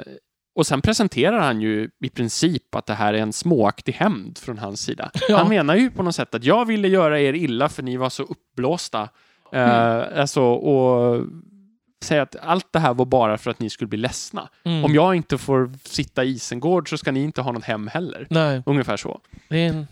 [0.57, 4.59] och sen presenterar han ju i princip att det här är en småaktig hämnd från
[4.59, 5.11] hans sida.
[5.29, 5.37] Ja.
[5.37, 8.11] Han menar ju på något sätt att jag ville göra er illa för ni var
[8.11, 9.09] så uppblåsta.
[9.53, 10.21] Eh, Mm.
[10.21, 11.27] alltså, och
[12.05, 14.49] säga att allt det här var bara för att ni skulle bli ledsna.
[14.65, 14.85] Mm.
[14.85, 18.27] Om jag inte får sitta i Isengård så ska ni inte ha något hem heller.
[18.31, 19.21] Nej, Ungefär så.
[19.49, 19.87] det är en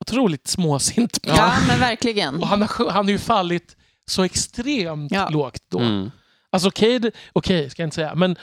[0.00, 1.36] otroligt småsint man.
[1.36, 2.34] Ja, men verkligen.
[2.42, 3.76] Och han har, han har ju fallit
[4.06, 5.28] så extremt Ja.
[5.28, 5.78] lågt då.
[5.78, 6.10] Mm.
[6.50, 8.14] Alltså okej, det- okej, ska jag inte säga.
[8.14, 8.36] Men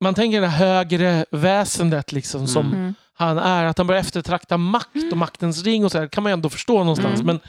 [0.00, 2.78] man tänker det högre väsendet liksom som Mm.
[2.80, 2.94] Mm.
[3.14, 3.64] han är.
[3.64, 6.48] Att han börjar eftertrakta makt och maktens ring och så här, kan man ju ändå
[6.48, 7.14] förstå någonstans.
[7.20, 7.26] Mm.
[7.26, 7.40] Men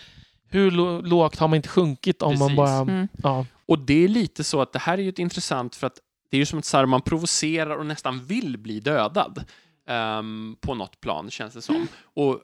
[0.54, 0.72] hur
[1.02, 2.58] lågt har man inte sjunkit om man Precis.
[2.58, 2.76] bara...
[2.78, 3.08] Mm.
[3.24, 3.46] Ja.
[3.66, 6.00] Och det är lite så att det här är ju ett intressant för att
[6.32, 9.44] det är ju som att Saruman provocerar och nästan vill bli dödad.
[9.88, 11.88] ehm, på något plan, känns det som.
[12.04, 12.40] Och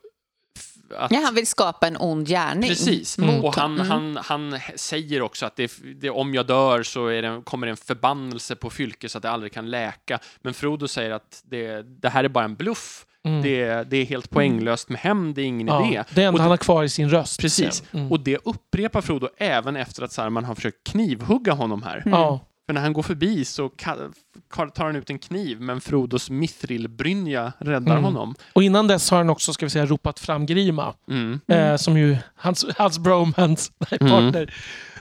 [0.57, 2.69] f- att, Ja, han vill skapa en ond gärning.
[2.69, 3.17] Precis.
[3.17, 3.43] Mm.
[3.45, 3.87] Och han, Mm.
[3.87, 4.17] han,
[4.51, 7.77] han säger också att det, det, om jag dör så är det, kommer det en
[7.77, 10.19] förbannelse på Fylke så att det aldrig kan läka.
[10.41, 13.05] Men Frodo säger att det, det här är bara en bluff.
[13.27, 13.41] Mm.
[13.41, 15.87] Det, det är helt poänglöst med hämnd, det är ingen ja.
[15.87, 16.03] idé.
[16.15, 17.39] Det enda han har kvar i sin röst.
[17.41, 17.83] Precis.
[17.93, 18.11] Mm.
[18.11, 22.03] Och det upprepar Frodo även efter att Saruman har försökt knivhugga honom här.
[22.05, 22.37] Mm.
[22.65, 27.91] För när han går förbi så tar han ut en kniv, men Frodos mithril-brynja räddar
[27.91, 28.03] Mm.
[28.03, 28.35] honom.
[28.53, 30.93] Och innan dess har han också, ska vi säga, ropat fram Grima.
[31.09, 31.39] Mm.
[31.47, 34.11] Eh, som ju hans, hans bromance, nej, Mm.
[34.11, 34.53] partner.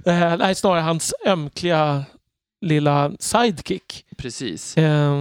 [0.07, 2.05] Eh, nej, snarare hans ömkliga
[2.61, 4.05] lilla sidekick.
[4.16, 4.77] Precis.
[4.77, 5.15] Eh,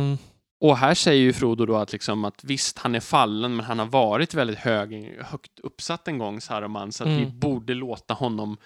[0.60, 3.80] Och här säger ju Frodo då att, liksom att visst, han är fallen, men han
[3.80, 7.20] har varit väldigt hög, högt uppsatt en gång, Saruman, så att Mm.
[7.20, 8.58] vi borde låta honom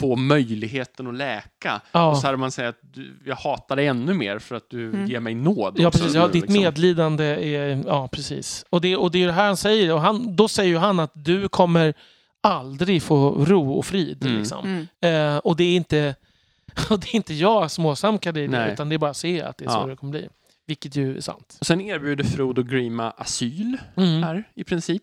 [0.00, 1.80] få möjligheten att läka.
[1.92, 2.10] ja.
[2.10, 5.06] Och Saruman säger att du, jag hatar dig ännu mer för att du Mm.
[5.06, 5.74] ger mig nåd.
[5.78, 6.14] Ja, precis.
[6.14, 6.62] Ja, nu, ditt liksom.
[6.62, 7.82] medlidande är...
[7.86, 8.64] Ja, precis.
[8.70, 9.94] Och det, och det är det här han säger.
[9.94, 11.94] Och han, då säger ju han att du kommer
[12.42, 14.24] aldrig få ro och frid.
[14.24, 14.38] Mm.
[14.38, 14.86] Liksom.
[15.02, 15.34] Mm.
[15.34, 16.14] Eh, och det är inte
[16.90, 19.42] och det är inte jag som åsamkar dig det, utan det är bara att se
[19.42, 19.80] att det är Ja.
[19.82, 20.28] så det kommer bli.
[20.70, 21.56] Vilket ju är sant.
[21.60, 24.22] Och sen erbjuder Frodo Grima asyl Mm.
[24.22, 25.02] här i princip.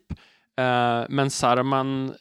[0.60, 2.14] Eh, men Saruman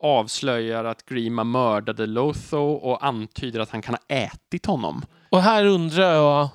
[0.00, 5.04] avslöjar att Grima mördade Lotho och antyder att han kan ha ätit honom.
[5.30, 6.48] Och här undrar jag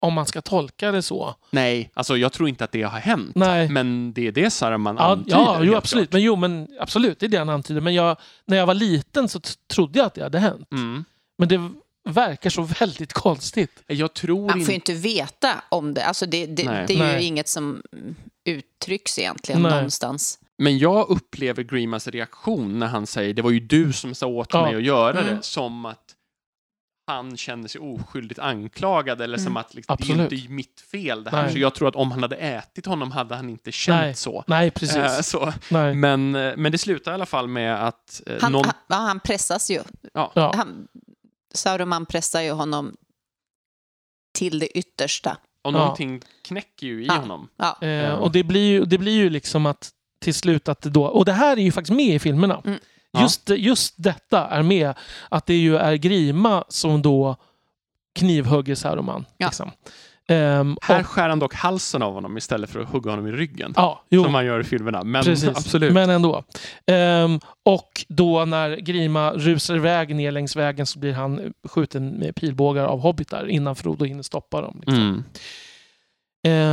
[0.00, 1.34] om man ska tolka det så.
[1.50, 3.32] Nej, alltså jag tror inte att det har hänt.
[3.34, 3.68] Nej.
[3.68, 5.36] Men det är det Saruman Ja, antyder.
[5.36, 6.10] ja jo, absolut.
[6.10, 6.12] klart.
[6.12, 7.80] Men, jo, men absolut, det är det han antyder.
[7.80, 8.16] Men jag,
[8.46, 9.40] när jag var liten så
[9.74, 10.68] trodde jag att det hade hänt.
[10.72, 11.04] Mm.
[11.38, 11.70] Men det
[12.08, 13.82] verkar så väldigt konstigt.
[13.86, 14.94] Jag tror Man får ju inte...
[14.94, 16.04] veta om det.
[16.04, 17.24] Alltså det, det, det är ju Nej.
[17.24, 17.82] inget som
[18.44, 19.72] uttrycks egentligen Nej.
[19.72, 20.38] någonstans.
[20.58, 24.48] Men jag upplever Grimas reaktion när han säger det var ju du som sa åt
[24.52, 24.62] Ja.
[24.66, 25.36] mig att göra Mm.
[25.36, 26.14] det, som att
[27.06, 29.56] han känner sig oskyldigt anklagad eller som Mm.
[29.56, 31.42] att liksom, det är inte mitt fel det här.
[31.42, 31.52] Nej.
[31.52, 34.14] Så jag tror att om han hade ätit honom hade han inte känt Nej.
[34.14, 34.44] så.
[34.46, 34.96] Nej, precis.
[34.96, 35.52] Eh, så.
[35.70, 35.94] Nej.
[35.94, 38.64] Men, eh, men det slutar i alla fall med att eh, Han, någon...
[38.64, 39.80] han, ja, han pressas ju.
[40.14, 40.32] Ja.
[40.34, 40.52] Ja.
[40.56, 40.88] Han,
[41.54, 42.96] Sauroman pressar ju honom
[44.34, 45.36] till det yttersta.
[45.62, 45.78] Och Ja.
[45.78, 47.14] någonting knäcker ju i Ja.
[47.14, 47.48] honom.
[47.56, 47.82] Ja.
[47.86, 51.04] Eh, och det blir, ju, det blir ju liksom att till slut att det då...
[51.04, 52.62] Och det här är ju faktiskt med i filmerna.
[52.64, 52.78] Mm.
[53.10, 53.22] Ja.
[53.22, 54.94] Just, just detta är med.
[55.28, 57.36] Att det ju är Grima som då
[58.14, 59.24] knivhugger Saruman.
[59.36, 59.46] Ja.
[59.46, 59.70] Liksom.
[60.30, 63.32] Ehm, Här och, skär han dock halsen av honom istället för att hugga honom i
[63.32, 63.72] ryggen.
[63.76, 65.04] ja, jo, Som man gör i filmerna.
[65.04, 65.48] Men precis.
[65.48, 65.92] absolut.
[65.92, 66.44] Men ändå.
[66.86, 72.34] Ehm, och då när Grima rusar iväg ner längs vägen så blir han skjuten med
[72.34, 74.82] pilbågar av hobbitar innan Frodo hinner stoppa dem.
[74.86, 75.02] Liksom.
[75.02, 75.24] Mm.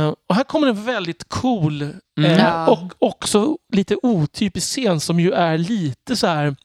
[0.06, 1.82] Eh, och här kommer en väldigt cool
[2.20, 2.38] Mm.
[2.38, 2.66] Ja.
[2.70, 6.56] och också lite otypisk scen som ju är lite så här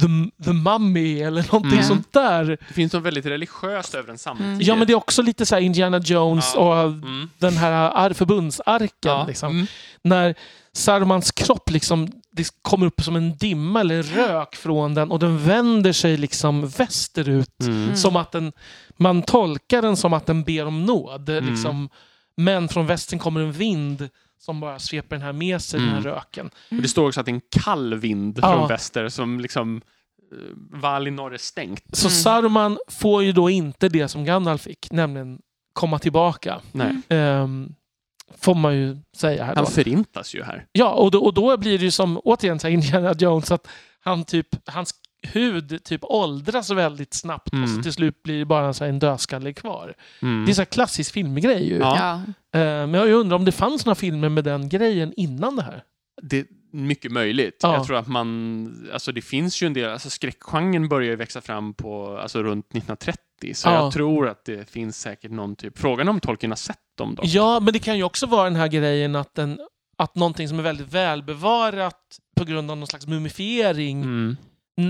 [0.00, 1.84] the, the Mummy eller någonting Mm.
[1.84, 2.44] sånt där.
[2.68, 4.66] Det finns något väldigt religiöst över den samtidigt.
[4.66, 6.60] Ja, men det är också lite så här Indiana Jones Ja.
[6.82, 7.30] och Mm.
[7.38, 8.88] den här ar- förbundsarken.
[9.12, 9.24] Ja.
[9.26, 9.50] Liksom.
[9.50, 9.66] Mm.
[10.04, 10.34] När
[10.72, 15.38] Sarumans kropp liksom, det kommer upp som en dimma eller rök från den och den
[15.38, 17.60] vänder sig liksom västerut.
[17.62, 17.96] Mm.
[17.96, 18.52] Som att den,
[18.96, 21.28] man tolkar den som att den ber om nåd.
[21.28, 21.46] Mm.
[21.50, 21.88] Liksom.
[22.36, 24.08] Men från västern kommer en vind
[24.38, 26.12] som bara sveper den här med sig, den här Mm.
[26.12, 26.50] röken.
[26.70, 28.52] Och det står också att det är en kall vind Ja.
[28.52, 29.82] från väster som liksom
[30.32, 30.38] eh,
[30.80, 31.84] Valinor är stängt.
[31.92, 32.16] Så Mm.
[32.16, 35.38] Saruman får ju då inte det som Gandalf fick, nämligen
[35.72, 36.60] komma tillbaka.
[36.72, 37.74] Nej, Ehm,
[38.38, 39.60] får man ju säga här då.
[39.60, 40.66] han förintas ju här.
[40.72, 43.68] Ja, och då, och då blir det ju som återigen så här Indiana Jones att
[44.00, 44.94] han typ, hans
[45.32, 47.82] hud typ åldras väldigt snabbt och så Mm.
[47.82, 49.94] till slut blir det bara så här en dödskalle kvar.
[50.22, 50.44] Mm.
[50.46, 51.78] Det är så här klassisk filmgrej ju.
[51.78, 52.14] Ja.
[52.54, 55.82] Eh, men jag undrar om det fanns några filmer med den grejen innan det här.
[56.22, 57.58] Det är mycket möjligt.
[57.62, 57.74] Ja.
[57.74, 61.40] Jag tror att man, alltså det finns ju en del, alltså skräckgenren börjar ju växa
[61.40, 63.20] fram på, alltså runt 1930.
[63.54, 63.74] Så Ja.
[63.74, 67.22] jag tror att det finns säkert någon typ, frågan om Tolkien har sett dem då.
[67.26, 69.58] Ja, men det kan ju också vara den här grejen att, den,
[69.96, 74.36] att någonting som är väldigt välbevarat på grund av någon slags mumifiering, Mm.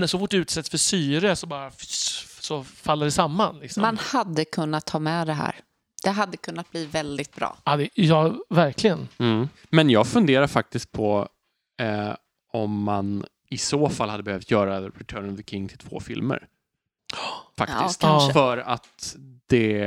[0.07, 1.71] Så fort det utsätts för syre så bara
[2.39, 3.59] så faller det samman.
[3.59, 3.81] Liksom.
[3.81, 5.55] Man hade kunnat ta med det här.
[6.03, 7.57] Det hade kunnat bli väldigt bra.
[7.63, 9.07] Ja, det, ja, verkligen.
[9.17, 9.49] Mm.
[9.69, 11.27] Men jag funderar faktiskt på
[11.81, 12.13] eh,
[12.53, 16.47] om man i så fall hade behövt göra Return of the King till två filmer.
[17.57, 18.03] Faktiskt.
[18.03, 18.29] Ja.
[18.33, 19.15] För att
[19.47, 19.81] det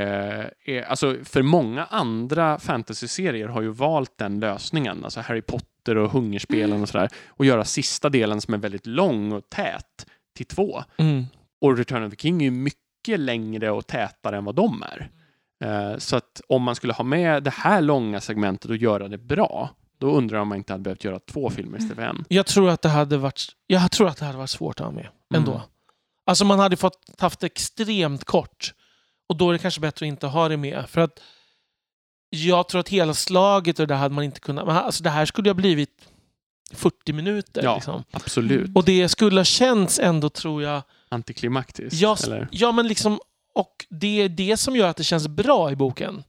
[0.64, 6.10] är, alltså för många andra fantasy-serier har ju valt den lösningen, alltså Harry Potter och
[6.10, 10.06] Hungerspelen och sådär, och göra sista delen som är väldigt lång och tät
[10.36, 10.82] till två.
[10.96, 11.24] Mm.
[11.60, 15.10] Och Return of the King är ju mycket längre och tätare än vad de är.
[15.64, 19.18] Eh, Så att om man skulle ha med det här långa segmentet och göra det
[19.18, 22.24] bra, då undrar jag om man inte hade behövt göra två filmer istället för en.
[22.28, 24.92] Jag tror att det hade varit, jag tror att det hade varit svårt att ha
[24.92, 25.52] med ändå.
[25.52, 25.62] Mm.
[26.26, 28.74] Alltså man hade fått haft extremt kort
[29.28, 30.84] och då är det kanske bättre att inte ha det med.
[30.88, 31.20] För att
[32.31, 34.66] jag tror att hela slaget och det hade man inte kunnat...
[34.66, 36.09] men Alltså det här skulle ha blivit
[36.74, 37.62] 40 minuter.
[37.65, 37.74] Ja.
[37.74, 38.05] Liksom.
[38.11, 38.77] Absolut.
[38.77, 40.82] Och det skulle ha känts ändå, tror jag...
[41.09, 42.01] Antiklimaktiskt.
[42.01, 42.48] Ja, eller?
[42.52, 43.20] ja men liksom...
[43.55, 46.23] Och det är det som gör att det känns bra i boken.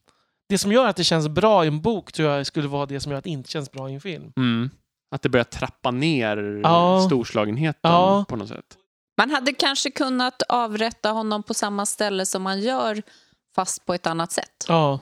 [0.50, 3.00] Det som gör att det känns bra i en bok tror jag skulle vara det
[3.00, 4.34] som gör att det inte känns bra i en film.
[4.38, 4.70] Mm.
[5.16, 7.04] Att det börjar trappa ner Ja.
[7.06, 8.26] storslagenheten Ja.
[8.30, 8.78] på något sätt.
[9.18, 13.02] Man hade kanske kunnat avrätta honom på samma ställe som man gör,
[13.56, 14.66] fast på ett annat sätt.
[14.68, 15.00] Ja,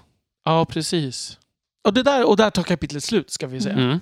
[0.50, 1.38] ja precis.
[1.84, 3.76] Och, det där, och där tar kapitlet slut, ska vi säga.
[3.76, 4.00] Mm.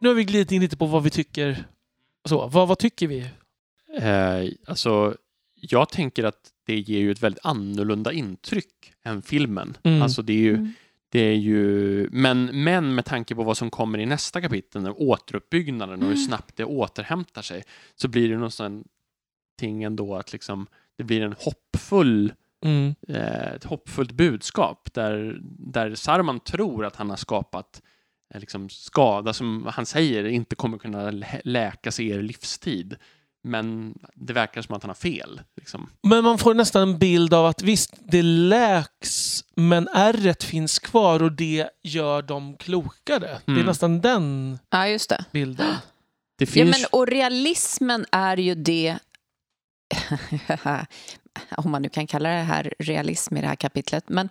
[0.00, 1.64] Nu har vi glidit in lite på vad vi tycker.
[2.24, 3.20] Så, vad, vad tycker vi?
[3.98, 5.16] Eh, alltså,
[5.54, 9.76] jag tänker att det ger ju ett väldigt annorlunda intryck än filmen.
[9.82, 10.02] Mm.
[10.02, 10.72] Alltså det är ju, Mm.
[11.12, 14.92] Det är ju men, men med tanke på vad som kommer i nästa kapitel, den
[14.96, 16.26] återuppbyggnaden och hur Mm.
[16.26, 17.62] snabbt det återhämtar sig,
[17.94, 20.66] så blir det någonting ändå att liksom,
[20.98, 22.32] det blir en hoppfull
[22.64, 22.94] Mm.
[23.08, 27.82] eh, ett hoppfullt budskap där, där Sarman tror att han har skapat
[28.34, 32.96] eh, liksom skada som han säger inte kommer kunna lä- läkas i er livstid.
[33.44, 35.40] Men det verkar som att han har fel.
[35.56, 35.90] Liksom.
[36.02, 41.22] Men man får nästan en bild av att visst, det läks, men ärret finns kvar
[41.22, 43.40] och det gör dem klokare.
[43.44, 43.66] Det är Mm.
[43.66, 45.24] nästan den Ja, just det.
[45.32, 45.74] bilden.
[46.38, 46.78] Det Ja, finns...
[46.78, 48.98] men, och realismen är ju det...
[51.56, 54.04] Om man nu kan kalla det här realism i det här kapitlet.
[54.08, 54.28] Men,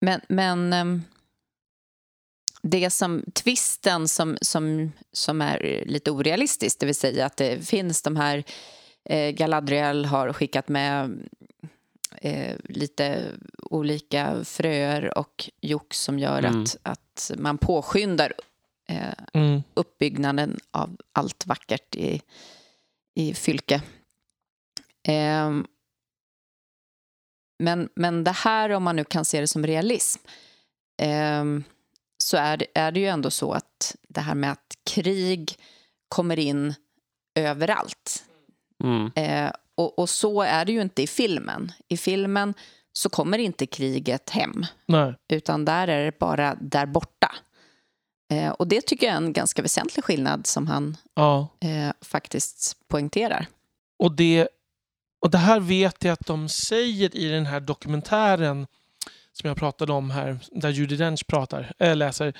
[0.00, 1.02] men, men ehm,
[2.62, 8.02] det som twisten som, som, som är lite orealistisk, det vill säga att det finns
[8.02, 8.44] de här...
[9.04, 11.28] Eh, Galadriel har skickat med
[12.20, 13.26] eh, lite
[13.62, 16.62] olika fröer och jox som gör Mm.
[16.62, 18.32] att, att man påskyndar
[18.88, 19.62] eh, Mm.
[19.74, 22.22] uppbyggnaden av allt vackert i,
[23.14, 23.82] i Fylke.
[25.08, 25.66] Ehm,
[27.58, 30.20] men, men det här, om man nu kan se det som realism,
[31.02, 31.64] ehm,
[32.22, 35.56] så är det, är det ju ändå så att det här med att krig
[36.08, 36.74] kommer in
[37.34, 38.24] överallt.
[38.84, 39.10] Mm.
[39.14, 41.72] Eh, och, och så är det ju inte i filmen.
[41.88, 42.54] I filmen
[42.92, 45.14] så kommer inte kriget hem Nej.
[45.32, 47.34] utan där är det bara där borta.
[48.32, 51.48] Eh, och det tycker jag är en ganska väsentlig skillnad som han Ja.
[51.60, 53.46] eh, faktiskt poängterar.
[53.98, 54.48] Och det,
[55.20, 58.66] och det här vet jag att de säger i den här dokumentären
[59.32, 62.32] som jag pratade om här, där Judi Dench pratar, äh, läser,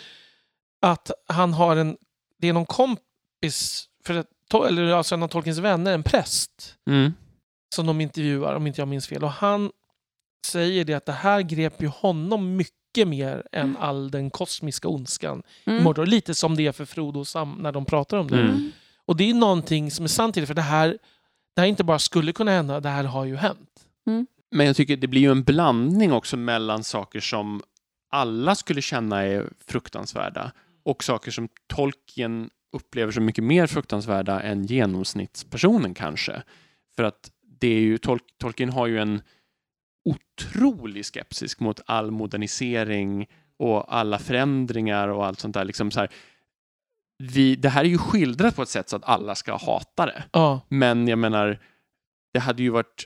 [0.82, 1.96] att han har en,
[2.38, 6.76] det är någon kompis, för att, to- eller alltså en av Tolkiens vänner, en präst,
[6.86, 7.12] Mm.
[7.74, 9.24] som de intervjuar, om inte jag minns fel.
[9.24, 9.70] Och han
[10.46, 15.42] säger det att det här grep ju honom mycket mer än all den kosmiska ondskan.
[15.64, 15.84] i Mm.
[15.84, 16.06] Mordor.
[16.06, 18.40] Lite som det är för Frodo och Sam när de pratar om det.
[18.40, 18.70] Mm.
[19.04, 20.98] Och det är någonting som är sant i det, för det här,
[21.54, 23.70] det här inte bara skulle kunna hända, det här har ju hänt.
[24.52, 27.62] Men jag tycker det blir ju en blandning också mellan saker som
[28.10, 30.52] alla skulle känna är fruktansvärda
[30.82, 36.42] och saker som Tolkien upplever som mycket mer fruktansvärda än genomsnittspersonen kanske.
[36.96, 37.30] För att
[37.60, 39.22] det är ju, Tol Tolkien har ju en
[40.04, 43.26] otrolig skepsis mot all modernisering
[43.58, 45.64] och alla förändringar och allt sånt där.
[45.64, 46.08] Liksom så här,
[47.18, 50.24] vi, det här är ju skildrat på ett sätt så att alla ska hata det.
[50.32, 51.58] Ja, Men jag menar,
[52.32, 53.04] det hade ju varit...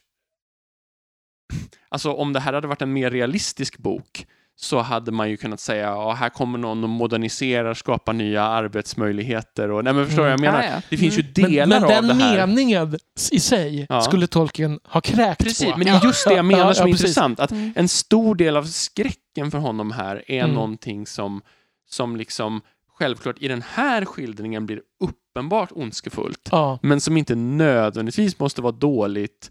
[1.88, 4.26] Alltså om det här hade varit en mer realistisk bok
[4.58, 9.70] så hade man ju kunnat säga ja, här kommer någon och moderniserar, skapar nya arbetsmöjligheter
[9.70, 10.52] och nej men förstår vad jag Mm.
[10.52, 10.64] menar?
[10.66, 10.82] Ja, ja.
[10.90, 12.46] Det finns ju men, delar men den av det här.
[12.46, 12.98] meningen
[13.32, 14.00] i sig Ja.
[14.00, 15.78] skulle Tolkien ha kräkt Precis, på.
[15.78, 17.40] men det är just det jag menar som är intressant.
[17.40, 17.72] Att Mm.
[17.76, 20.54] en stor del av skräcken för honom här är Mm.
[20.54, 21.42] någonting som,
[21.88, 22.60] som liksom
[22.98, 26.50] självklart i den här skildringen blir uppenbart ondskefullt.
[26.82, 29.50] Men som inte nödvändigtvis måste vara dåligt.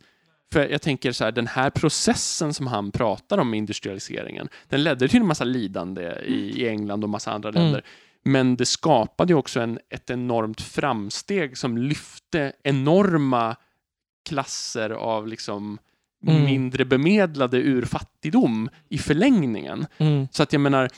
[0.53, 4.83] För jag tänker så här, den här processen som han pratar om med industrialiseringen, den
[4.83, 7.61] ledde till en massa lidande i, i England och massa andra Mm.
[7.63, 7.83] länder.
[8.23, 13.55] Men det skapade ju också en, ett enormt framsteg som lyfte enorma
[14.29, 15.77] klasser av liksom
[16.27, 16.45] Mm.
[16.45, 19.87] mindre bemedlade ur fattigdom i förlängningen.
[19.97, 20.89] mm, Så att jag menar,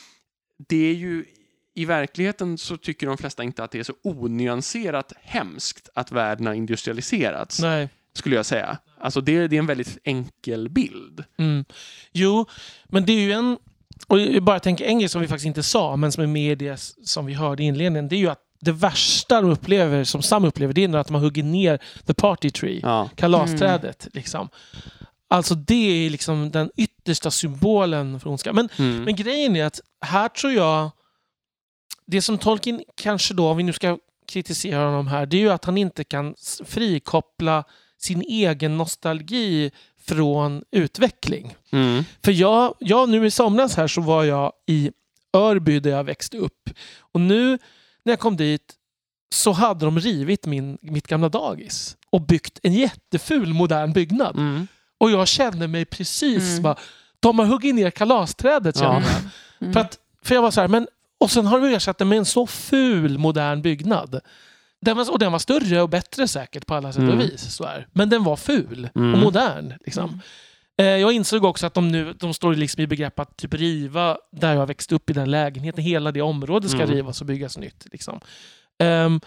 [0.67, 1.25] det är ju
[1.73, 6.45] i verkligheten så tycker de flesta inte att det är så onyanserat hemskt att världen
[6.47, 7.89] har industrialiserats, nej.
[8.17, 8.77] Skulle jag säga.
[8.99, 11.23] Alltså det, det är en väldigt enkel bild.
[11.37, 11.65] Mm.
[12.11, 12.45] Jo,
[12.85, 13.57] men det är ju en...
[14.07, 16.51] Och jag bara tänker en grej som vi faktiskt inte sa, men som är med
[16.51, 18.07] i det som vi hörde i inledningen.
[18.07, 21.09] Det är ju att det värsta de upplever, som Sam upplever, det är när att
[21.09, 22.79] man hugger ner the party tree.
[22.83, 23.09] Ja.
[23.15, 24.07] Kalasträdet.
[24.13, 24.49] Liksom.
[25.29, 28.53] Alltså det är liksom den yttersta symbolen för ondska.
[28.53, 29.03] Men, Mm.
[29.03, 30.91] men grejen är att här tror jag...
[32.05, 35.49] Det som Tolkien kanske då, om vi nu ska kritisera honom här, det är ju
[35.49, 36.35] att han inte kan
[36.65, 37.63] frikoppla
[37.97, 39.71] sin egen nostalgi
[40.07, 41.55] från utveckling.
[41.71, 42.03] Mm.
[42.23, 44.91] För jag, jag, nu i somras här så var jag i
[45.33, 46.69] Örby där jag växte upp.
[46.99, 47.49] Och nu
[48.03, 48.73] när jag kom dit
[49.33, 54.35] så hade de rivit min, mitt gamla dagis och byggt en jätteful modern byggnad.
[54.37, 54.67] Mm.
[54.97, 56.61] Och jag kände mig precis Mm.
[56.63, 56.75] bara,
[57.19, 59.03] de har huggit ner kalasträdet Ja.
[59.61, 59.73] Mm.
[59.73, 60.87] För, att, för jag var så här, men,
[61.17, 64.19] och sen har de ersatt det med en så ful modern byggnad.
[64.81, 67.13] Den var, och den var större och bättre säkert på alla sätt Mm.
[67.17, 67.55] och vis.
[67.55, 67.87] Så här.
[67.93, 69.13] Men den var ful Mm.
[69.13, 69.73] och modern.
[69.85, 70.03] Liksom.
[70.09, 70.19] Mm.
[70.79, 74.17] Eh, Jag insåg också att de nu de står liksom i begrepp att typ riva
[74.31, 75.83] där jag växte upp i den lägenheten.
[75.83, 76.95] Hela det området ska Mm.
[76.95, 77.87] rivas och byggas nytt.
[77.91, 78.19] Liksom.
[78.79, 79.19] Ehm,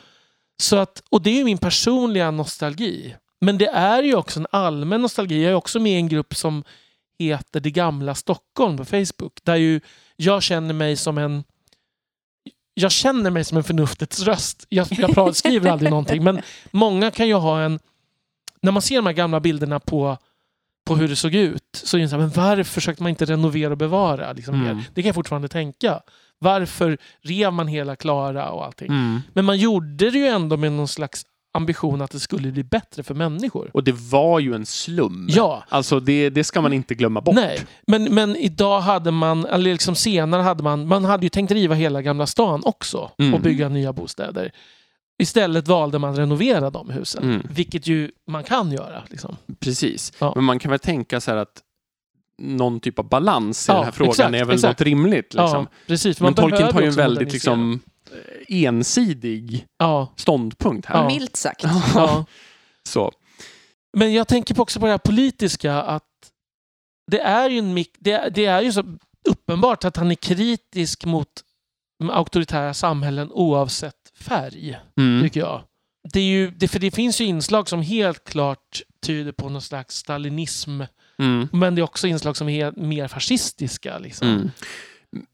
[0.62, 3.16] så att, och det är ju min personliga nostalgi.
[3.40, 5.42] Men det är ju också en allmän nostalgi.
[5.42, 6.64] Jag är också med i en grupp som
[7.18, 9.38] heter Det gamla Stockholm på Facebook.
[9.44, 9.80] Där ju
[10.16, 11.44] jag känner mig som en
[12.80, 14.66] jag känner mig som en förnuftets röst.
[14.68, 16.24] Jag, jag pratar, skriver aldrig någonting.
[16.24, 16.40] Men
[16.70, 17.78] många kan ju ha en...
[18.62, 20.18] När man ser de här gamla bilderna på,
[20.86, 23.24] på hur det såg ut så är det så här, men varför försökte man inte
[23.24, 24.32] renovera och bevara?
[24.32, 24.82] Liksom Mm.
[24.94, 26.00] Det kan jag fortfarande tänka.
[26.38, 28.88] Varför rev man hela Klara och allting?
[28.88, 29.20] Mm.
[29.32, 33.02] Men man gjorde det ju ändå med någon slags ambition att det skulle bli bättre
[33.02, 33.70] för människor.
[33.74, 35.26] Och det var ju en slum.
[35.30, 37.34] Ja, Alltså det, det ska man inte glömma bort.
[37.34, 37.60] nej.
[37.86, 41.74] Men, men idag hade man, eller liksom senare hade man, man hade ju tänkt riva
[41.74, 43.34] hela Gamla stan också Mm.
[43.34, 44.52] och bygga nya bostäder.
[45.18, 47.42] Istället valde man att renovera de husen, Mm.
[47.50, 49.02] vilket ju man kan göra.
[49.10, 49.36] Liksom.
[49.60, 50.12] Precis.
[50.18, 50.32] Ja.
[50.34, 51.62] Men man kan väl tänka så här att
[52.38, 54.78] någon typ av balans i Ja, den här frågan exakt, är väl exakt.
[54.78, 55.34] något rimligt.
[55.34, 55.48] Liksom.
[55.52, 56.20] Ja, precis.
[56.20, 57.80] Men Tolkien tar ju en väldigt liksom,
[58.48, 60.94] ensidig Ja, ståndpunkt här.
[61.02, 61.06] Ja.
[61.06, 61.62] Milt sagt.
[61.94, 62.24] ja.
[62.88, 63.12] Så.
[63.96, 66.04] Men jag tänker på också på det här politiska att
[67.10, 68.84] det är ju, en, mik- det, det är ju så
[69.28, 71.28] uppenbart att han är kritisk mot
[72.12, 75.22] auktoritära samhällen oavsett färg, Mm.
[75.22, 75.62] tycker jag.
[76.12, 79.62] Det är ju, det, för det finns ju inslag som helt klart tyder på någon
[79.62, 80.82] slags stalinism,
[81.18, 81.48] Mm.
[81.52, 83.98] men det är också inslag som är mer fascistiska.
[83.98, 84.28] Liksom.
[84.28, 84.50] Mm.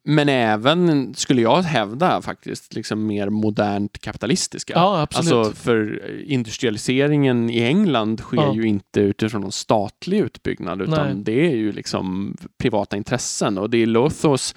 [0.04, 4.72] Men även, skulle jag hävda faktiskt, liksom mer modernt kapitalistiska.
[4.76, 5.32] Ja, absolut.
[5.32, 8.54] Alltså för industrialiseringen i England sker Ja.
[8.54, 11.24] ju inte utifrån någon statlig utbyggnad utan Nej.
[11.24, 14.54] det är ju liksom privata intressen och det är Lothos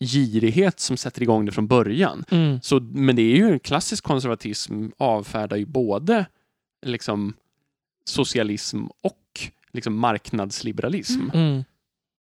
[0.00, 2.24] girighet som sätter igång det från början.
[2.30, 2.60] mm.
[2.62, 6.26] Så, men det är ju en klassisk konservatism avfärdar ju både
[6.86, 7.34] liksom
[8.04, 9.22] socialism och
[9.72, 11.64] liksom marknadsliberalism Mm.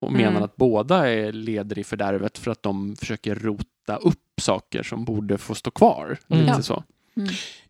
[0.03, 0.43] Och menar Mm.
[0.43, 5.39] att båda är leder i fördärvet för att de försöker rota upp saker som borde
[5.39, 6.19] få stå kvar.
[6.31, 6.43] Mm.
[6.45, 6.63] Lite Ja.
[6.63, 6.85] så.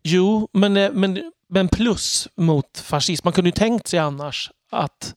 [0.03, 3.27] Jo, men, eh, men men plus mot fascism.
[3.27, 5.15] Man kunde ju tänkt sig annars att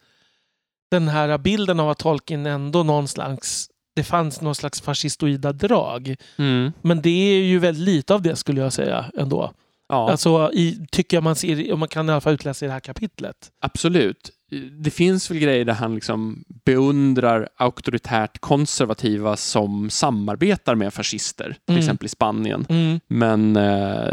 [0.90, 6.16] den här bilden av att Tolkien ändå någon slags, det fanns någon slags fascistoida drag.
[6.38, 6.72] Mm.
[6.82, 9.52] Men det är ju väldigt lite av det skulle jag säga ändå.
[9.88, 12.68] Ja, Alltså, i, tycker jag man ser, och man kan i alla fall utläsa i
[12.68, 13.36] det här kapitlet.
[13.60, 14.30] absolut.
[14.78, 21.72] Det finns väl grejer där han liksom beundrar auktoritärt konservativa som samarbetar med fascister, till
[21.74, 21.78] Mm.
[21.78, 22.66] exempel i Spanien.
[22.68, 23.00] Mm.
[23.08, 24.08] Men eh,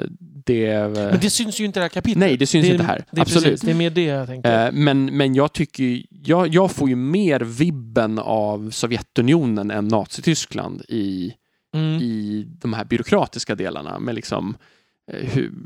[0.46, 0.90] det...
[0.96, 2.18] Men det syns ju inte i det här kapitlet.
[2.18, 3.06] Nej, det syns är- inte här.
[3.12, 3.44] Det Absolut.
[3.46, 4.66] Precis, det är mer det jag tänker.
[4.66, 9.88] Eh, Men, men jag tycker ju- jag, jag får ju mer vibben av Sovjetunionen än
[9.88, 11.34] Nazityskland i,
[11.76, 12.02] Mm.
[12.02, 14.56] i de här byråkratiska delarna med liksom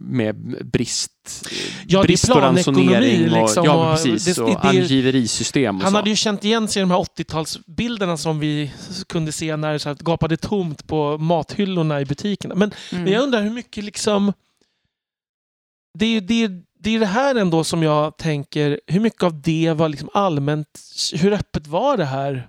[0.01, 0.35] med
[0.71, 1.11] brist,
[1.87, 4.69] Ja, det är brist på ransonering och, liksom, ja, och precis, det- och det är-
[4.69, 5.97] angiverisystem och Han så.
[5.97, 8.71] hade ju känt igen sig i de här 80-talsbilderna som vi
[9.09, 12.55] kunde se när det så här gapade tomt på mathyllorna i butikerna.
[12.55, 13.03] Men, Mm.
[13.03, 14.33] men jag undrar hur mycket liksom...
[15.99, 16.47] Det är ju det,
[16.79, 20.79] det, är det här ändå som jag tänker, hur mycket av det var liksom allmänt...
[21.13, 22.47] Hur öppet var det här?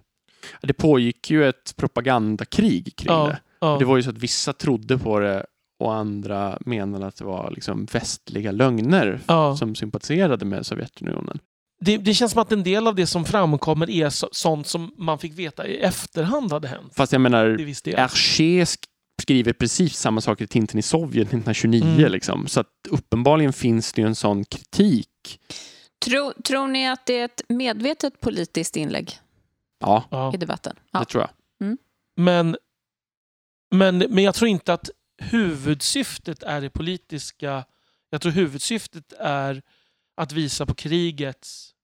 [0.63, 3.39] Det pågick ju ett propagandakrig kring Ja, det.
[3.61, 3.77] ja.
[3.79, 5.47] Det var ju så att vissa trodde på det
[5.79, 9.57] och andra menade att det var liksom västliga lögner Ja.
[9.57, 11.39] som sympatiserade med Sovjetunionen.
[11.81, 14.95] Det, det känns som att en del av det som framkommer är så, sånt som
[14.99, 16.93] man fick veta i efterhand hade hänt.
[16.97, 17.47] Fast jag menar,
[17.85, 17.97] Det.
[17.97, 18.85] Hergé sk-
[19.23, 21.83] skriver precis samma saker i Tintin i Sovjet 1929.
[21.99, 22.13] Mm.
[22.13, 22.47] Liksom.
[22.47, 25.41] Så att uppenbarligen finns det ju en sån kritik.
[26.05, 29.13] Tro, tror ni att det är ett medvetet politiskt inlägg
[29.81, 30.35] Ja, Ja.
[30.35, 30.73] i debatten?
[30.77, 31.05] det Ja.
[31.05, 31.31] tror jag.
[32.17, 32.57] Men,
[33.75, 37.65] men, men jag tror inte att huvudsyftet är det politiska.
[38.11, 39.63] Jag tror huvudsyftet är
[40.17, 41.75] att visa på krigets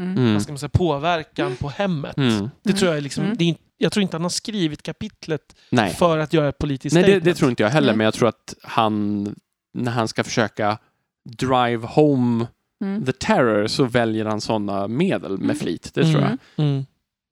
[0.00, 0.16] Mm.
[0.18, 0.32] Mm.
[0.32, 2.16] vad ska man säga, påverkan på hemmet.
[2.16, 2.50] Mm.
[2.62, 3.36] Det tror jag är liksom, Mm.
[3.36, 6.94] det är, jag tror inte han har skrivit kapitlet Nej, för att göra ett politiskt
[6.94, 9.24] Nej det, det tror inte jag heller, men jag tror att han,
[9.74, 10.78] när han ska försöka
[11.38, 12.46] drive home
[12.84, 13.04] Mm.
[13.06, 15.56] the terror så väljer han sådana medel med Mm.
[15.56, 15.90] flit.
[15.94, 16.22] Det tror jag.
[16.30, 16.38] Mm.
[16.56, 16.86] Mm.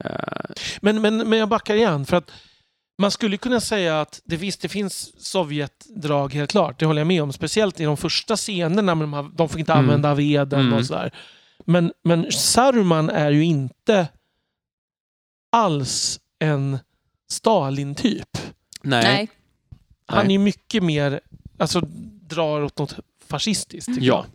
[0.05, 0.51] Eh,
[0.81, 2.05] Men, men, men jag backar igen.
[2.07, 2.31] För att
[2.99, 6.79] man skulle kunna säga att det, visst, det finns Sovjetdrag helt klart.
[6.79, 7.33] Det håller jag med om.
[7.33, 8.95] Speciellt i de första scenerna.
[8.95, 9.85] Men de, har, de får inte Mm.
[9.85, 10.73] använda veden Mm.
[10.75, 11.15] och sådär.
[11.65, 14.09] Men, men Saruman är ju inte
[15.53, 16.79] alls en
[17.31, 18.39] Stalin-typ.
[18.83, 19.03] nej.
[19.05, 19.29] Nej.
[20.07, 20.35] Han Nej.
[20.35, 21.21] är mycket mer,
[21.59, 21.81] alltså
[22.29, 22.95] drar åt något
[23.27, 23.87] fascistiskt.
[23.95, 24.15] tycker Ja.
[24.15, 24.27] jag.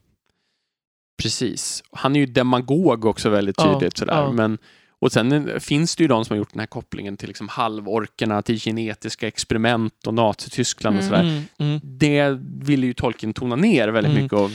[1.24, 1.84] Precis.
[1.92, 3.98] Han är ju demagog också väldigt Ja, tydligt.
[3.98, 4.14] sådär.
[4.14, 4.32] ja.
[4.32, 4.58] Men,
[5.04, 8.42] och sen finns det ju de som har gjort den här kopplingen till liksom halvorkerna,
[8.42, 11.10] till genetiska experiment och Nazityskland och Mm.
[11.12, 11.22] sådär.
[11.30, 11.80] Mm, mm.
[11.84, 14.24] Det ville ju Tolkien tona ner väldigt Mm.
[14.24, 14.52] mycket och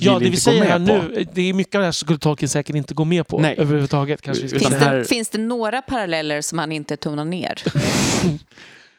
[0.00, 1.08] Ja, det vi säger här med på.
[1.08, 3.38] nu, det är mycket av det här som skulle Tolkien säkert inte gå med på
[3.38, 3.54] Nej.
[3.58, 4.22] överhuvudtaget.
[4.22, 4.78] Kanske Finns, säga.
[4.78, 7.62] här- det, finns det några paralleller som han inte tonar ner?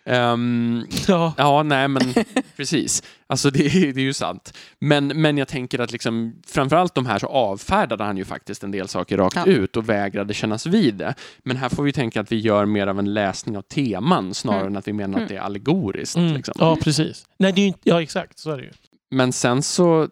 [0.06, 1.34] Ehm, Ja.
[1.38, 2.14] ja, nej men
[2.58, 3.04] precis.
[3.28, 4.58] Alltså det, är- det är ju sant.
[4.80, 8.72] Men, men jag tänker att liksom, framförallt de här så avfärdade han ju faktiskt en
[8.72, 9.46] del saker rakt Ja.
[9.46, 11.14] ut och vägrade kännas vid det.
[11.44, 14.62] Men här får vi tänka att vi gör mer av en läsning av teman snarare
[14.62, 14.74] Mm.
[14.74, 15.24] än att vi menar Mm.
[15.24, 16.16] att det är allegoriskt.
[16.18, 16.34] Mm.
[16.34, 16.54] Liksom.
[16.60, 17.26] ja, precis.
[17.40, 18.40] Nej, det är ju ja, exakt.
[18.40, 18.72] Så är det ju.
[19.12, 20.08] Men sen så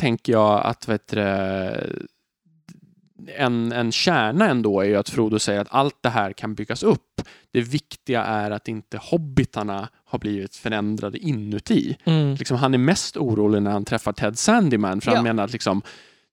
[0.00, 1.18] tänker jag att vet du,
[3.36, 6.82] en, en kärna ändå är ju att Frodo säger att allt det här kan byggas
[6.82, 7.20] upp.
[7.52, 11.96] Det viktiga är att inte hobbitarna har blivit förändrade inuti.
[12.04, 12.34] Mm.
[12.34, 15.22] Liksom, han är mest orolig när han träffar Ted Sandyman för han Ja.
[15.22, 15.82] menar att liksom,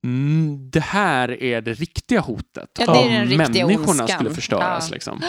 [0.04, 2.70] mm, det här är det riktiga hotet.
[2.80, 4.08] Ja, det är Om den riktiga människorna ondskan.
[4.08, 4.90] skulle förstöras.
[4.90, 4.94] Ja.
[4.94, 5.22] Liksom.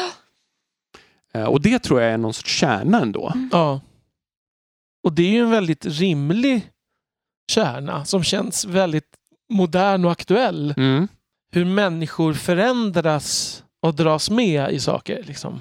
[1.35, 3.33] Eh, Och det tror jag är någon sorts kärna ändå.
[3.53, 3.81] Ja.
[5.03, 6.71] Och det är ju en väldigt rimlig
[7.53, 9.09] kärna som känns väldigt
[9.53, 10.75] modern och aktuell.
[10.77, 11.09] Mm.
[11.51, 15.23] Hur människor förändras och dras med i saker.
[15.27, 15.61] Liksom.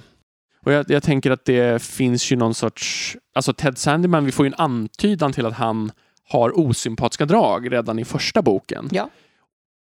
[0.65, 3.17] Och jag, jag tänker att det finns ju någon sorts...
[3.35, 5.91] Alltså Ted Sandyman, vi får ju en antydan till att han
[6.29, 8.89] har osympatiska drag redan i första boken.
[8.91, 9.09] Ja.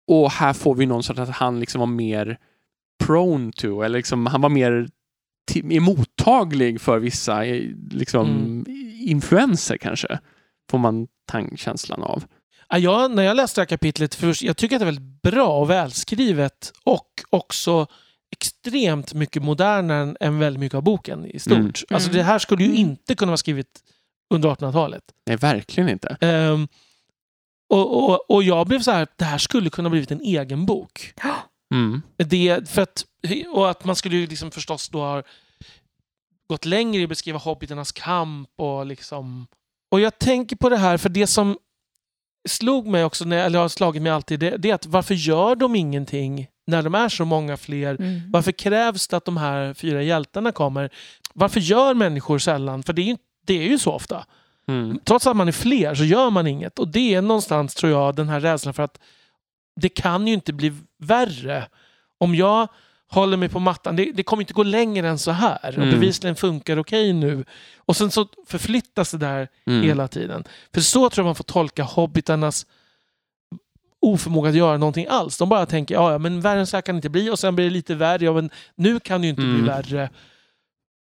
[0.07, 2.39] Och här får vi någon sorts att han liksom var mer
[3.05, 4.89] prone to, eller liksom, han var mer
[5.55, 8.65] är mottaglig för vissa eh, liksom, Mm.
[9.01, 10.19] influenser kanske.
[10.71, 12.25] Får man tankkänslan av.
[12.69, 15.23] Ja, jag, när jag läste det här kapitlet, först, jag tycker att det är väldigt
[15.23, 17.87] bra och välskrivet och också
[18.33, 21.57] extremt mycket modernare än, väldigt mycket av boken i stort.
[21.59, 21.73] Mm.
[21.91, 22.17] Alltså Mm.
[22.19, 23.67] det här skulle ju inte kunna vara skrivet
[24.35, 25.03] under 1800-talet.
[25.27, 26.17] Nej, verkligen inte.
[26.21, 26.69] Ehm,
[27.69, 31.15] och, och, och jag blev så här, det här skulle kunna blivit en egen bok.
[31.75, 32.03] Mm.
[32.17, 33.05] Det, för att,
[33.55, 35.23] och att man skulle ju liksom förstås då ha
[36.49, 39.47] gått längre i att beskriva hobbiternas kamp och liksom...
[39.91, 41.59] Och jag tänker på det här, för det som
[42.49, 45.57] slog mig också, när, eller har slagit mig alltid, det, det är att varför gör
[45.57, 47.95] de ingenting när de är så många fler?
[47.95, 48.31] Mm.
[48.31, 50.91] Varför krävs det att de här fyra hjältarna kommer?
[51.35, 52.83] Varför gör människor sällan?
[52.83, 53.17] För det är ju,
[53.47, 54.25] det är ju så ofta.
[54.69, 55.01] Mm.
[55.05, 56.79] Trots att man är fler så gör man inget.
[56.79, 58.99] Och det är någonstans, tror jag, den här rädslan för att
[59.81, 61.69] det kan ju inte bli värre.
[62.19, 62.69] Om jag
[63.11, 65.59] håller mig på mattan, det, det kommer inte gå längre än så här.
[65.69, 65.91] Och Mm.
[65.91, 67.45] bevisligen funkar okej nu.
[67.77, 69.83] Och sen så förflyttas det där Mm.
[69.83, 70.45] hela tiden.
[70.75, 72.67] För så tror jag man får tolka hobbitarnas
[74.01, 75.39] oförmåga att göra någonting alls.
[75.39, 77.55] De bara tänker, ja, men värre än så här kan det inte bli och sen
[77.55, 78.25] blir det lite värre.
[78.25, 79.55] Ja, men nu kan det ju inte Mm.
[79.63, 80.11] bli värre.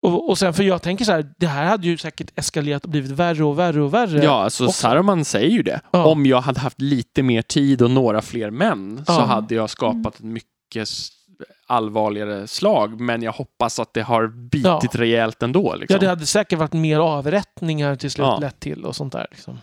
[0.01, 2.89] Och, och sen, för jag tänker så här, det här hade ju säkert eskalerat och
[2.89, 4.23] blivit värre och värre och värre.
[4.23, 4.81] Ja, alltså också.
[4.81, 5.81] Saruman säger ju det.
[5.91, 6.05] Ja.
[6.05, 9.25] Om jag hade haft lite mer tid och några fler män så Ja.
[9.25, 10.89] hade jag skapat ett mycket
[11.67, 12.99] allvarligare slag.
[13.01, 15.75] Men jag hoppas att det har bitit rejält ändå.
[15.75, 15.93] Liksom.
[15.95, 18.39] Ja, det hade säkert varit mer avrättningar till slut Ja.
[18.39, 19.27] lätt till och sånt där.
[19.31, 19.59] Liksom.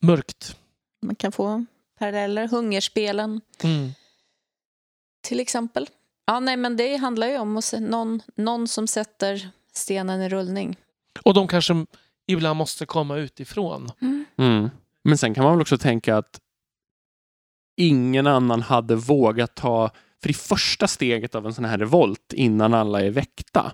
[0.00, 0.56] Mörkt.
[1.02, 1.64] Man kan få
[1.98, 2.48] paralleller.
[2.48, 3.90] Hungerspelen Mm.
[5.20, 5.86] till exempel.
[6.26, 10.28] Ja, nej, men det handlar ju om att se någon, någon som sätter stenen i
[10.28, 10.76] rullning.
[11.24, 11.86] Och de kanske
[12.26, 13.90] ibland måste komma utifrån.
[14.38, 14.70] Mm.
[15.04, 16.40] Men sen kan man väl också tänka att
[17.76, 19.90] ingen annan hade vågat ta...
[20.22, 23.72] För i första steget av en sån här revolt, innan alla är väckta,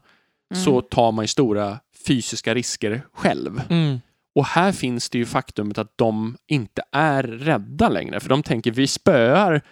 [0.54, 0.64] Mm.
[0.64, 3.62] så tar man ju stora fysiska risker själv.
[3.70, 4.00] Mm.
[4.34, 8.20] Och här finns det ju faktumet att de inte är rädda längre.
[8.20, 9.62] För de tänker vi spöar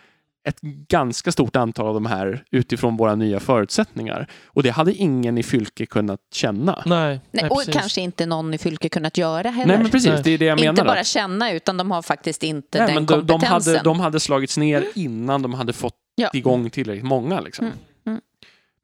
[0.49, 4.27] ett ganska stort antal av de här utifrån våra nya förutsättningar.
[4.47, 6.82] Och det hade ingen i Fylke kunnat känna.
[6.86, 7.74] Nej, Nej, och precis.
[7.74, 9.66] kanske inte någon i Fylke kunnat göra heller.
[9.74, 10.20] Nej men precis, Nej.
[10.24, 10.85] det är det jag inte menar.
[10.85, 13.73] bara känna, utan de har faktiskt inte Nej, den men de, de, kompetensen.
[13.77, 16.30] hade, de hade slagits ner innan de hade fått Ja.
[16.32, 17.40] igång tillräckligt många.
[17.40, 17.66] Liksom.
[17.66, 18.20] Mm, mm.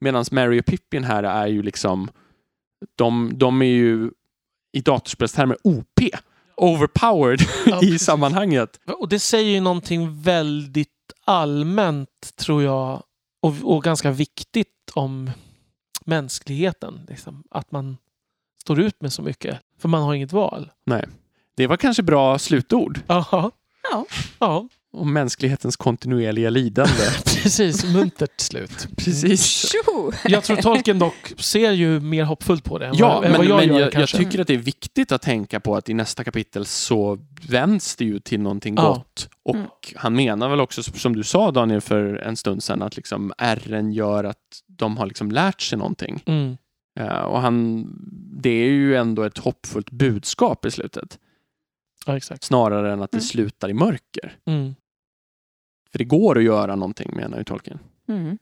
[0.00, 2.10] Medan Mary och Pippin här är ju liksom
[2.96, 4.10] de, de är ju
[4.72, 6.00] i datorspelstermer OP.
[6.56, 8.80] Overpowered Ja, i sammanhanget.
[8.86, 10.88] Och det säger ju någonting väldigt
[11.24, 13.02] allmänt, tror jag,
[13.40, 15.30] och, och ganska viktigt om
[16.04, 17.00] mänskligheten.
[17.08, 17.44] Liksom.
[17.50, 17.96] Att man
[18.60, 20.70] står ut med så mycket, för man har inget val.
[21.56, 23.50] Det var kanske bra slutord Jaha.
[23.92, 24.06] Ja.
[24.38, 26.92] Ja, om mänsklighetens kontinuerliga lidande.
[27.24, 27.84] precis.
[27.84, 28.88] Muntert slut.
[28.96, 29.72] Precis.
[30.24, 33.38] Jag tror tolken dock ser ju mer hoppfullt på det än Ja, vad, än men,
[33.40, 35.88] vad jag men gör jag, jag tycker att det är viktigt att tänka på att
[35.88, 38.88] i nästa kapitel så vänds det ju till någonting Ja.
[38.88, 39.28] gott.
[39.44, 39.68] Och Mm.
[39.96, 43.92] han menar väl också, som du sa Daniel för en stund sedan, att liksom ärren
[43.92, 44.36] gör att
[44.66, 46.22] de har liksom lärt sig någonting.
[46.26, 46.56] Mm.
[47.00, 47.86] Eh, och han,
[48.42, 51.18] det är ju ändå ett hoppfullt budskap i slutet.
[52.06, 52.44] Ja, exakt.
[52.44, 53.22] Snarare än att det Mm.
[53.24, 54.36] slutar i mörker.
[54.46, 54.74] Mm.
[55.92, 57.78] För det går att göra någonting menar ju tolken.
[58.08, 58.38] Mm.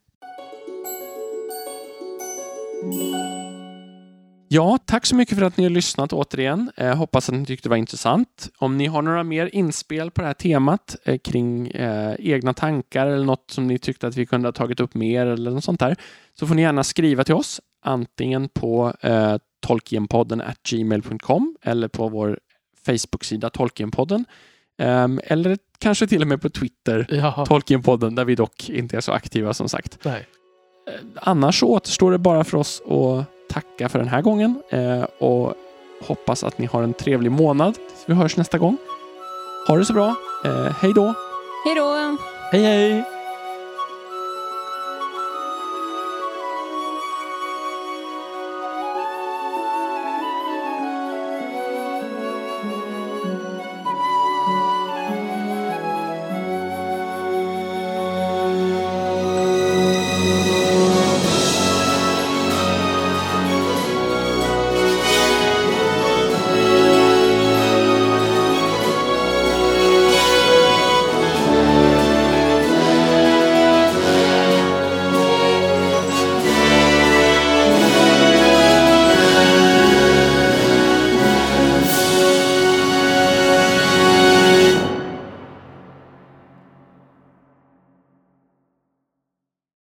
[4.49, 6.71] Ja, tack så mycket för att ni har lyssnat återigen.
[6.77, 8.49] Eh, hoppas att ni tyckte det var intressant.
[8.59, 13.07] Om ni har några mer inspel på det här temat eh, kring eh, egna tankar
[13.07, 15.81] eller något som ni tyckte att vi kunde ha tagit upp mer eller något sånt
[15.81, 15.97] där
[16.35, 22.09] så får ni gärna skriva till oss antingen på eh, tolkienpodden at gmail.com eller på
[22.09, 22.41] vår
[22.87, 24.25] Facebook-sida Tolkienpodden
[24.79, 27.47] Ehm, eller kanske till och med på Twitter Jaha.
[27.47, 29.99] Tolkienpodden där vi dock inte är så aktiva som sagt.
[30.03, 30.27] Nej.
[31.15, 35.55] Annars så återstår det bara för oss att tacka för den här gången eh, och
[36.03, 38.77] hoppas att ni har en trevlig månad tills vi hörs nästa gång.
[39.69, 40.15] Ha det så bra.
[40.45, 41.15] Eh, hej då!
[41.65, 42.17] Hej då!
[42.53, 43.16] Hej, hej!